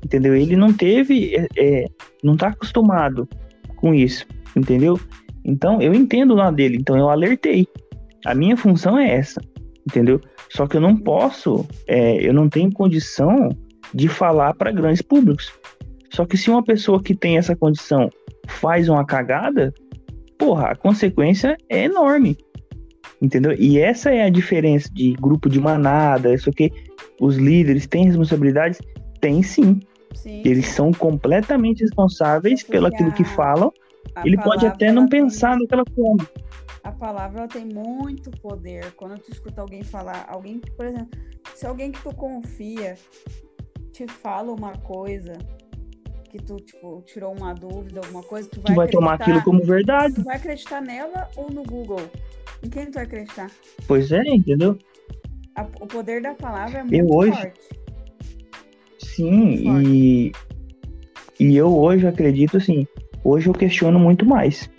Entendeu? 0.04 0.34
Ele 0.36 0.56
não 0.56 0.72
teve. 0.72 1.36
É, 1.36 1.48
é, 1.58 1.86
não 2.24 2.38
tá 2.38 2.48
acostumado 2.48 3.28
com 3.76 3.94
isso. 3.94 4.26
Entendeu? 4.56 4.98
Então, 5.44 5.82
eu 5.82 5.94
entendo 5.94 6.34
lá 6.34 6.50
dele. 6.50 6.78
Então, 6.78 6.98
eu 6.98 7.10
alertei. 7.10 7.68
A 8.26 8.34
minha 8.34 8.56
função 8.56 8.98
é 8.98 9.10
essa. 9.12 9.42
Entendeu? 9.86 10.22
Só 10.50 10.66
que 10.66 10.78
eu 10.78 10.82
não 10.82 10.96
posso. 10.96 11.68
É, 11.86 12.26
eu 12.26 12.34
não 12.34 12.48
tenho 12.48 12.72
condição 12.72 13.50
de 13.94 14.08
falar 14.08 14.54
para 14.54 14.72
grandes 14.72 15.02
públicos. 15.02 15.52
Só 16.12 16.26
que 16.26 16.38
se 16.38 16.50
uma 16.50 16.64
pessoa 16.64 17.02
que 17.04 17.14
tem 17.14 17.38
essa 17.38 17.56
condição 17.56 18.10
faz 18.50 18.90
uma 18.90 19.06
cagada, 19.06 19.74
porra, 20.38 20.72
a 20.72 20.76
consequência 20.76 21.58
é 21.70 21.86
enorme. 21.86 22.38
Entendeu? 23.22 23.54
E 23.58 23.78
essa 23.78 24.12
é 24.12 24.24
a 24.24 24.30
diferença 24.30 24.90
de 24.94 25.14
grupo 25.14 25.50
de 25.50 25.60
manada, 25.60 26.34
isso 26.34 26.52
que 26.52 26.72
os 27.20 27.36
líderes 27.36 27.86
têm 27.86 28.06
responsabilidades? 28.06 28.80
Tem 29.20 29.44
sim. 29.44 29.82
sim. 30.16 30.42
Eles 30.46 30.68
são 30.68 30.92
completamente 30.92 31.82
responsáveis 31.82 32.64
pelo 32.64 32.88
aquilo 32.88 33.12
que 33.12 33.26
falam. 33.26 33.72
Ele 34.24 34.38
pode 34.38 34.66
até 34.66 34.92
não 34.92 35.08
pensar 35.08 35.52
tem... 35.52 35.60
naquela 35.60 35.84
forma. 35.94 36.28
A 36.84 36.92
palavra 36.92 37.48
tem 37.48 37.66
muito 37.66 38.32
poder. 38.42 38.94
Quando 38.94 39.20
tu 39.20 39.32
escuta 39.32 39.62
alguém 39.62 39.84
falar, 39.84 40.26
alguém, 40.30 40.60
por 40.78 40.86
exemplo, 40.86 41.10
se 41.54 41.66
alguém 41.66 41.92
que 41.92 42.02
tu 42.02 42.16
confia 42.16 42.96
te 43.92 44.08
fala 44.08 44.54
uma 44.54 44.72
coisa, 44.78 45.34
que 46.30 46.38
tu, 46.38 46.58
tipo, 46.58 47.02
tirou 47.06 47.34
uma 47.34 47.54
dúvida, 47.54 48.02
alguma 48.02 48.24
coisa, 48.24 48.48
tu 48.50 48.62
vai, 48.62 48.74
tu 48.74 48.76
vai 48.76 48.88
tomar 48.88 49.14
aquilo 49.16 49.42
como 49.44 49.64
verdade. 49.64 50.16
Tu 50.16 50.24
vai 50.24 50.38
acreditar 50.38 50.82
nela 50.82 51.28
ou 51.36 51.50
no 51.50 51.64
Google? 51.64 52.02
Em 52.64 52.70
quem 52.70 52.86
tu 52.86 52.94
vai 52.94 53.04
acreditar? 53.04 53.50
Pois 53.88 54.12
é, 54.12 54.22
entendeu? 54.22 54.78
A, 55.56 55.64
o 55.64 55.88
poder 55.88 56.22
da 56.22 56.34
palavra 56.34 56.80
é 56.80 56.84
muito 56.84 56.96
eu 56.96 57.08
hoje... 57.10 57.32
forte. 57.32 57.60
Sim, 59.00 59.64
forte. 59.64 59.88
e 59.88 60.32
e 61.40 61.56
eu 61.56 61.74
hoje 61.74 62.06
acredito 62.06 62.58
assim, 62.58 62.86
hoje 63.24 63.48
eu 63.48 63.54
questiono 63.54 63.98
muito 63.98 64.26
mais, 64.26 64.70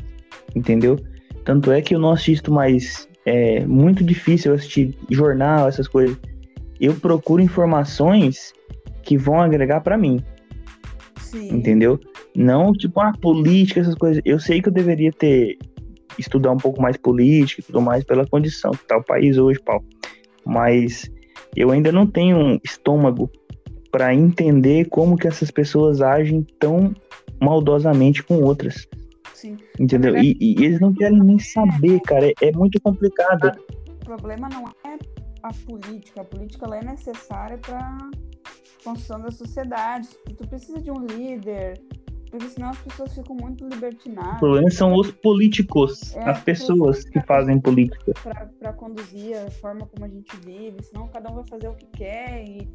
entendeu? 0.55 0.97
Tanto 1.43 1.73
é 1.73 1.81
que 1.81 1.95
eu 1.95 1.99
não 1.99 2.11
assisto 2.11 2.53
mais, 2.53 3.09
é 3.25 3.65
muito 3.65 4.05
difícil 4.05 4.53
assistir 4.53 4.95
jornal, 5.11 5.69
essas 5.69 5.89
coisas. 5.89 6.19
Eu 6.79 6.95
procuro 6.95 7.41
informações 7.41 8.53
que 9.03 9.17
vão 9.17 9.41
agregar 9.41 9.81
para 9.81 9.97
mim. 9.97 10.23
Sim. 11.31 11.55
Entendeu? 11.55 11.99
Não 12.35 12.73
tipo, 12.73 13.01
a 13.01 13.09
ah, 13.09 13.13
política, 13.13 13.81
essas 13.81 13.95
coisas. 13.95 14.21
Eu 14.25 14.41
sei 14.41 14.61
que 14.61 14.69
eu 14.69 14.73
deveria 14.73 15.13
ter 15.13 15.59
estudar 16.19 16.51
um 16.51 16.57
pouco 16.57 16.83
mais 16.83 16.97
política 16.97 17.61
e 17.61 17.65
tudo 17.65 17.81
mais 17.81 18.03
pela 18.05 18.27
condição 18.27 18.73
que 18.73 18.85
tá 18.87 18.97
o 18.97 19.05
país 19.05 19.39
hoje, 19.39 19.61
Paulo. 19.61 19.85
Mas 20.45 21.11
eu 21.57 21.71
ainda 21.71 21.93
não 21.93 22.07
tenho 22.07 22.37
um 22.37 22.59
estômago 22.65 23.31
para 23.93 24.13
entender 24.13 24.89
como 24.89 25.17
que 25.17 25.29
essas 25.29 25.51
pessoas 25.51 26.01
agem 26.01 26.45
tão 26.59 26.93
maldosamente 27.41 28.23
com 28.25 28.43
outras. 28.43 28.89
Sim. 29.35 29.57
Entendeu? 29.79 30.17
E, 30.19 30.37
e, 30.41 30.65
eles 30.65 30.81
não 30.81 30.93
querem 30.93 31.21
nem 31.21 31.39
saber, 31.39 32.01
cara. 32.01 32.27
É, 32.27 32.35
é 32.43 32.53
muito 32.53 32.81
complicado. 32.81 33.53
O 34.03 34.05
problema 34.05 34.49
não 34.49 34.65
é 34.85 34.99
a 35.43 35.53
política. 35.67 36.23
A 36.23 36.25
política 36.25 36.67
ela 36.67 36.79
é 36.79 36.85
necessária 36.85 37.57
para 37.59 37.99
construção 38.85 39.21
da 39.21 39.31
sociedade. 39.31 40.09
Tu 40.37 40.47
precisa 40.47 40.81
de 40.81 40.91
um 40.91 41.07
líder, 41.07 41.81
porque 42.31 42.49
senão 42.49 42.71
as 42.71 42.79
pessoas 42.79 43.15
ficam 43.15 43.37
muito 43.37 43.67
libertinadas. 43.67 44.37
O 44.37 44.39
problema 44.39 44.71
são 44.71 44.95
os 44.95 45.11
políticos, 45.11 46.15
é, 46.17 46.31
as 46.31 46.43
pessoas 46.43 47.05
que 47.05 47.21
fazem 47.21 47.61
política. 47.61 48.13
Para 48.59 48.73
conduzir 48.73 49.37
a 49.37 49.51
forma 49.51 49.87
como 49.87 50.05
a 50.05 50.09
gente 50.09 50.35
vive, 50.45 50.83
senão 50.83 51.09
cada 51.09 51.31
um 51.31 51.35
vai 51.35 51.45
fazer 51.49 51.69
o 51.69 51.75
que 51.75 51.87
quer 51.87 52.45
e, 52.45 52.69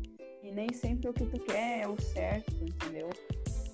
e 0.43 0.51
nem 0.51 0.72
sempre 0.74 1.10
o 1.10 1.14
que 1.14 1.26
tu 1.26 1.39
quer 1.39 1.84
é 1.84 1.88
o 1.88 1.99
certo, 1.99 2.53
entendeu? 2.62 3.10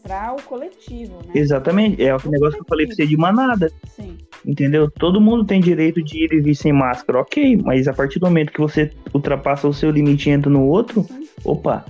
Para 0.04 0.34
o 0.34 0.42
coletivo, 0.42 1.18
né? 1.28 1.34
Exatamente, 1.36 2.04
é 2.04 2.16
o 2.16 2.30
negócio 2.30 2.56
que 2.56 2.62
eu 2.62 2.68
falei 2.68 2.88
pra 2.88 2.96
você 2.96 3.06
de 3.06 3.18
manada. 3.18 3.72
Sim. 3.88 4.18
Entendeu? 4.44 4.90
Todo 4.90 5.22
mundo 5.22 5.46
tem 5.46 5.62
direito 5.62 6.02
de 6.02 6.26
ir 6.26 6.34
e 6.34 6.42
vir 6.42 6.56
sem 6.56 6.74
máscara, 6.74 7.20
ok, 7.20 7.58
mas 7.64 7.88
a 7.88 7.94
partir 7.94 8.20
do 8.20 8.26
momento 8.26 8.52
que 8.52 8.60
você 8.60 8.92
ultrapassa 9.14 9.68
o 9.68 9.74
seu 9.74 9.92
limite 9.92 10.30
e 10.30 10.34
entra 10.34 10.50
no 10.50 10.66
outro, 10.66 11.04
Sim. 11.04 11.28
opa, 11.46 11.86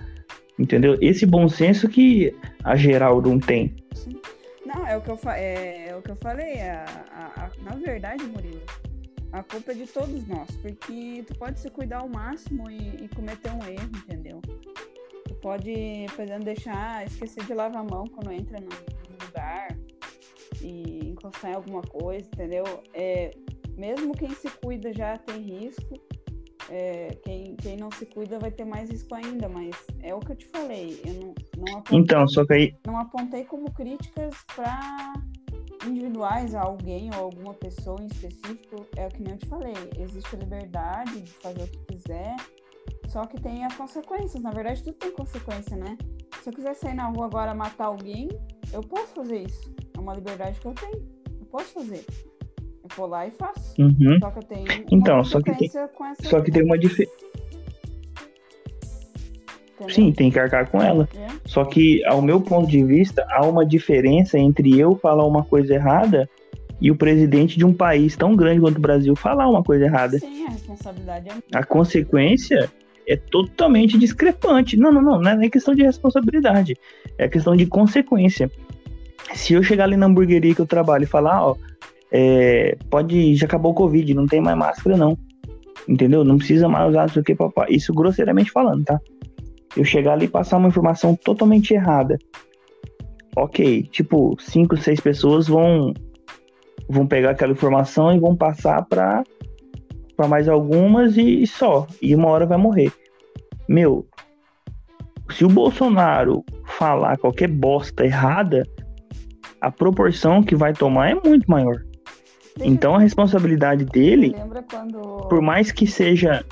Entendeu? 0.62 0.96
Esse 1.02 1.26
bom 1.26 1.50
senso 1.50 1.90
que 1.90 2.36
a 2.64 2.76
Geraldo 2.76 3.32
não 3.32 3.40
tem. 3.40 3.76
Não, 4.64 4.86
é 4.86 4.96
o 4.96 5.02
que 5.02 5.10
eu, 5.10 5.20
é, 5.32 5.88
é 5.90 5.96
o 5.96 6.04
que 6.04 6.12
eu 6.12 6.16
falei. 6.18 6.62
A, 6.62 6.86
a, 7.12 7.46
a, 7.46 7.52
na 7.64 7.76
verdade, 7.78 8.24
Murilo, 8.26 8.62
a 9.32 9.42
culpa 9.42 9.72
é 9.72 9.74
de 9.74 9.88
todos 9.88 10.28
nós. 10.28 10.52
Porque 10.58 11.24
tu 11.26 11.34
pode 11.40 11.60
se 11.60 11.68
cuidar 11.72 12.02
ao 12.02 12.08
máximo 12.08 12.70
e, 12.70 13.06
e 13.06 13.10
cometer 13.10 13.50
um 13.50 13.68
erro, 13.68 13.90
entendeu? 14.06 14.40
Tu 15.28 15.34
pode, 15.42 16.06
por 16.16 16.22
exemplo, 16.26 16.46
deixar, 16.46 17.08
esquecer 17.08 17.44
de 17.44 17.56
lavar 17.56 17.82
a 17.82 17.84
mão 17.84 18.06
quando 18.06 18.32
entra 18.32 18.60
no, 18.60 18.68
no 18.70 19.26
lugar 19.26 19.76
e 20.62 21.10
encostar 21.10 21.54
em 21.54 21.56
alguma 21.56 21.82
coisa, 21.82 22.28
entendeu? 22.36 22.66
É, 22.94 23.32
mesmo 23.76 24.14
quem 24.14 24.30
se 24.30 24.48
cuida 24.64 24.94
já 24.94 25.18
tem 25.18 25.42
risco 25.42 26.00
é, 26.70 27.18
quem, 27.24 27.56
quem 27.56 27.78
não 27.78 27.92
se 27.92 28.06
cuida 28.06 28.40
vai 28.40 28.52
ter 28.52 28.66
mais 28.66 28.90
risco 28.90 29.14
ainda, 29.16 29.50
mas 29.50 29.76
é 30.02 30.14
o 30.14 30.20
que 30.20 30.32
eu 30.32 30.36
te 30.36 30.46
falei. 30.48 31.02
Eu 31.06 31.14
não, 31.14 31.34
não 31.58 31.78
apontei, 31.80 32.00
então, 32.00 32.28
só 32.28 32.46
que 32.46 32.54
aí... 32.54 32.76
não 32.86 32.98
apontei 32.98 33.44
como 33.46 33.72
críticas 33.72 34.36
para 34.56 35.14
individuais 35.88 36.54
a 36.54 36.62
alguém 36.62 37.10
ou 37.16 37.24
alguma 37.26 37.54
pessoa 37.54 38.00
em 38.02 38.08
específico. 38.08 38.86
É 38.96 39.08
o 39.08 39.10
que 39.10 39.22
nem 39.22 39.34
eu 39.34 39.40
te 39.40 39.48
falei. 39.48 39.74
Existe 39.98 40.36
a 40.36 40.40
liberdade 40.40 41.22
de 41.22 41.32
fazer 41.32 41.64
o 41.64 41.68
que 41.68 41.96
quiser, 41.96 42.36
só 43.08 43.26
que 43.26 43.42
tem 43.42 43.66
as 43.66 43.76
consequências. 43.76 44.42
Na 44.42 44.52
verdade, 44.52 44.84
tudo 44.84 44.96
tem 44.96 45.12
consequência, 45.12 45.76
né? 45.76 45.98
Se 46.42 46.50
eu 46.50 46.54
quiser 46.54 46.74
sair 46.76 46.96
na 46.96 47.08
rua 47.08 47.26
agora 47.26 47.54
matar 47.54 47.86
alguém, 47.86 48.30
eu 48.72 48.82
posso 48.82 49.14
fazer 49.14 49.44
isso. 49.44 49.74
É 49.96 50.00
uma 50.00 50.16
liberdade 50.16 50.60
que 50.60 50.66
eu 50.66 50.74
tenho. 50.74 51.06
Eu 51.40 51.46
posso 51.46 51.74
fazer 51.74 52.06
vou 52.96 53.08
lá 53.08 53.28
e 53.28 53.32
faço. 53.32 53.74
Uhum. 53.80 54.20
Só 54.20 54.32
que 54.32 54.40
eu 54.40 54.44
tenho 54.44 54.66
então, 54.92 55.24
só 55.24 55.42
que 55.42 55.52
tem, 55.54 55.72
só 56.24 56.42
que 56.42 56.52
tem 56.52 56.64
uma 56.64 56.78
diferença. 56.78 57.22
Sim, 59.90 60.12
tem 60.12 60.30
que 60.30 60.40
arcar 60.40 60.70
com 60.70 60.82
ela. 60.82 61.10
É. 61.16 61.28
Só 61.46 61.66
que, 61.66 62.06
ao 62.06 62.22
meu 62.22 62.40
ponto 62.40 62.70
de 62.70 62.84
vista, 62.84 63.26
há 63.30 63.46
uma 63.46 63.66
diferença 63.66 64.38
entre 64.38 64.78
eu 64.78 64.96
falar 64.96 65.26
uma 65.26 65.44
coisa 65.44 65.74
errada 65.74 66.30
e 66.80 66.92
o 66.92 66.96
presidente 66.96 67.58
de 67.58 67.66
um 67.66 67.74
país 67.74 68.16
tão 68.16 68.36
grande 68.36 68.62
quanto 68.62 68.78
o 68.78 68.82
Brasil 68.82 69.16
falar 69.16 69.50
uma 69.50 69.64
coisa 69.64 69.86
errada. 69.86 70.20
Sim, 70.20 70.46
a 70.46 70.52
responsabilidade 70.52 71.30
é. 71.30 71.58
A 71.58 71.64
consequência 71.64 72.72
é 73.08 73.16
totalmente 73.16 73.98
discrepante. 73.98 74.78
Não, 74.78 74.92
não, 74.92 75.02
não, 75.02 75.22
não 75.22 75.32
é 75.32 75.36
nem 75.36 75.50
questão 75.50 75.74
de 75.76 75.84
responsabilidade. 75.84 76.78
É 77.18 77.28
questão 77.28 77.56
de 77.56 77.66
consequência. 77.66 78.52
Se 79.34 79.54
eu 79.54 79.64
chegar 79.64 79.86
ali 79.86 79.96
na 79.96 80.08
hamburgueria 80.08 80.54
que 80.54 80.62
eu 80.62 80.68
trabalho 80.68 81.04
e 81.04 81.08
falar, 81.08 81.46
ó, 81.46 81.56
é, 82.12 82.78
pode, 82.90 83.36
já 83.36 83.46
acabou 83.46 83.72
o 83.72 83.76
Covid, 83.76 84.14
não 84.14 84.26
tem 84.26 84.42
mais 84.42 84.58
máscara, 84.58 84.98
não. 84.98 85.18
Entendeu? 85.88 86.24
Não 86.24 86.38
precisa 86.38 86.68
mais 86.68 86.90
usar 86.90 87.08
isso 87.08 87.20
aqui, 87.20 87.34
papai. 87.34 87.68
Isso 87.70 87.94
grosseiramente 87.94 88.52
falando, 88.52 88.84
tá? 88.84 89.00
Eu 89.76 89.86
chegar 89.86 90.14
ali 90.14 90.26
e 90.26 90.30
passar 90.30 90.58
uma 90.58 90.68
informação 90.68 91.16
totalmente 91.16 91.74
errada. 91.74 92.18
Ok, 93.36 93.84
tipo, 93.84 94.36
cinco, 94.40 94.76
seis 94.76 95.00
pessoas 95.00 95.48
vão 95.48 95.94
vão 96.90 97.08
pegar 97.08 97.32
aquela 97.32 97.54
informação 97.54 98.14
e 98.14 98.20
vão 98.20 98.36
passar 98.36 98.84
para 98.84 99.24
para 100.18 100.28
mais 100.28 100.50
algumas 100.50 101.18
e 101.18 101.48
só. 101.48 101.88
E 102.02 102.14
uma 102.14 102.28
hora 102.28 102.46
vai 102.46 102.58
morrer. 102.58 102.92
Meu, 103.68 104.06
se 105.30 105.46
o 105.46 105.50
Bolsonaro 105.50 106.44
falar 106.78 107.18
qualquer 107.18 107.48
bosta 107.48 108.06
errada, 108.06 108.68
a 109.62 109.72
proporção 109.72 110.44
que 110.44 110.56
vai 110.56 110.74
tomar 110.74 111.12
é 111.12 111.16
muito 111.16 111.50
maior. 111.50 111.82
Então 112.60 112.96
a 112.96 113.00
responsabilidade 113.00 113.86
dele, 113.86 114.34
quando... 114.70 115.28
por 115.30 115.42
mais 115.42 115.72
que 115.72 115.88
seja, 115.88 116.46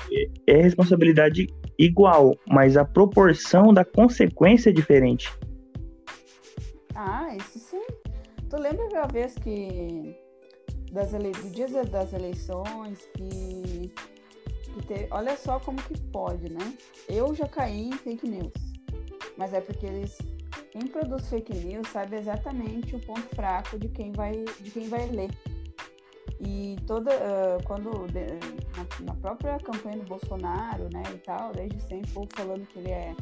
é 0.46 0.56
responsabilidade 0.62 1.46
igual, 1.78 2.36
mas 2.48 2.76
a 2.76 2.84
proporção 2.84 3.72
da 3.72 3.84
consequência 3.84 4.70
é 4.70 4.72
diferente. 4.72 5.30
Ah, 6.94 7.34
isso 7.36 7.58
sim. 7.58 7.82
Tu 8.48 8.56
lembra 8.56 8.88
da 8.88 9.06
vez 9.06 9.34
que 9.34 10.16
das 10.92 11.12
ele... 11.14 11.30
do 11.30 11.50
dia 11.50 11.68
das 11.84 12.12
eleições 12.12 12.98
que, 13.14 13.92
que 14.74 14.86
teve... 14.86 15.06
olha 15.10 15.36
só 15.36 15.60
como 15.60 15.80
que 15.82 15.98
pode, 16.10 16.50
né? 16.52 16.74
Eu 17.08 17.34
já 17.34 17.46
caí 17.46 17.88
em 17.88 17.92
fake 17.92 18.28
news, 18.28 18.52
mas 19.36 19.52
é 19.52 19.60
porque 19.60 19.86
eles 19.86 20.18
quem 20.72 20.86
produz 20.86 21.28
fake 21.28 21.52
news 21.64 21.88
sabe 21.88 22.16
exatamente 22.16 22.94
o 22.94 23.00
ponto 23.00 23.26
fraco 23.34 23.78
de 23.78 23.88
quem 23.88 24.12
vai 24.12 24.44
de 24.60 24.70
quem 24.70 24.88
vai 24.88 25.06
ler. 25.08 25.30
E 26.40 26.76
toda 26.86 27.10
uh, 27.10 27.62
quando 27.64 27.90
na, 28.76 29.04
na, 29.04 29.14
própria 29.20 29.58
campanha 29.58 29.98
do 29.98 30.06
Bolsonaro, 30.06 30.88
né, 30.92 31.02
e 31.14 31.18
tal, 31.18 31.52
desde 31.52 31.80
sempre 31.82 32.10
o 32.16 32.26
falando 32.34 32.66
que 32.66 32.78
ele 32.78 32.90
é 32.90 33.14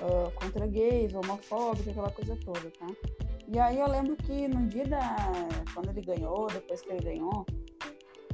uh, 0.00 0.30
contra 0.32 0.66
gays, 0.66 1.14
homofóbico, 1.14 1.90
aquela 1.90 2.10
coisa 2.10 2.36
toda, 2.44 2.70
tá? 2.70 2.86
E 3.46 3.58
aí 3.58 3.78
eu 3.78 3.86
lembro 3.86 4.16
que 4.16 4.48
no 4.48 4.66
dia 4.66 4.86
da 4.86 5.16
quando 5.74 5.90
ele 5.90 6.00
ganhou, 6.00 6.46
depois 6.46 6.80
que 6.80 6.90
ele 6.90 7.04
ganhou, 7.04 7.44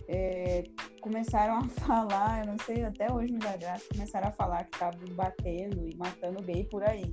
é, 0.06 0.64
começaram 1.00 1.58
a 1.58 1.62
falar, 1.86 2.40
eu 2.40 2.52
não 2.52 2.56
sei, 2.64 2.84
até 2.84 3.12
hoje 3.12 3.32
me 3.32 3.38
dá 3.38 3.56
graça, 3.56 3.84
começaram 3.92 4.28
a 4.28 4.32
falar 4.32 4.64
que 4.64 4.76
estavam 4.76 5.00
batendo 5.14 5.88
e 5.88 5.96
matando 5.96 6.42
gay 6.42 6.64
por 6.64 6.82
aí. 6.84 7.04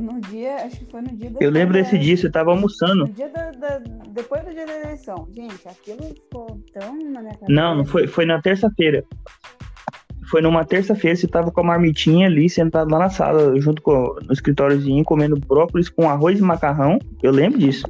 No 0.00 0.20
dia, 0.20 0.56
acho 0.56 0.78
que 0.78 0.90
foi 0.90 1.00
no 1.00 1.08
dia. 1.08 1.30
Eu 1.40 1.50
lembro 1.50 1.74
desse 1.74 1.98
dia, 1.98 2.16
você 2.16 2.30
tava 2.30 2.50
almoçando. 2.50 3.06
No 3.06 3.12
dia 3.12 3.28
da, 3.28 3.50
da, 3.50 3.82
depois 4.10 4.44
do 4.44 4.52
dia 4.52 4.66
da 4.66 4.80
eleição. 4.80 5.28
Gente, 5.32 5.66
aquilo 5.68 6.02
ficou 6.02 6.60
tão 6.72 6.96
na 6.96 7.20
minha 7.20 7.34
cabeça. 7.34 7.46
Não, 7.48 7.76
não 7.76 7.84
foi, 7.84 8.06
foi 8.06 8.24
na 8.26 8.40
terça-feira. 8.40 9.04
Foi 10.30 10.42
numa 10.42 10.64
terça-feira, 10.64 11.16
você 11.16 11.28
tava 11.28 11.52
com 11.52 11.60
a 11.60 11.64
marmitinha 11.64 12.26
ali, 12.26 12.50
sentado 12.50 12.90
lá 12.90 12.98
na 12.98 13.10
sala, 13.10 13.58
junto 13.60 13.80
com 13.80 14.16
no 14.26 14.32
escritóriozinho, 14.32 15.04
comendo 15.04 15.38
brócolis 15.38 15.88
com 15.88 16.08
arroz 16.08 16.38
e 16.40 16.42
macarrão. 16.42 16.98
Eu 17.22 17.30
lembro 17.30 17.58
disso. 17.58 17.86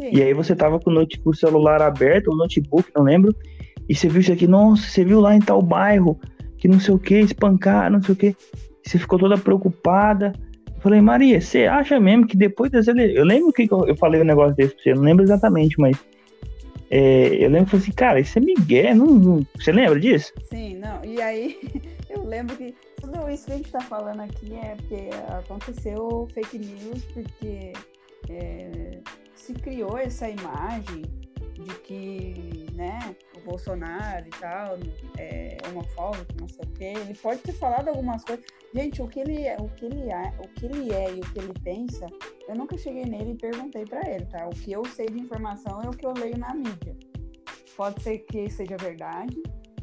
Sim. 0.00 0.10
E 0.12 0.22
aí 0.22 0.32
você 0.32 0.54
tava 0.56 0.80
com 0.80 0.90
o, 0.90 0.94
notebook, 0.94 1.28
o 1.28 1.38
celular 1.38 1.82
aberto, 1.82 2.28
o 2.28 2.36
notebook, 2.36 2.90
não 2.94 3.02
lembro. 3.02 3.34
E 3.88 3.94
você 3.94 4.08
viu 4.08 4.20
isso 4.20 4.32
aqui, 4.32 4.46
nossa, 4.46 4.88
você 4.88 5.04
viu 5.04 5.20
lá 5.20 5.34
em 5.34 5.40
tal 5.40 5.60
bairro, 5.62 6.18
que 6.58 6.66
não 6.66 6.80
sei 6.80 6.94
o 6.94 6.98
que, 6.98 7.18
espancar, 7.18 7.90
não 7.90 8.02
sei 8.02 8.14
o 8.14 8.16
que. 8.16 8.36
Você 8.82 8.98
ficou 8.98 9.18
toda 9.18 9.36
preocupada. 9.36 10.32
Falei, 10.80 11.00
Maria, 11.00 11.40
você 11.40 11.66
acha 11.66 11.98
mesmo 11.98 12.26
que 12.26 12.36
depois 12.36 12.70
das 12.70 12.86
eleições. 12.86 13.16
Eu 13.16 13.24
lembro 13.24 13.52
que 13.52 13.68
eu 13.70 13.96
falei 13.96 14.20
um 14.20 14.24
negócio 14.24 14.54
desse 14.54 14.74
pra 14.74 14.82
você, 14.82 14.90
eu 14.92 14.96
não 14.96 15.02
lembro 15.02 15.24
exatamente, 15.24 15.78
mas. 15.80 15.96
É, 16.88 17.44
eu 17.44 17.50
lembro 17.50 17.64
que 17.64 17.70
falei 17.72 17.82
assim, 17.82 17.92
cara, 17.92 18.20
isso 18.20 18.38
é 18.38 18.40
Miguel, 18.40 18.94
não, 18.94 19.06
não, 19.06 19.46
você 19.56 19.72
lembra 19.72 19.98
disso? 19.98 20.32
Sim, 20.48 20.76
não, 20.76 21.04
e 21.04 21.20
aí 21.20 21.58
eu 22.08 22.24
lembro 22.24 22.54
que 22.54 22.72
tudo 23.00 23.28
isso 23.28 23.46
que 23.46 23.52
a 23.52 23.56
gente 23.56 23.72
tá 23.72 23.80
falando 23.80 24.20
aqui 24.20 24.54
é 24.54 24.76
porque 24.76 25.10
aconteceu 25.28 26.28
fake 26.32 26.58
news, 26.58 27.02
porque 27.12 27.72
é, 28.30 29.00
se 29.34 29.52
criou 29.54 29.98
essa 29.98 30.28
imagem 30.28 31.02
de 31.62 31.74
que, 31.80 32.66
né, 32.74 32.98
o 33.36 33.40
Bolsonaro 33.40 34.26
e 34.26 34.30
tal 34.30 34.78
é 35.18 35.56
homofóbico, 35.68 36.34
não 36.40 36.48
sei 36.48 36.64
o 36.64 36.72
quê. 36.72 36.92
Ele 36.96 37.14
pode 37.14 37.40
ter 37.40 37.52
falado 37.52 37.88
algumas 37.88 38.24
coisas. 38.24 38.44
Gente, 38.74 39.00
o 39.00 39.08
que 39.08 39.20
ele 39.20 39.42
é, 39.42 39.56
o 39.58 39.68
que 39.68 39.86
ele 39.86 40.10
é, 40.10 40.32
o 40.38 40.48
que 40.48 40.66
ele 40.66 40.92
é 40.92 41.14
e 41.14 41.20
o 41.20 41.32
que 41.32 41.38
ele 41.38 41.54
pensa, 41.62 42.06
eu 42.48 42.54
nunca 42.54 42.76
cheguei 42.76 43.04
nele 43.04 43.32
e 43.32 43.36
perguntei 43.36 43.84
para 43.84 44.08
ele, 44.08 44.26
tá? 44.26 44.46
O 44.46 44.50
que 44.50 44.72
eu 44.72 44.84
sei 44.84 45.06
de 45.06 45.18
informação 45.18 45.82
é 45.82 45.88
o 45.88 45.92
que 45.92 46.06
eu 46.06 46.12
leio 46.12 46.38
na 46.38 46.54
mídia. 46.54 46.96
Pode 47.76 48.02
ser 48.02 48.18
que 48.20 48.50
seja 48.50 48.76
verdade, 48.76 49.42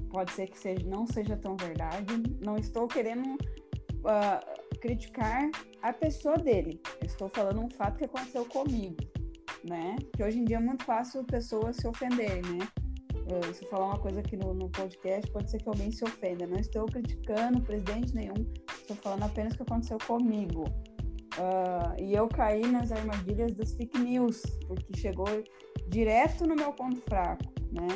pode 0.10 0.32
ser 0.32 0.48
que 0.48 0.58
seja, 0.58 0.86
não 0.86 1.06
seja 1.08 1.36
tão 1.38 1.56
verdade. 1.56 2.06
Não 2.44 2.56
estou 2.58 2.88
querendo 2.88 3.34
uh, 3.34 4.80
criticar 4.80 5.50
a 5.82 5.94
pessoa 5.94 6.38
dele. 6.38 6.80
Eu 7.02 7.08
estou 7.08 7.30
falando 7.30 7.62
um 7.62 7.70
fato 7.70 7.98
que 7.98 8.06
aconteceu 8.06 8.46
comigo 8.46 9.13
né? 9.64 9.96
Que 10.16 10.24
hoje 10.24 10.40
em 10.40 10.46
dia 10.46 10.58
é 10.58 10.60
muito 10.60 10.84
fácil 10.86 11.24
pessoas 11.24 11.78
se 11.78 11.88
ofenderem, 11.88 12.42
né? 12.42 12.68
Se 13.54 13.64
eu 13.64 13.70
falar 13.70 13.86
uma 13.86 14.00
coisa 14.00 14.20
aqui 14.20 14.36
no, 14.36 14.54
no, 14.54 14.70
podcast, 14.70 15.32
pode 15.32 15.50
ser 15.50 15.58
que 15.58 15.70
alguém 15.70 15.92
se 15.92 16.04
ofenda. 16.04 16.46
Não 16.46 16.58
estou 16.58 16.86
criticando 16.86 17.62
presidente 17.62 18.14
nenhum, 18.14 18.46
estou 18.82 18.98
falando 18.98 19.24
apenas 19.24 19.54
o 19.54 19.58
que 19.58 19.64
aconteceu 19.64 19.98
comigo. 20.06 20.66
Uh, 21.38 22.00
e 22.00 22.14
eu 22.14 22.28
caí 22.28 22.66
nas 22.68 22.92
armadilhas 22.92 23.54
das 23.54 23.74
fake 23.74 23.98
news, 23.98 24.42
porque 24.68 24.98
chegou 24.98 25.26
direto 25.88 26.46
no 26.46 26.56
meu 26.56 26.74
ponto 26.74 27.02
fraco, 27.02 27.46
né? 27.72 27.88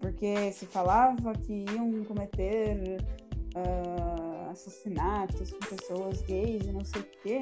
Porque 0.00 0.52
se 0.52 0.66
falava 0.66 1.32
que 1.32 1.64
iam 1.74 2.04
cometer 2.04 2.98
uh, 3.54 4.50
assassinatos 4.50 5.52
com 5.52 5.58
pessoas 5.58 6.22
gays 6.22 6.66
e 6.66 6.72
não 6.72 6.84
sei 6.84 7.02
o 7.02 7.06
quê. 7.22 7.40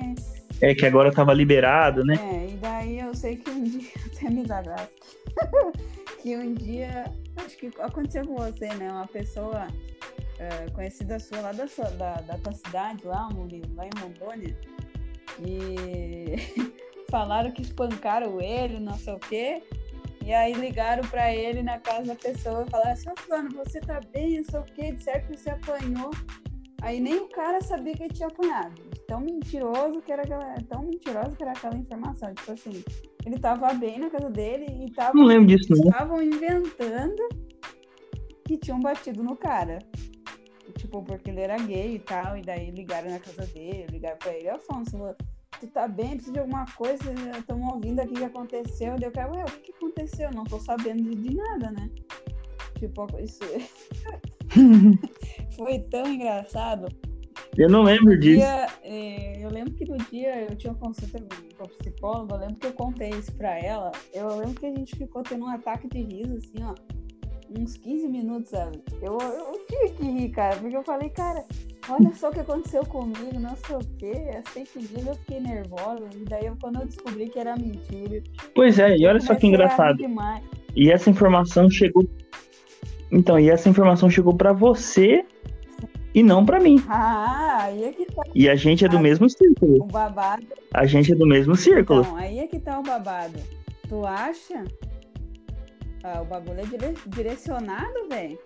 É, 0.60 0.74
que 0.74 0.86
agora 0.86 1.12
tava 1.12 1.34
liberado, 1.34 2.04
né? 2.04 2.14
É, 2.14 2.52
e 2.52 2.56
daí 2.56 3.00
eu 3.00 3.14
sei 3.14 3.36
que 3.36 3.50
um 3.50 3.62
dia, 3.62 3.90
até 4.06 4.30
me 4.30 4.44
dá 4.44 4.62
graça, 4.62 4.90
que 6.22 6.36
um 6.36 6.54
dia, 6.54 7.04
acho 7.36 7.56
que 7.56 7.70
aconteceu 7.78 8.26
com 8.26 8.36
você, 8.36 8.68
né? 8.74 8.90
Uma 8.90 9.06
pessoa 9.06 9.66
uh, 9.66 10.72
conhecida 10.72 11.18
sua 11.18 11.40
lá 11.40 11.52
da, 11.52 11.68
sua, 11.68 11.90
da, 11.90 12.14
da 12.22 12.38
tua 12.38 12.52
cidade, 12.52 13.06
lá, 13.06 13.28
lá 13.74 13.86
em 13.86 14.00
Rondônia, 14.00 14.56
e 15.44 16.36
falaram 17.10 17.50
que 17.50 17.62
espancaram 17.62 18.40
ele, 18.40 18.80
não 18.80 18.96
sei 18.96 19.12
o 19.12 19.18
quê, 19.18 19.62
e 20.24 20.32
aí 20.32 20.54
ligaram 20.54 21.06
para 21.08 21.32
ele 21.32 21.62
na 21.62 21.78
casa 21.78 22.06
da 22.06 22.14
pessoa 22.16 22.64
e 22.66 22.70
falaram 22.70 22.92
assim, 22.92 23.10
ô 23.10 23.14
fulano, 23.16 23.50
você 23.50 23.78
tá 23.80 24.00
bem, 24.12 24.38
não 24.38 24.44
sei 24.44 24.58
o 24.58 24.64
quê, 24.64 24.92
disseram 24.92 25.26
que 25.26 25.36
você 25.36 25.50
apanhou. 25.50 26.10
Aí 26.82 26.98
nem 26.98 27.16
o 27.16 27.28
cara 27.28 27.60
sabia 27.60 27.94
que 27.94 28.02
ele 28.02 28.12
tinha 28.12 28.28
apanhado. 28.28 28.95
Tão 29.06 29.20
mentiroso 29.20 30.00
que 30.02 30.12
era 30.12 30.22
aquela. 30.22 30.54
Tão 30.68 30.82
mentiroso 30.82 31.36
que 31.36 31.42
era 31.42 31.52
aquela 31.52 31.76
informação. 31.76 32.34
Tipo 32.34 32.52
assim, 32.52 32.84
ele 33.24 33.38
tava 33.38 33.72
bem 33.74 33.98
na 33.98 34.10
casa 34.10 34.30
dele 34.30 34.66
e 34.84 34.90
tava. 34.90 35.14
Não 35.14 35.24
lembro 35.24 35.46
disso, 35.46 35.68
não. 35.70 35.90
Estavam 35.90 36.22
inventando 36.22 37.28
que 38.44 38.56
tinham 38.56 38.80
batido 38.80 39.22
no 39.22 39.36
cara. 39.36 39.78
Tipo, 40.76 41.02
porque 41.02 41.30
ele 41.30 41.40
era 41.40 41.56
gay 41.58 41.94
e 41.94 41.98
tal. 41.98 42.36
E 42.36 42.42
daí 42.42 42.70
ligaram 42.70 43.10
na 43.10 43.18
casa 43.18 43.46
dele, 43.46 43.86
ligaram 43.90 44.18
pra 44.18 44.34
ele, 44.34 44.48
Afonso, 44.48 44.96
tu 45.60 45.66
tá 45.68 45.88
bem, 45.88 46.10
precisa 46.10 46.32
de 46.32 46.38
alguma 46.40 46.66
coisa, 46.76 47.04
estamos 47.38 47.72
ouvindo 47.72 48.00
aqui 48.00 48.12
o 48.12 48.16
que 48.16 48.24
aconteceu. 48.24 48.96
Daí 48.96 49.08
eu 49.08 49.12
quero, 49.12 49.32
ué, 49.34 49.42
o 49.42 49.46
que, 49.46 49.72
que 49.72 49.72
aconteceu? 49.72 50.30
Não 50.32 50.44
tô 50.44 50.58
sabendo 50.58 51.02
de, 51.02 51.14
de 51.14 51.34
nada, 51.34 51.70
né? 51.70 51.90
Tipo, 52.78 53.06
isso 53.20 53.40
foi 55.56 55.78
tão 55.90 56.06
engraçado. 56.06 56.88
Eu 57.58 57.70
não 57.70 57.82
lembro 57.82 58.18
disso. 58.18 58.38
Dia, 58.38 58.66
é, 58.82 59.44
eu 59.44 59.50
lembro 59.50 59.72
que 59.72 59.84
no 59.86 59.96
dia 59.96 60.46
eu 60.48 60.56
tinha 60.56 60.72
uma 60.72 60.78
consulta 60.78 61.18
com 61.56 61.64
a 61.64 61.68
psicóloga, 61.68 62.34
eu 62.34 62.40
lembro 62.40 62.56
que 62.56 62.66
eu 62.66 62.72
contei 62.72 63.10
isso 63.10 63.32
pra 63.32 63.58
ela. 63.58 63.92
Eu 64.12 64.36
lembro 64.36 64.60
que 64.60 64.66
a 64.66 64.74
gente 64.74 64.94
ficou 64.96 65.22
tendo 65.22 65.44
um 65.44 65.48
ataque 65.48 65.88
de 65.88 66.02
riso, 66.02 66.36
assim, 66.36 66.62
ó, 66.62 66.74
uns 67.58 67.76
15 67.76 68.08
minutos, 68.08 68.50
sabe? 68.50 68.82
Eu, 69.00 69.18
eu 69.18 69.64
tive 69.66 69.88
que 69.94 70.04
rir, 70.04 70.28
cara, 70.30 70.56
porque 70.56 70.76
eu 70.76 70.82
falei, 70.82 71.08
cara, 71.08 71.44
olha 71.88 72.14
só 72.14 72.28
o 72.28 72.32
que 72.32 72.40
aconteceu 72.40 72.84
comigo, 72.84 73.38
não 73.38 73.56
sei 73.56 73.76
o 73.76 73.80
quê, 73.98 74.12
é 74.12 74.42
fake 74.46 74.78
news, 74.78 75.06
eu 75.06 75.14
fiquei 75.14 75.40
nervosa, 75.40 76.04
e 76.14 76.24
daí 76.24 76.46
eu, 76.46 76.56
quando 76.60 76.80
eu 76.80 76.86
descobri 76.86 77.28
que 77.28 77.38
era 77.38 77.56
mentira. 77.56 78.22
Pois 78.54 78.78
é, 78.78 78.96
e 78.96 79.06
olha 79.06 79.20
só 79.20 79.34
que 79.34 79.46
engraçado. 79.46 79.98
E 80.74 80.90
essa 80.90 81.08
informação 81.08 81.70
chegou. 81.70 82.04
Então, 83.10 83.38
e 83.38 83.48
essa 83.48 83.68
informação 83.68 84.10
chegou 84.10 84.34
para 84.34 84.52
você 84.52 85.24
e 86.16 86.22
não 86.22 86.46
para 86.46 86.58
mim. 86.58 86.82
Ah, 86.88 87.64
aí 87.64 87.84
é 87.84 87.92
que 87.92 88.06
tá. 88.06 88.22
E 88.34 88.48
a 88.48 88.56
gente 88.56 88.86
é 88.86 88.88
do 88.88 88.98
mesmo 88.98 89.28
círculo. 89.28 89.82
O 89.82 89.86
babado. 89.86 90.46
A 90.72 90.86
gente 90.86 91.12
é 91.12 91.14
do 91.14 91.26
mesmo 91.26 91.54
círculo. 91.54 92.00
Então, 92.00 92.16
aí 92.16 92.38
é 92.38 92.46
que 92.46 92.58
tá 92.58 92.80
o 92.80 92.82
babado. 92.82 93.38
Tu 93.86 94.06
acha? 94.06 94.64
Ah, 96.02 96.22
o 96.22 96.24
bagulho 96.24 96.60
é 96.60 96.64
dire... 96.64 96.94
direcionado, 97.08 98.08
velho. 98.08 98.38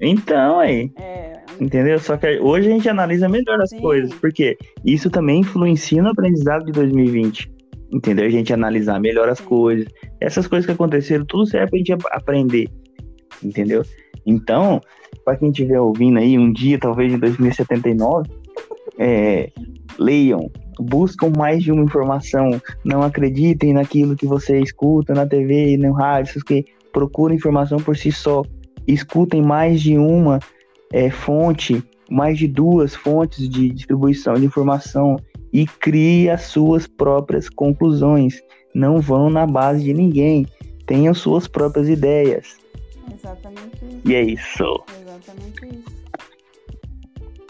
Então, 0.00 0.60
aí. 0.60 0.92
É... 0.96 1.42
Entendeu? 1.60 1.98
Só 1.98 2.16
que 2.16 2.38
hoje 2.38 2.68
a 2.68 2.70
gente 2.70 2.88
analisa 2.88 3.28
melhor 3.28 3.60
as 3.60 3.70
Sim. 3.70 3.80
coisas, 3.80 4.14
porque 4.14 4.56
isso 4.84 5.10
também 5.10 5.40
influencia 5.40 6.00
no 6.00 6.10
aprendizado 6.10 6.66
de 6.66 6.70
2020. 6.70 7.52
Entendeu? 7.92 8.26
A 8.26 8.30
gente 8.30 8.52
analisar 8.52 9.00
melhor 9.00 9.28
as 9.28 9.38
Sim. 9.38 9.46
coisas. 9.46 9.92
Essas 10.20 10.46
coisas 10.46 10.66
que 10.66 10.72
aconteceram, 10.72 11.26
tudo 11.26 11.46
serve 11.46 11.68
pra 11.68 11.78
gente 11.78 11.92
aprender. 12.12 12.68
entendeu? 13.42 13.82
Então, 14.26 14.80
para 15.24 15.36
quem 15.36 15.50
estiver 15.50 15.80
ouvindo 15.80 16.18
aí 16.18 16.38
um 16.38 16.52
dia, 16.52 16.78
talvez 16.78 17.12
em 17.12 17.18
2079, 17.18 18.30
é, 18.98 19.50
leiam, 19.98 20.50
buscam 20.78 21.30
mais 21.36 21.62
de 21.62 21.72
uma 21.72 21.82
informação, 21.82 22.60
não 22.84 23.02
acreditem 23.02 23.72
naquilo 23.72 24.16
que 24.16 24.26
você 24.26 24.60
escuta 24.60 25.14
na 25.14 25.26
TV, 25.26 25.76
no 25.76 25.92
rádio, 25.92 26.44
que 26.44 26.64
procurem 26.92 27.36
informação 27.36 27.78
por 27.78 27.96
si 27.96 28.10
só, 28.10 28.42
escutem 28.86 29.42
mais 29.42 29.80
de 29.80 29.98
uma 29.98 30.38
é, 30.92 31.10
fonte, 31.10 31.82
mais 32.10 32.38
de 32.38 32.48
duas 32.48 32.94
fontes 32.94 33.48
de 33.48 33.68
distribuição 33.70 34.34
de 34.34 34.46
informação 34.46 35.16
e 35.52 35.66
crie 35.66 36.30
as 36.30 36.42
suas 36.42 36.86
próprias 36.86 37.48
conclusões. 37.48 38.40
Não 38.74 39.00
vão 39.00 39.30
na 39.30 39.46
base 39.46 39.84
de 39.84 39.92
ninguém, 39.92 40.46
tenham 40.86 41.12
suas 41.14 41.46
próprias 41.46 41.88
ideias. 41.88 42.56
Exatamente 43.12 43.84
isso. 43.84 44.00
E 44.04 44.14
é 44.14 44.22
isso. 44.22 44.84
Exatamente 45.00 45.66
isso. 45.66 45.98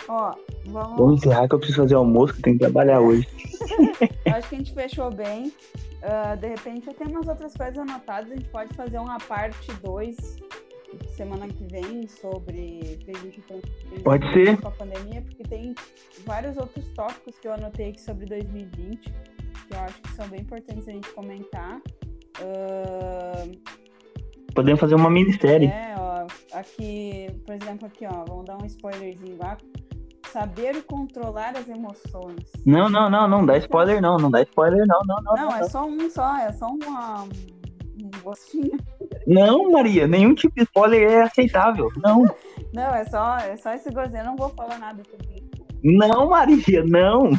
Ó, 0.09 0.35
vamos. 0.67 0.99
Vamos 0.99 1.19
encerrar 1.19 1.49
que 1.49 1.55
eu 1.55 1.59
preciso 1.59 1.83
fazer 1.83 1.95
almoço, 1.95 2.33
que 2.35 2.41
eu 2.41 2.45
tenho 2.45 2.59
que 2.59 2.65
trabalhar 2.65 3.01
hoje. 3.01 3.29
Acho 4.33 4.49
que 4.49 4.55
a 4.55 4.59
gente 4.59 4.73
fechou 4.73 5.11
bem. 5.11 5.53
Uh, 5.99 6.37
de 6.37 6.49
repente 6.49 6.87
eu 6.87 6.95
tenho 6.95 7.11
umas 7.11 7.29
outras 7.29 7.55
coisas 7.55 7.79
anotadas. 7.79 8.31
A 8.31 8.35
gente 8.35 8.49
pode 8.49 8.75
fazer 8.75 8.99
uma 8.99 9.19
parte 9.19 9.73
2 9.83 10.17
semana 11.15 11.47
que 11.49 11.65
vem 11.65 12.09
sobre 12.09 12.99
pode 14.03 14.33
ser 14.33 14.59
com 14.59 14.69
a 14.69 14.71
pandemia, 14.71 15.21
porque 15.21 15.43
tem 15.43 15.75
vários 16.25 16.57
outros 16.57 16.87
tópicos 16.95 17.39
que 17.39 17.47
eu 17.47 17.53
anotei 17.53 17.91
aqui 17.91 18.01
sobre 18.01 18.25
2020 18.25 19.13
que 19.69 19.75
eu 19.75 19.81
acho 19.81 20.01
que 20.01 20.09
são 20.15 20.29
bem 20.29 20.41
importantes 20.41 20.89
a 20.89 20.93
gente 20.93 21.09
comentar. 21.11 21.81
Uh, 22.41 23.61
Podemos 24.55 24.81
fazer 24.81 24.95
uma 24.95 25.11
minissérie. 25.11 25.69
É, 25.69 25.95
ó, 25.99 26.27
aqui, 26.53 27.29
por 27.45 27.55
exemplo, 27.55 27.87
aqui, 27.87 28.07
ó, 28.07 28.25
vamos 28.27 28.45
dar 28.45 28.61
um 28.63 28.67
spoilerzinho 28.67 29.37
lá. 29.39 29.57
Saber 30.33 30.83
controlar 30.83 31.57
as 31.57 31.69
emoções. 31.69 32.53
Não, 32.67 32.89
não, 32.89 33.09
não, 33.09 33.27
não 33.27 33.47
dá 33.47 33.57
spoiler 33.57 34.01
não, 34.01 34.19
não 34.19 34.31
dá 34.31 34.43
spoiler 34.43 34.87
não, 34.87 35.01
não, 35.07 35.17
não. 35.23 35.35
Não, 35.35 35.49
não 35.49 35.57
é 35.57 35.61
não. 35.61 35.69
só 35.69 35.87
um 35.87 36.11
só, 36.11 36.37
é 36.37 36.53
só 36.53 36.67
uma, 36.67 37.23
um 37.23 38.11
gostinho. 38.23 38.77
Não, 39.27 39.71
Maria, 39.71 40.07
nenhum 40.07 40.35
tipo 40.35 40.55
de 40.55 40.63
spoiler 40.65 41.03
é 41.03 41.23
aceitável, 41.23 41.89
não. 42.03 42.25
não, 42.75 42.95
é 42.95 43.05
só, 43.05 43.39
é 43.39 43.57
só 43.57 43.73
esse 43.73 43.91
gostinho, 43.91 44.21
eu 44.21 44.25
não 44.27 44.37
vou 44.37 44.51
falar 44.51 44.79
nada 44.79 45.03
sobre 45.05 45.37
isso. 45.37 45.49
Não, 45.83 46.29
Maria, 46.29 46.85
não. 46.85 47.31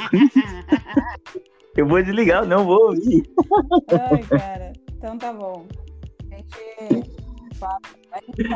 eu 1.76 1.88
vou 1.88 2.01
desligar, 2.01 2.45
não 2.45 2.66
vou 2.66 2.88
ouvir. 2.88 3.24
Ai, 3.91 4.24
cara, 4.24 4.74
então 4.97 5.18
tá 5.18 5.34
bom. 5.34 5.68
Gente 6.91 7.20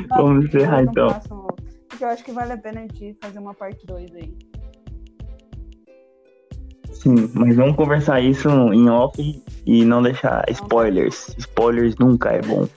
Vamos 0.10 0.46
encerrar 0.46 0.84
então. 0.84 1.10
Próximo, 1.10 1.48
porque 1.90 2.04
eu 2.04 2.08
acho 2.08 2.24
que 2.24 2.32
vale 2.32 2.54
a 2.54 2.58
pena 2.58 2.80
a 2.80 2.84
gente 2.84 3.18
fazer 3.22 3.40
uma 3.40 3.54
parte 3.54 3.86
2 3.86 4.16
aí. 4.16 4.34
Sim, 6.92 7.30
mas 7.34 7.56
vamos 7.56 7.76
conversar 7.76 8.22
isso 8.22 8.50
em 8.74 8.90
off 8.90 9.44
e 9.66 9.86
não 9.86 10.02
deixar 10.02 10.46
spoilers. 10.50 11.36
Spoilers 11.38 11.96
nunca 11.98 12.32
é 12.32 12.42
bom. 12.42 12.68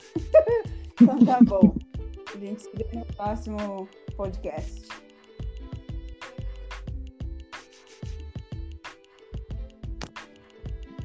então 1.00 1.24
tá 1.24 1.38
bom. 1.42 1.74
A 2.34 2.38
gente 2.38 2.62
se 2.62 2.70
vê 2.74 2.86
no 2.92 3.04
próximo 3.14 3.88
podcast. 4.16 4.88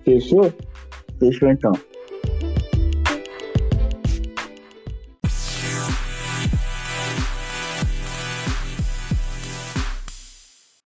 Fechou? 0.04 0.52
Fechou 1.20 1.52
então. 1.52 1.74